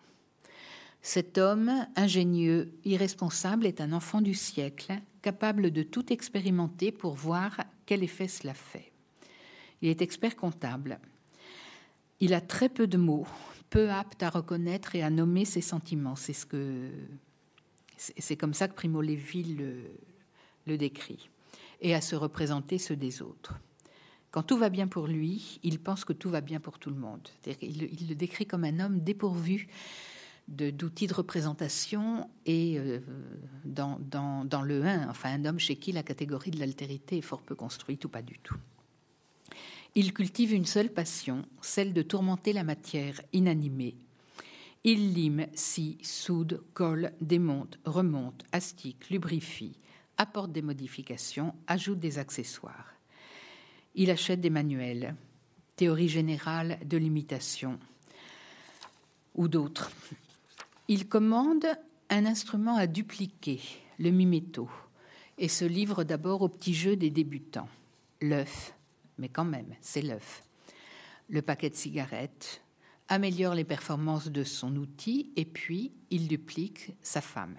Cet 1.03 1.37
homme, 1.37 1.87
ingénieux, 1.97 2.73
irresponsable, 2.85 3.67
est 3.67 3.81
un 3.81 3.93
enfant 3.93 4.21
du 4.21 4.35
siècle, 4.35 5.01
capable 5.21 5.73
de 5.73 5.83
tout 5.83 6.13
expérimenter 6.13 6.93
pour 6.93 7.15
voir 7.15 7.59
quel 7.87 8.05
effet 8.05 8.29
cela 8.29 8.55
fait. 8.55 8.93
Il 9.83 9.89
est 9.89 10.01
expert 10.01 10.37
comptable. 10.37 11.01
Il 12.21 12.35
a 12.35 12.41
très 12.41 12.69
peu 12.69 12.87
de 12.87 12.97
mots, 12.97 13.27
peu 13.69 13.91
apte 13.91 14.23
à 14.23 14.31
reconnaître 14.31 14.95
et 14.95 15.03
à 15.03 15.11
nommer 15.11 15.45
ses 15.45 15.61
sentiments. 15.61 16.15
C'est 16.15 16.33
ce 16.33 16.47
que 16.47 16.89
c'est 17.97 18.37
comme 18.37 18.55
ça 18.55 18.69
que 18.69 18.75
Primo 18.75 19.01
Levi 19.01 19.43
le, 19.43 19.83
le 20.67 20.79
décrit, 20.79 21.31
et 21.81 21.95
à 21.95 22.01
se 22.01 22.15
représenter 22.17 22.79
ceux 22.79 22.97
des 22.97 23.23
autres. 23.23 23.55
Quand 24.31 24.43
tout 24.43 24.57
va 24.57 24.71
bien 24.71 24.89
pour 24.89 25.09
lui, 25.09 25.61
il 25.63 25.79
pense 25.79 26.05
que 26.05 26.13
tout 26.13 26.31
va 26.31 26.41
bien 26.41 26.59
pour 26.59 26.79
tout 26.79 26.91
le 26.91 26.97
monde. 26.97 27.29
Il, 27.61 27.83
il 27.83 28.09
le 28.09 28.15
décrit 28.15 28.47
comme 28.47 28.65
un 28.65 28.81
homme 28.81 29.01
dépourvu 29.01 29.69
d'outils 30.49 31.07
de, 31.07 31.15
représentation 31.15 32.29
et 32.47 32.79
euh, 32.79 33.01
dans, 33.65 33.99
dans, 34.01 34.63
le 34.63 34.85
1, 34.85 35.09
enfin 35.09 35.33
un 35.33 35.45
homme 35.45 35.59
chez 35.59 35.77
qui 35.77 35.93
la 35.93 36.03
catégorie 36.03 36.51
de 36.51 36.59
l'altérité 36.59 37.19
est 37.19 37.23
fort 37.23 37.43
peu 37.43 37.55
construite 37.55 38.05
ou 38.05 38.09
pas 38.09 38.23
du 38.23 38.39
tout. 38.39 38.57
Il 39.95 40.15
cultive 40.15 40.53
une 40.53 40.67
seule 40.67 40.91
passion, 40.91 41.45
celle 41.61 41.93
de 41.93 42.03
tourmenter 42.03 42.53
la 42.53 42.65
matière 42.65 43.21
inanimée. 43.33 43.97
Il 44.85 45.13
lime, 45.13 45.47
scie, 45.55 45.99
soude, 46.03 46.63
colle, 46.75 47.13
démonte, 47.21 47.79
remonte, 47.85 48.43
astique, 48.53 49.11
lubrifie, 49.11 49.77
apporte 50.17 50.51
des 50.51 50.63
modifications, 50.63 51.55
ajoute 51.67 52.01
des 52.01 52.19
accessoires. 52.19 52.95
Il 53.95 54.11
achète 54.11 54.41
des 54.41 54.51
manuels, 54.51 55.15
théorie 55.77 56.09
générale 56.09 56.79
de 56.85 56.97
l'imitation 56.97 57.79
ou 59.35 59.49
d'autres. 59.49 59.91
Il 60.95 61.09
commande 61.09 61.65
un 62.11 62.27
instrument 62.27 62.77
à 62.77 62.87
dupliquer, 62.87 63.63
le 63.99 64.11
miméto, 64.11 64.69
et 65.39 65.49
se 65.49 65.65
livre 65.65 66.05
d'abord 66.05 66.43
au 66.43 66.51
petit 66.51 66.75
jeu 66.75 66.97
des 66.97 67.09
débutants. 67.09 67.71
L'œuf, 68.21 68.75
mais 69.17 69.31
quand 69.31 69.47
même, 69.47 69.75
c'est 69.81 70.03
l'œuf. 70.03 70.43
Le 71.31 71.41
paquet 71.41 71.71
de 71.71 71.77
cigarettes 71.77 72.61
améliore 73.09 73.55
les 73.55 73.65
performances 73.65 74.29
de 74.29 74.45
son 74.45 74.77
outil 74.77 75.33
et 75.35 75.47
puis 75.47 75.93
il 76.11 76.29
duplique 76.29 76.93
sa 77.01 77.23
femme. 77.23 77.57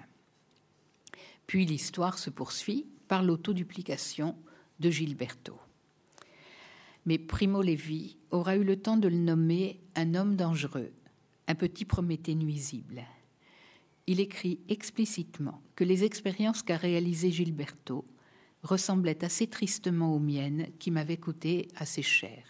Puis 1.47 1.65
l'histoire 1.65 2.19
se 2.19 2.29
poursuit 2.29 2.85
par 3.07 3.23
l'autoduplication 3.23 4.35
de 4.79 4.91
Gilberto. 4.91 5.57
Mais 7.07 7.17
Primo 7.17 7.63
Levi 7.63 8.15
aura 8.29 8.57
eu 8.57 8.63
le 8.63 8.79
temps 8.79 8.97
de 8.97 9.07
le 9.07 9.17
nommer 9.17 9.81
un 9.95 10.13
homme 10.13 10.35
dangereux, 10.35 10.93
un 11.47 11.55
petit 11.55 11.85
Prométhée 11.85 12.35
nuisible. 12.35 13.03
Il 14.07 14.19
écrit 14.19 14.59
explicitement 14.67 15.61
que 15.75 15.83
les 15.83 16.03
expériences 16.03 16.61
qu'a 16.61 16.77
réalisées 16.77 17.31
Gilberto 17.31 18.05
ressemblaient 18.63 19.23
assez 19.23 19.47
tristement 19.47 20.13
aux 20.13 20.19
miennes 20.19 20.67
qui 20.79 20.91
m'avaient 20.91 21.17
coûté 21.17 21.67
assez 21.75 22.01
cher. 22.01 22.43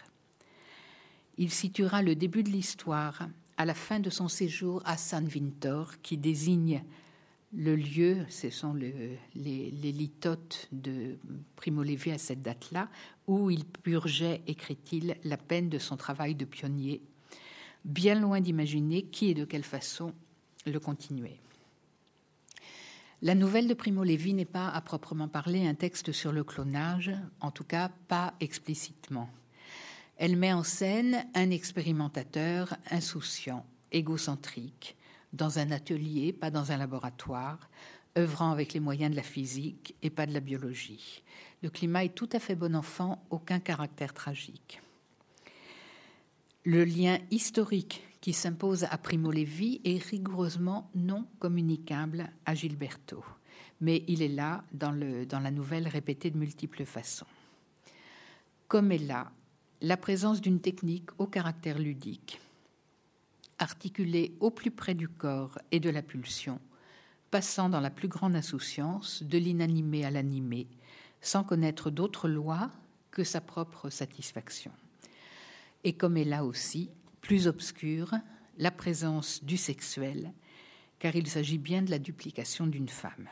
Il 1.37 1.51
situera 1.51 2.01
le 2.01 2.15
début 2.15 2.43
de 2.43 2.49
l'histoire 2.49 3.27
à 3.57 3.65
la 3.65 3.73
fin 3.73 3.99
de 3.99 4.09
son 4.09 4.27
séjour 4.27 4.81
à 4.85 4.97
San 4.97 5.27
Vintor, 5.27 6.01
qui 6.01 6.17
désigne 6.17 6.83
le 7.55 7.75
lieu, 7.75 8.25
ce 8.29 8.49
sont 8.49 8.73
les, 8.73 9.19
litotes 9.35 10.67
de 10.71 11.17
Primo 11.55 11.83
Levi 11.83 12.11
à 12.11 12.17
cette 12.17 12.41
date-là, 12.41 12.89
où 13.27 13.51
il 13.51 13.63
purgeait, 13.65 14.41
écrit-il, 14.47 15.17
la 15.23 15.37
peine 15.37 15.69
de 15.69 15.77
son 15.77 15.95
travail 15.95 16.33
de 16.33 16.45
pionnier, 16.45 17.01
bien 17.85 18.19
loin 18.19 18.41
d'imaginer 18.41 19.03
qui 19.03 19.29
et 19.29 19.33
de 19.35 19.45
quelle 19.45 19.63
façon 19.63 20.13
le 20.65 20.79
continuer. 20.79 21.39
La 23.23 23.35
nouvelle 23.35 23.69
de 23.69 23.73
Primo 23.73 24.03
Levi 24.03 24.33
n'est 24.33 24.43
pas 24.43 24.67
à 24.67 24.81
proprement 24.81 25.29
parler 25.29 25.65
un 25.65 25.75
texte 25.75 26.11
sur 26.11 26.33
le 26.33 26.43
clonage, 26.43 27.09
en 27.39 27.51
tout 27.51 27.63
cas 27.63 27.89
pas 28.09 28.33
explicitement. 28.41 29.29
Elle 30.17 30.35
met 30.35 30.51
en 30.51 30.63
scène 30.63 31.25
un 31.33 31.49
expérimentateur 31.49 32.75
insouciant, 32.91 33.65
égocentrique, 33.93 34.97
dans 35.31 35.57
un 35.57 35.71
atelier, 35.71 36.33
pas 36.33 36.51
dans 36.51 36.73
un 36.73 36.77
laboratoire, 36.77 37.69
œuvrant 38.17 38.51
avec 38.51 38.73
les 38.73 38.81
moyens 38.81 39.11
de 39.11 39.15
la 39.15 39.23
physique 39.23 39.95
et 40.01 40.09
pas 40.09 40.25
de 40.25 40.33
la 40.33 40.41
biologie. 40.41 41.23
Le 41.61 41.69
climat 41.69 42.03
est 42.03 42.15
tout 42.15 42.29
à 42.33 42.39
fait 42.39 42.55
bon 42.55 42.75
enfant, 42.75 43.23
aucun 43.29 43.61
caractère 43.61 44.13
tragique. 44.13 44.81
Le 46.65 46.83
lien 46.83 47.19
historique 47.31 48.03
qui 48.23 48.31
s'impose 48.31 48.85
à 48.85 48.97
Primo 48.97 49.31
Levi 49.31 49.81
est 49.83 50.01
rigoureusement 50.01 50.89
non 50.95 51.27
communicable 51.39 52.31
à 52.45 52.55
Gilberto, 52.55 53.21
mais 53.81 54.05
il 54.07 54.21
est 54.21 54.29
là 54.29 54.63
dans, 54.71 54.91
la 54.93 55.51
nouvelle 55.51 55.89
répétée 55.89 56.31
de 56.31 56.37
multiples 56.37 56.85
façons. 56.85 57.25
Comme 58.69 58.93
est 58.93 58.97
là 58.97 59.29
la 59.81 59.97
présence 59.97 60.39
d'une 60.39 60.61
technique 60.61 61.09
au 61.17 61.27
caractère 61.27 61.77
ludique, 61.77 62.39
articulée 63.59 64.37
au 64.39 64.51
plus 64.51 64.71
près 64.71 64.93
du 64.93 65.09
corps 65.09 65.59
et 65.71 65.81
de 65.81 65.89
la 65.89 66.01
pulsion, 66.01 66.61
passant 67.29 67.67
dans 67.67 67.81
la 67.81 67.89
plus 67.89 68.07
grande 68.07 68.37
insouciance 68.37 69.21
de 69.21 69.37
l'inanimé 69.37 70.05
à 70.05 70.11
l'animé, 70.11 70.67
sans 71.19 71.43
connaître 71.43 71.89
d'autres 71.91 72.29
lois 72.29 72.71
que 73.11 73.25
sa 73.25 73.41
propre 73.41 73.89
satisfaction. 73.89 74.71
Et 75.83 75.91
comme 75.91 76.15
est 76.15 76.23
là 76.23 76.45
aussi, 76.45 76.89
plus 77.23 77.47
obscure, 77.47 78.13
la 78.57 78.69
présence 78.69 79.43
du 79.43 79.57
sexuel, 79.57 80.33
car 80.99 81.15
il 81.15 81.25
s'agit 81.27 81.57
bien 81.57 81.81
de 81.81 81.89
la 81.89 81.97
duplication 81.97 82.67
d'une 82.67 82.89
femme. 82.89 83.29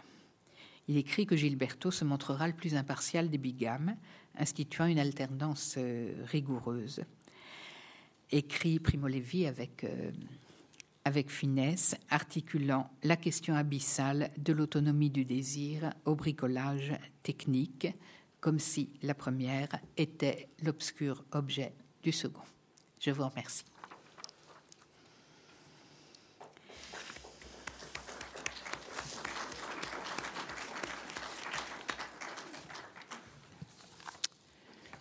Il 0.87 0.97
écrit 0.97 1.25
que 1.25 1.35
Gilberto 1.35 1.91
se 1.91 2.05
montrera 2.05 2.47
le 2.47 2.53
plus 2.53 2.75
impartial 2.75 3.29
des 3.29 3.37
bigames, 3.37 3.95
instituant 4.37 4.85
une 4.85 4.97
alternance 4.97 5.75
euh, 5.77 6.13
rigoureuse. 6.25 7.01
Écrit 8.31 8.79
Primo 8.79 9.09
Levi 9.09 9.45
avec, 9.45 9.83
euh, 9.83 10.11
avec 11.03 11.29
finesse, 11.29 11.95
articulant 12.09 12.89
la 13.03 13.17
question 13.17 13.55
abyssale 13.55 14.31
de 14.37 14.53
l'autonomie 14.53 15.09
du 15.09 15.25
désir 15.25 15.93
au 16.05 16.15
bricolage 16.15 16.93
technique, 17.23 17.89
comme 18.39 18.57
si 18.57 18.89
la 19.01 19.13
première 19.13 19.67
était 19.97 20.47
l'obscur 20.63 21.25
objet 21.33 21.73
du 22.03 22.13
second. 22.13 22.41
Je 22.99 23.11
vous 23.11 23.27
remercie. 23.27 23.65